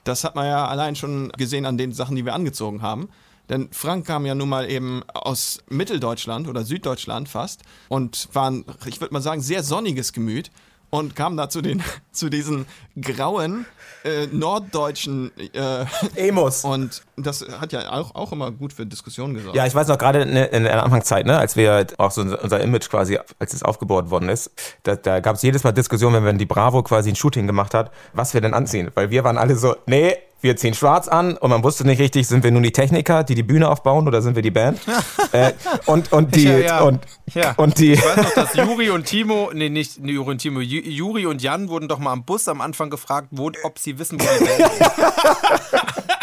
Das 0.04 0.24
hat 0.24 0.34
man 0.34 0.46
ja 0.46 0.66
allein 0.66 0.96
schon 0.96 1.30
gesehen 1.32 1.66
an 1.66 1.78
den 1.78 1.92
Sachen, 1.92 2.16
die 2.16 2.24
wir 2.24 2.34
angezogen 2.34 2.82
haben. 2.82 3.08
Denn 3.48 3.68
Frank 3.72 4.06
kam 4.06 4.26
ja 4.26 4.36
nun 4.36 4.48
mal 4.48 4.70
eben 4.70 5.02
aus 5.12 5.58
Mitteldeutschland 5.68 6.46
oder 6.46 6.64
Süddeutschland 6.64 7.28
fast 7.28 7.62
und 7.88 8.28
war 8.32 8.48
ein, 8.48 8.64
ich 8.86 9.00
würde 9.00 9.12
mal 9.12 9.20
sagen, 9.20 9.40
sehr 9.40 9.64
sonniges 9.64 10.12
Gemüt 10.12 10.52
und 10.90 11.16
kam 11.16 11.36
da 11.36 11.48
zu, 11.48 11.62
den, 11.62 11.82
zu 12.12 12.28
diesen 12.28 12.66
grauen 13.00 13.66
äh, 14.04 14.26
norddeutschen 14.26 15.30
äh, 15.38 15.84
Emos. 16.16 16.64
und 16.64 17.02
das 17.16 17.46
hat 17.60 17.72
ja 17.72 17.92
auch, 17.92 18.14
auch 18.14 18.32
immer 18.32 18.50
gut 18.50 18.72
für 18.72 18.86
Diskussionen 18.86 19.34
gesorgt. 19.34 19.56
Ja, 19.56 19.66
ich 19.66 19.74
weiß 19.74 19.88
noch 19.88 19.98
gerade 19.98 20.22
in, 20.22 20.36
in 20.36 20.64
der 20.64 20.82
Anfangszeit, 20.82 21.26
ne, 21.26 21.38
als 21.38 21.56
wir 21.56 21.86
auch 21.98 22.10
so 22.10 22.22
unser 22.22 22.60
Image 22.60 22.88
quasi, 22.88 23.18
als 23.38 23.52
es 23.52 23.62
aufgebaut 23.62 24.10
worden 24.10 24.28
ist, 24.28 24.50
da, 24.82 24.96
da 24.96 25.20
gab 25.20 25.36
es 25.36 25.42
jedes 25.42 25.64
Mal 25.64 25.72
Diskussionen, 25.72 26.24
wenn 26.24 26.38
die 26.38 26.46
Bravo 26.46 26.82
quasi 26.82 27.10
ein 27.10 27.16
Shooting 27.16 27.46
gemacht 27.46 27.74
hat, 27.74 27.90
was 28.12 28.34
wir 28.34 28.40
denn 28.40 28.54
anziehen. 28.54 28.90
Weil 28.94 29.10
wir 29.10 29.24
waren 29.24 29.38
alle 29.38 29.56
so, 29.56 29.76
nee, 29.86 30.16
wir 30.42 30.56
ziehen 30.56 30.74
schwarz 30.74 31.06
an 31.08 31.36
und 31.36 31.50
man 31.50 31.62
wusste 31.62 31.86
nicht 31.86 31.98
richtig, 32.00 32.26
sind 32.28 32.44
wir 32.44 32.50
nun 32.50 32.62
die 32.62 32.72
Techniker, 32.72 33.24
die 33.24 33.34
die 33.34 33.42
Bühne 33.42 33.68
aufbauen 33.68 34.06
oder 34.08 34.22
sind 34.22 34.34
wir 34.36 34.42
die 34.42 34.50
Band? 34.50 34.80
äh, 35.32 35.52
und, 35.86 36.12
und 36.12 36.34
die, 36.34 36.44
Ja, 36.44 36.58
ja. 36.58 36.80
und, 36.80 37.00
Ja. 37.34 37.52
und 37.56 37.78
die, 37.78 37.92
Ich 37.92 38.04
weiß 38.04 38.16
noch, 38.16 38.30
dass 38.34 38.54
Juri 38.54 38.90
und 38.90 39.04
Timo, 39.06 39.50
nee, 39.52 39.68
nicht 39.68 39.98
Juri 40.04 40.30
und 40.30 40.38
Timo, 40.38 40.60
Ju- 40.60 40.82
Juri 40.88 41.26
und 41.26 41.42
Jan 41.42 41.68
wurden 41.68 41.88
doch 41.88 41.98
mal 41.98 42.12
am 42.12 42.24
Bus 42.24 42.48
am 42.48 42.60
Anfang 42.60 42.90
gefragt, 42.90 43.28
wo, 43.30 43.50
ob 43.64 43.78
sie 43.78 43.98
wissen, 43.98 44.18
wo 44.20 44.24
die 44.38 44.44
Band 44.44 44.72
ist. 44.72 44.90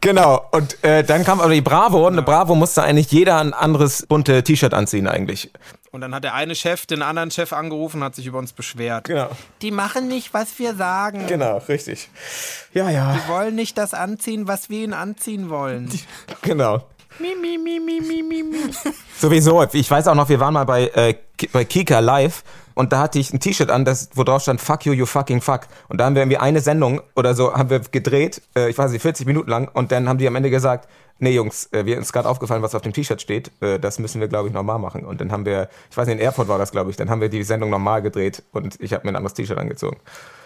Genau, 0.00 0.44
und 0.52 0.82
äh, 0.84 1.04
dann 1.04 1.24
kam 1.24 1.40
aber 1.40 1.52
die 1.52 1.60
Bravo 1.60 2.06
und 2.06 2.14
eine 2.14 2.22
Bravo 2.22 2.54
musste 2.54 2.82
eigentlich 2.82 3.10
jeder 3.12 3.38
ein 3.38 3.54
anderes 3.54 4.06
bunte 4.06 4.42
T-Shirt 4.42 4.74
anziehen 4.74 5.06
eigentlich. 5.06 5.50
Und 5.94 6.00
dann 6.00 6.14
hat 6.14 6.24
der 6.24 6.32
eine 6.32 6.54
Chef 6.54 6.86
den 6.86 7.02
anderen 7.02 7.30
Chef 7.30 7.52
angerufen 7.52 7.98
und 7.98 8.04
hat 8.04 8.14
sich 8.14 8.24
über 8.24 8.38
uns 8.38 8.54
beschwert. 8.54 9.04
Genau, 9.04 9.28
Die 9.60 9.70
machen 9.70 10.08
nicht, 10.08 10.32
was 10.32 10.58
wir 10.58 10.74
sagen. 10.74 11.26
genau, 11.26 11.58
richtig. 11.68 12.08
Ja, 12.72 12.88
ja, 12.88 13.12
Die 13.14 13.28
wollen 13.30 13.54
nicht 13.54 13.76
das 13.76 13.92
anziehen, 13.92 14.48
was 14.48 14.70
wir 14.70 14.84
ihnen 14.84 14.94
anziehen 14.94 15.50
wollen. 15.50 15.90
genau. 16.40 16.86
Mi, 17.18 17.34
mi, 17.38 17.58
mi, 17.58 17.78
mi, 17.78 18.00
mi, 18.00 18.22
mi, 18.22 18.42
mi. 18.42 18.56
Sowieso, 19.20 19.62
ich 19.70 19.90
weiß 19.90 20.08
auch 20.08 20.14
noch, 20.14 20.30
wir 20.30 20.40
waren 20.40 20.54
mal 20.54 20.64
bei, 20.64 20.86
äh, 20.94 21.14
bei 21.52 21.66
Kika 21.66 21.98
live 21.98 22.42
und 22.72 22.94
da 22.94 23.00
hatte 23.00 23.18
ich 23.18 23.34
ein 23.34 23.38
T-Shirt 23.40 23.70
an, 23.70 23.84
das, 23.84 24.08
wo 24.14 24.24
drauf 24.24 24.40
stand 24.40 24.62
Fuck 24.62 24.86
you, 24.86 24.94
you 24.94 25.04
fucking 25.04 25.42
fuck. 25.42 25.66
Und 25.88 25.98
da 25.98 26.06
haben 26.06 26.14
wir 26.14 26.22
irgendwie 26.22 26.38
eine 26.38 26.62
Sendung 26.62 27.02
oder 27.14 27.34
so 27.34 27.52
haben 27.52 27.68
wir 27.68 27.80
gedreht, 27.80 28.40
äh, 28.56 28.70
ich 28.70 28.78
weiß 28.78 28.92
nicht, 28.92 29.02
40 29.02 29.26
Minuten 29.26 29.50
lang 29.50 29.68
und 29.68 29.92
dann 29.92 30.08
haben 30.08 30.16
die 30.16 30.26
am 30.26 30.36
Ende 30.36 30.48
gesagt, 30.48 30.88
nee 31.22 31.34
Jungs, 31.34 31.68
äh, 31.72 31.86
wir 31.86 31.96
uns 31.96 32.12
gerade 32.12 32.28
aufgefallen, 32.28 32.62
was 32.62 32.74
auf 32.74 32.82
dem 32.82 32.92
T-Shirt 32.92 33.22
steht, 33.22 33.50
äh, 33.62 33.78
das 33.78 33.98
müssen 33.98 34.20
wir 34.20 34.28
glaube 34.28 34.48
ich 34.48 34.54
normal 34.54 34.78
machen. 34.78 35.04
Und 35.04 35.20
dann 35.20 35.32
haben 35.32 35.46
wir, 35.46 35.68
ich 35.90 35.96
weiß 35.96 36.06
nicht, 36.06 36.18
in 36.18 36.22
Erfurt 36.22 36.48
war 36.48 36.58
das 36.58 36.72
glaube 36.72 36.90
ich, 36.90 36.96
dann 36.96 37.08
haben 37.08 37.20
wir 37.20 37.28
die 37.28 37.42
Sendung 37.42 37.70
normal 37.70 38.02
gedreht 38.02 38.42
und 38.52 38.78
ich 38.80 38.92
habe 38.92 39.06
mir 39.06 39.12
ein 39.12 39.16
anderes 39.16 39.34
T-Shirt 39.34 39.58
angezogen. 39.58 39.96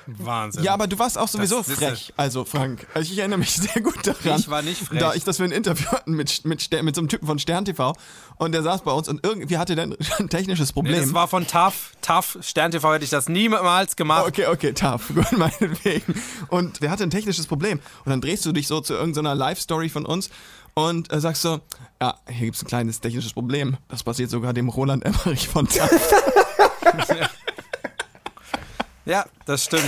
Wahnsinn. 0.07 0.63
Ja, 0.63 0.75
aber 0.75 0.87
du 0.87 0.99
warst 0.99 1.19
auch 1.19 1.29
sowieso 1.29 1.59
Das 1.59 1.69
ist 1.69 1.79
frech. 1.79 2.13
Also, 2.17 2.45
Frank, 2.45 2.87
also 2.95 3.13
ich 3.13 3.19
erinnere 3.19 3.41
mich 3.41 3.51
sehr 3.57 3.83
gut 3.83 4.07
daran. 4.07 4.39
Ich 4.39 4.49
war 4.49 4.63
nicht 4.63 4.81
frech. 4.81 5.01
Da 5.01 5.15
ich, 5.15 5.25
dass 5.25 5.39
wir 5.39 5.47
ein 5.47 5.53
Interview 5.53 5.87
hatten 5.89 6.13
mit, 6.13 6.45
mit, 6.45 6.71
mit 6.83 6.95
so 6.95 7.01
einem 7.01 7.09
Typen 7.09 7.27
von 7.27 7.39
Stern 7.39 7.65
TV 7.65 7.93
und 8.37 8.53
der 8.53 8.63
saß 8.63 8.83
bei 8.83 8.93
uns 8.93 9.09
und 9.09 9.25
irgendwie 9.27 9.59
hatte 9.59 9.75
der 9.75 9.85
ein, 9.85 9.97
ein 10.19 10.29
technisches 10.29 10.69
Nee, 10.69 10.75
Problem. 10.75 11.01
das 11.01 11.15
war 11.15 11.27
von 11.29 11.47
TAF. 11.47 11.93
TAF, 12.03 12.39
Stern 12.41 12.71
TV 12.71 12.95
hätte 12.95 13.05
ich 13.05 13.11
das 13.11 13.29
niemals 13.29 13.97
gemacht. 13.97 14.27
Okay, 14.29 14.47
okay, 14.47 14.73
tough, 14.73 15.09
gut, 15.15 15.33
meinetwegen. 15.37 16.15
Und 16.49 16.83
der 16.83 16.91
hatte 16.91 17.03
ein 17.03 17.11
technisches 17.11 17.47
Problem. 17.47 17.81
Und 18.05 18.11
dann 18.11 18.21
drehst 18.21 18.47
du 18.47 18.53
dich 18.53 18.69
so 18.69 18.81
zu 18.81 18.95
irgendeiner 18.95 19.35
Live-Story 19.35 19.89
von 19.89 20.07
uns 20.07 20.31
und 20.77 21.11
äh, 21.13 21.21
sagst 21.21 21.43
so, 21.43 21.61
ja, 22.01 22.19
hier 22.29 22.47
gibt's 22.47 22.63
ein 22.63 22.69
kleines 22.69 23.01
technisches 23.01 23.33
Problem. 23.33 23.79
Das 23.89 24.05
passiert 24.05 24.31
sogar 24.31 24.53
dem 24.53 24.69
Roland 24.69 25.05
Emmerich 25.05 25.49
von 25.49 25.67
TAF. 25.67 25.91
Ja, 29.09 29.25
das 29.45 29.63
stimmt. 29.63 29.85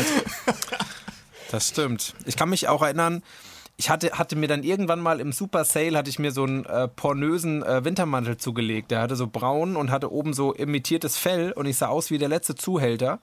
Das 1.50 1.70
stimmt. 1.70 2.14
Ich 2.24 2.36
kann 2.36 2.50
mich 2.50 2.68
auch 2.68 2.82
erinnern, 2.82 3.24
ich 3.76 3.90
hatte, 3.90 4.12
hatte 4.12 4.36
mir 4.36 4.46
dann 4.46 4.62
irgendwann 4.62 5.00
mal 5.00 5.20
im 5.20 5.32
Super 5.32 5.64
Sale 5.64 5.98
hatte 5.98 6.08
ich 6.08 6.20
mir 6.20 6.30
so 6.30 6.44
einen 6.44 6.64
äh, 6.64 6.86
pornösen 6.86 7.64
äh, 7.64 7.84
Wintermantel 7.84 8.36
zugelegt. 8.36 8.90
Der 8.90 9.00
hatte 9.00 9.16
so 9.16 9.26
braun 9.26 9.74
und 9.76 9.90
hatte 9.90 10.12
oben 10.12 10.34
so 10.34 10.52
imitiertes 10.52 11.16
Fell 11.16 11.50
und 11.52 11.66
ich 11.66 11.76
sah 11.76 11.88
aus 11.88 12.10
wie 12.10 12.18
der 12.18 12.28
letzte 12.28 12.54
Zuhälter. 12.54 13.18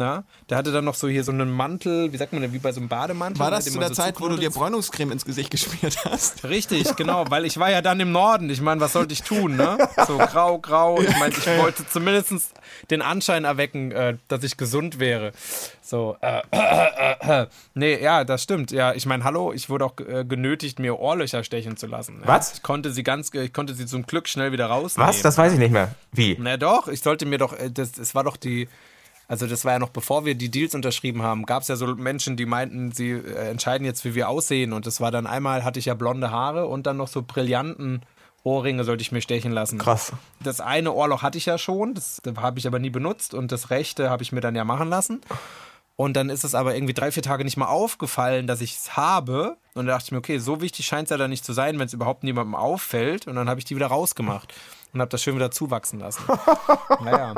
Na? 0.00 0.24
Der 0.48 0.56
hatte 0.56 0.72
dann 0.72 0.86
noch 0.86 0.94
so 0.94 1.08
hier 1.08 1.22
so 1.24 1.30
einen 1.30 1.50
Mantel, 1.50 2.10
wie 2.10 2.16
sagt 2.16 2.32
man 2.32 2.40
denn, 2.40 2.54
wie 2.54 2.58
bei 2.58 2.72
so 2.72 2.80
einem 2.80 2.88
Bademantel. 2.88 3.38
War 3.38 3.50
das 3.50 3.66
zu 3.66 3.78
der 3.78 3.88
so 3.88 3.94
Zeit, 3.94 4.18
wo 4.18 4.28
du 4.28 4.38
dir? 4.38 4.48
Bräunungscreme 4.48 5.12
ins 5.12 5.26
Gesicht 5.26 5.50
geschmiert 5.50 6.06
hast? 6.06 6.42
Richtig, 6.48 6.96
genau, 6.96 7.26
weil 7.28 7.44
ich 7.44 7.58
war 7.58 7.70
ja 7.70 7.82
dann 7.82 8.00
im 8.00 8.10
Norden. 8.10 8.48
Ich 8.48 8.62
meine, 8.62 8.80
was 8.80 8.94
sollte 8.94 9.12
ich 9.12 9.22
tun, 9.22 9.56
ne? 9.56 9.76
So 10.06 10.16
grau, 10.16 10.58
grau. 10.58 10.98
Ich 11.02 11.18
meine, 11.18 11.34
ich 11.34 11.46
wollte 11.58 11.86
zumindest 11.86 12.54
den 12.90 13.02
Anschein 13.02 13.44
erwecken, 13.44 13.92
äh, 13.92 14.16
dass 14.28 14.42
ich 14.42 14.56
gesund 14.56 14.98
wäre. 14.98 15.32
So, 15.82 16.16
äh, 16.22 16.40
äh, 16.50 17.42
äh, 17.42 17.46
nee, 17.74 18.02
ja, 18.02 18.24
das 18.24 18.42
stimmt. 18.42 18.70
Ja, 18.70 18.94
ich 18.94 19.04
meine, 19.04 19.24
hallo, 19.24 19.52
ich 19.52 19.68
wurde 19.68 19.84
auch 19.84 19.98
äh, 19.98 20.24
genötigt, 20.24 20.78
mir 20.78 20.98
Ohrlöcher 20.98 21.44
stechen 21.44 21.76
zu 21.76 21.86
lassen. 21.86 22.20
Ja. 22.22 22.28
Was? 22.28 22.54
Ich 22.54 22.62
konnte 22.62 22.90
sie 22.90 23.02
ganz, 23.02 23.34
ich 23.34 23.52
konnte 23.52 23.74
sie 23.74 23.84
zum 23.84 24.06
Glück 24.06 24.28
schnell 24.28 24.50
wieder 24.50 24.66
rausnehmen. 24.66 25.10
Was? 25.10 25.20
Das 25.20 25.36
weiß 25.36 25.52
ich 25.52 25.58
nicht 25.58 25.72
mehr. 25.72 25.94
Wie? 26.10 26.38
Na 26.40 26.56
doch, 26.56 26.88
ich 26.88 27.02
sollte 27.02 27.26
mir 27.26 27.36
doch, 27.36 27.52
äh, 27.52 27.70
das, 27.70 27.98
es 27.98 28.14
war 28.14 28.24
doch 28.24 28.38
die, 28.38 28.66
also 29.30 29.46
das 29.46 29.64
war 29.64 29.74
ja 29.74 29.78
noch 29.78 29.90
bevor 29.90 30.24
wir 30.24 30.34
die 30.34 30.50
Deals 30.50 30.74
unterschrieben 30.74 31.22
haben, 31.22 31.46
gab 31.46 31.62
es 31.62 31.68
ja 31.68 31.76
so 31.76 31.86
Menschen, 31.94 32.36
die 32.36 32.46
meinten, 32.46 32.90
sie 32.90 33.12
äh, 33.12 33.48
entscheiden 33.48 33.84
jetzt, 33.84 34.04
wie 34.04 34.16
wir 34.16 34.28
aussehen. 34.28 34.72
Und 34.72 34.88
das 34.88 35.00
war 35.00 35.12
dann 35.12 35.28
einmal, 35.28 35.62
hatte 35.62 35.78
ich 35.78 35.84
ja 35.84 35.94
blonde 35.94 36.32
Haare 36.32 36.66
und 36.66 36.88
dann 36.88 36.96
noch 36.96 37.06
so 37.06 37.22
brillanten 37.22 38.02
Ohrringe 38.42 38.82
sollte 38.82 39.02
ich 39.02 39.12
mir 39.12 39.20
stechen 39.20 39.52
lassen. 39.52 39.78
Krass. 39.78 40.12
Das 40.42 40.60
eine 40.60 40.92
Ohrloch 40.92 41.22
hatte 41.22 41.38
ich 41.38 41.46
ja 41.46 41.58
schon, 41.58 41.94
das 41.94 42.20
habe 42.38 42.58
ich 42.58 42.66
aber 42.66 42.80
nie 42.80 42.90
benutzt 42.90 43.32
und 43.32 43.52
das 43.52 43.70
rechte 43.70 44.10
habe 44.10 44.24
ich 44.24 44.32
mir 44.32 44.40
dann 44.40 44.56
ja 44.56 44.64
machen 44.64 44.88
lassen. 44.88 45.20
Und 45.94 46.14
dann 46.14 46.28
ist 46.28 46.42
es 46.42 46.56
aber 46.56 46.74
irgendwie 46.74 46.94
drei, 46.94 47.12
vier 47.12 47.22
Tage 47.22 47.44
nicht 47.44 47.56
mal 47.56 47.68
aufgefallen, 47.68 48.48
dass 48.48 48.62
ich 48.62 48.74
es 48.78 48.96
habe. 48.96 49.58
Und 49.74 49.86
da 49.86 49.92
dachte 49.92 50.06
ich 50.06 50.12
mir, 50.12 50.18
okay, 50.18 50.38
so 50.38 50.60
wichtig 50.60 50.86
scheint 50.86 51.04
es 51.04 51.10
ja 51.10 51.18
dann 51.18 51.30
nicht 51.30 51.44
zu 51.44 51.52
sein, 51.52 51.78
wenn 51.78 51.86
es 51.86 51.92
überhaupt 51.92 52.24
niemandem 52.24 52.56
auffällt. 52.56 53.28
Und 53.28 53.36
dann 53.36 53.48
habe 53.48 53.60
ich 53.60 53.64
die 53.64 53.76
wieder 53.76 53.88
rausgemacht 53.88 54.52
und 54.92 55.00
habe 55.00 55.10
das 55.10 55.22
schön 55.22 55.36
wieder 55.36 55.50
zuwachsen 55.50 56.00
lassen. 56.00 56.22
naja. 57.04 57.34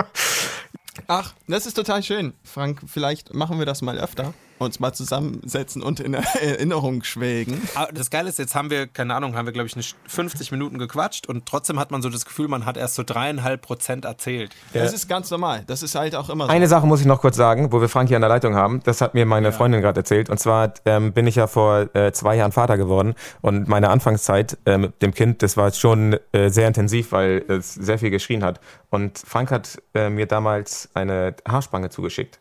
Ach, 1.07 1.35
das 1.49 1.67
ist 1.67 1.75
total 1.75 2.03
schön. 2.03 2.35
Frank, 2.45 2.83
vielleicht 2.87 3.35
machen 3.35 3.59
wir 3.59 3.67
das 3.67 3.83
mal 3.83 3.99
öfter. 3.99 4.35
Uns 4.63 4.81
mal 4.81 4.93
zusammensetzen 4.93 5.83
und 5.83 6.01
in 6.01 6.15
Erinnerung 6.15 7.03
schwelgen. 7.05 7.61
Aber 7.75 7.93
das 7.93 8.11
Geile 8.11 8.29
ist, 8.29 8.39
jetzt 8.39 8.55
haben 8.55 8.71
wir, 8.71 8.87
keine 8.87 9.15
Ahnung, 9.15 9.37
haben 9.37 9.47
wir, 9.47 9.53
glaube 9.53 9.67
ich, 9.67 9.75
eine 9.75 9.85
50 10.07 10.53
Minuten 10.53 10.79
gequatscht 10.79 11.27
und 11.27 11.47
trotzdem 11.47 11.79
hat 11.79 11.91
man 11.91 12.03
so 12.03 12.09
das 12.09 12.25
Gefühl, 12.25 12.49
man 12.49 12.65
hat 12.65 12.77
erst 12.77 12.95
so 12.95 13.03
dreieinhalb 13.03 13.63
Prozent 13.63 14.05
erzählt. 14.05 14.55
Das 14.73 14.93
ist 14.93 15.09
ganz 15.09 15.31
normal. 15.31 15.65
Das 15.67 15.83
ist 15.83 15.95
halt 15.95 16.15
auch 16.15 16.29
immer 16.29 16.47
so. 16.47 16.51
Eine 16.51 16.69
Sache 16.69 16.87
muss 16.87 17.01
ich 17.01 17.07
noch 17.07 17.21
kurz 17.21 17.37
sagen, 17.37 17.73
wo 17.73 17.81
wir 17.81 17.89
Frank 17.89 18.09
hier 18.09 18.17
an 18.17 18.23
der 18.23 18.29
Leitung 18.29 18.55
haben. 18.55 18.81
Das 18.85 19.01
hat 19.01 19.15
mir 19.15 19.27
meine 19.27 19.53
Freundin 19.53 19.81
gerade 19.81 20.01
erzählt. 20.01 20.31
Und 20.31 20.39
zwar 20.39 20.75
ähm, 20.85 21.13
bin 21.13 21.27
ich 21.27 21.37
ja 21.37 21.47
vor 21.47 21.95
äh, 21.95 22.13
zwei 22.13 22.37
Jahren 22.37 22.53
Vater 22.53 22.77
geworden. 22.77 23.15
Und 23.41 23.69
meine 23.69 23.91
Anfangszeit 23.91 24.59
äh, 24.67 24.79
mit 24.79 25.03
dem 25.03 25.15
Kind, 25.15 25.43
das 25.43 25.57
war 25.57 25.73
schon 25.73 26.17
äh, 26.33 26.49
sehr 26.49 26.69
intensiv, 26.69 27.13
weil 27.13 27.45
es 27.49 27.75
sehr 27.75 27.99
viel 27.99 28.11
geschrien 28.11 28.43
hat. 28.43 28.61
Und 28.91 29.19
Frank 29.19 29.51
hat 29.51 29.81
äh, 29.95 30.11
mir 30.11 30.27
damals 30.27 30.91
eine 30.95 31.35
Haarspange 31.49 31.91
zugeschickt. 31.91 32.39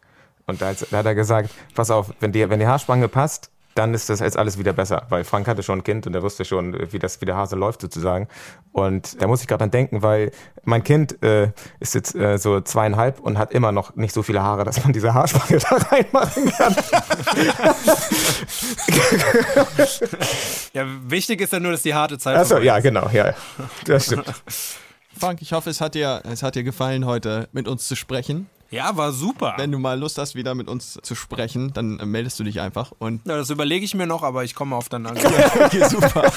Und 0.51 0.61
da, 0.61 0.67
hat- 0.67 0.85
da 0.91 0.97
hat 0.97 1.05
er 1.05 1.15
gesagt, 1.15 1.49
pass 1.73 1.89
auf, 1.89 2.11
wenn 2.19 2.31
die, 2.31 2.47
wenn 2.49 2.59
die 2.59 2.67
Haarspange 2.67 3.07
passt, 3.07 3.49
dann 3.73 3.93
ist 3.93 4.09
das 4.09 4.19
jetzt 4.19 4.35
alles 4.37 4.57
wieder 4.59 4.73
besser. 4.73 5.05
Weil 5.07 5.23
Frank 5.23 5.47
hatte 5.47 5.63
schon 5.63 5.79
ein 5.79 5.83
Kind 5.85 6.05
und 6.05 6.13
er 6.13 6.21
wusste 6.21 6.43
schon, 6.43 6.91
wie 6.91 6.99
das 6.99 7.21
wie 7.21 7.25
der 7.25 7.37
Hase 7.37 7.55
läuft 7.55 7.79
sozusagen. 7.79 8.27
Und 8.73 9.21
da 9.21 9.27
muss 9.27 9.39
ich 9.41 9.47
gerade 9.47 9.59
dran 9.59 9.71
denken, 9.71 10.01
weil 10.01 10.31
mein 10.65 10.83
Kind 10.83 11.23
äh, 11.23 11.51
ist 11.79 11.95
jetzt 11.95 12.13
äh, 12.13 12.37
so 12.37 12.59
zweieinhalb 12.59 13.21
und 13.21 13.37
hat 13.37 13.53
immer 13.53 13.71
noch 13.71 13.95
nicht 13.95 14.13
so 14.13 14.23
viele 14.23 14.41
Haare, 14.43 14.65
dass 14.65 14.83
man 14.83 14.91
diese 14.91 15.13
Haarspange 15.13 15.59
da 15.69 15.75
reinmachen 15.77 16.51
kann. 16.51 16.75
Ja, 20.73 20.85
wichtig 21.07 21.41
ist 21.41 21.51
ja 21.53 21.59
nur, 21.59 21.71
dass 21.71 21.81
die 21.81 21.93
harte 21.93 22.17
Zeit 22.17 22.37
Achso, 22.37 22.57
ja, 22.59 22.77
ist. 22.77 22.83
genau, 22.83 23.09
ja. 23.11 23.33
Das 23.85 24.05
stimmt. 24.05 24.25
Frank, 25.17 25.41
ich 25.41 25.51
hoffe, 25.53 25.69
es 25.69 25.81
hat, 25.81 25.95
dir, 25.95 26.21
es 26.31 26.43
hat 26.43 26.55
dir 26.55 26.63
gefallen, 26.63 27.05
heute 27.05 27.49
mit 27.51 27.67
uns 27.67 27.87
zu 27.87 27.95
sprechen. 27.95 28.49
Ja, 28.71 28.95
war 28.95 29.11
super. 29.11 29.55
Wenn 29.57 29.71
du 29.71 29.79
mal 29.79 29.99
Lust 29.99 30.17
hast, 30.17 30.33
wieder 30.33 30.55
mit 30.55 30.69
uns 30.69 30.97
zu 31.03 31.13
sprechen, 31.13 31.73
dann 31.73 31.99
äh, 31.99 32.05
meldest 32.05 32.39
du 32.39 32.43
dich 32.45 32.61
einfach. 32.61 32.91
Und 32.99 33.25
Ja, 33.27 33.35
das 33.35 33.49
überlege 33.49 33.83
ich 33.83 33.93
mir 33.95 34.07
noch, 34.07 34.23
aber 34.23 34.43
ich 34.45 34.55
komme 34.55 34.75
auf 34.77 34.87
dann 34.87 35.05
an. 35.05 35.17
okay, 35.65 35.87
super. 35.89 36.31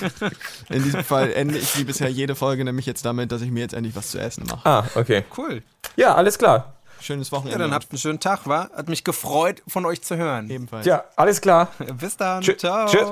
In 0.70 0.82
diesem 0.82 1.04
Fall 1.04 1.32
ende 1.32 1.56
ich 1.56 1.78
wie 1.78 1.84
bisher 1.84 2.08
jede 2.08 2.34
Folge 2.34 2.64
nämlich 2.64 2.84
jetzt 2.86 3.04
damit, 3.04 3.30
dass 3.30 3.42
ich 3.42 3.50
mir 3.52 3.60
jetzt 3.60 3.74
endlich 3.74 3.94
was 3.94 4.10
zu 4.10 4.18
essen 4.20 4.44
mache. 4.50 4.68
Ah, 4.68 4.84
okay. 4.96 5.24
Cool. 5.36 5.62
Ja, 5.96 6.14
alles 6.16 6.36
klar. 6.36 6.74
Schönes 7.00 7.30
Ja, 7.30 7.36
Wochenende. 7.36 7.58
dann 7.60 7.72
habt 7.72 7.90
einen 7.92 7.98
schönen 7.98 8.18
Tag, 8.18 8.40
wa? 8.48 8.68
Hat 8.76 8.88
mich 8.88 9.04
gefreut, 9.04 9.62
von 9.68 9.86
euch 9.86 10.02
zu 10.02 10.16
hören. 10.16 10.50
ebenfalls. 10.50 10.84
Ja, 10.84 11.04
alles 11.14 11.40
klar. 11.40 11.68
Bis 12.00 12.16
dann. 12.16 12.42
Tschö- 12.42 12.58
Ciao. 12.58 12.86
tschö. 12.88 13.04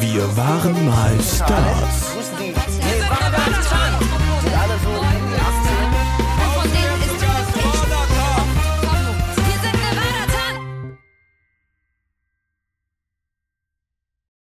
Wir 0.00 0.36
waren 0.36 0.86
mal 0.86 1.12
Stars. 1.22 2.12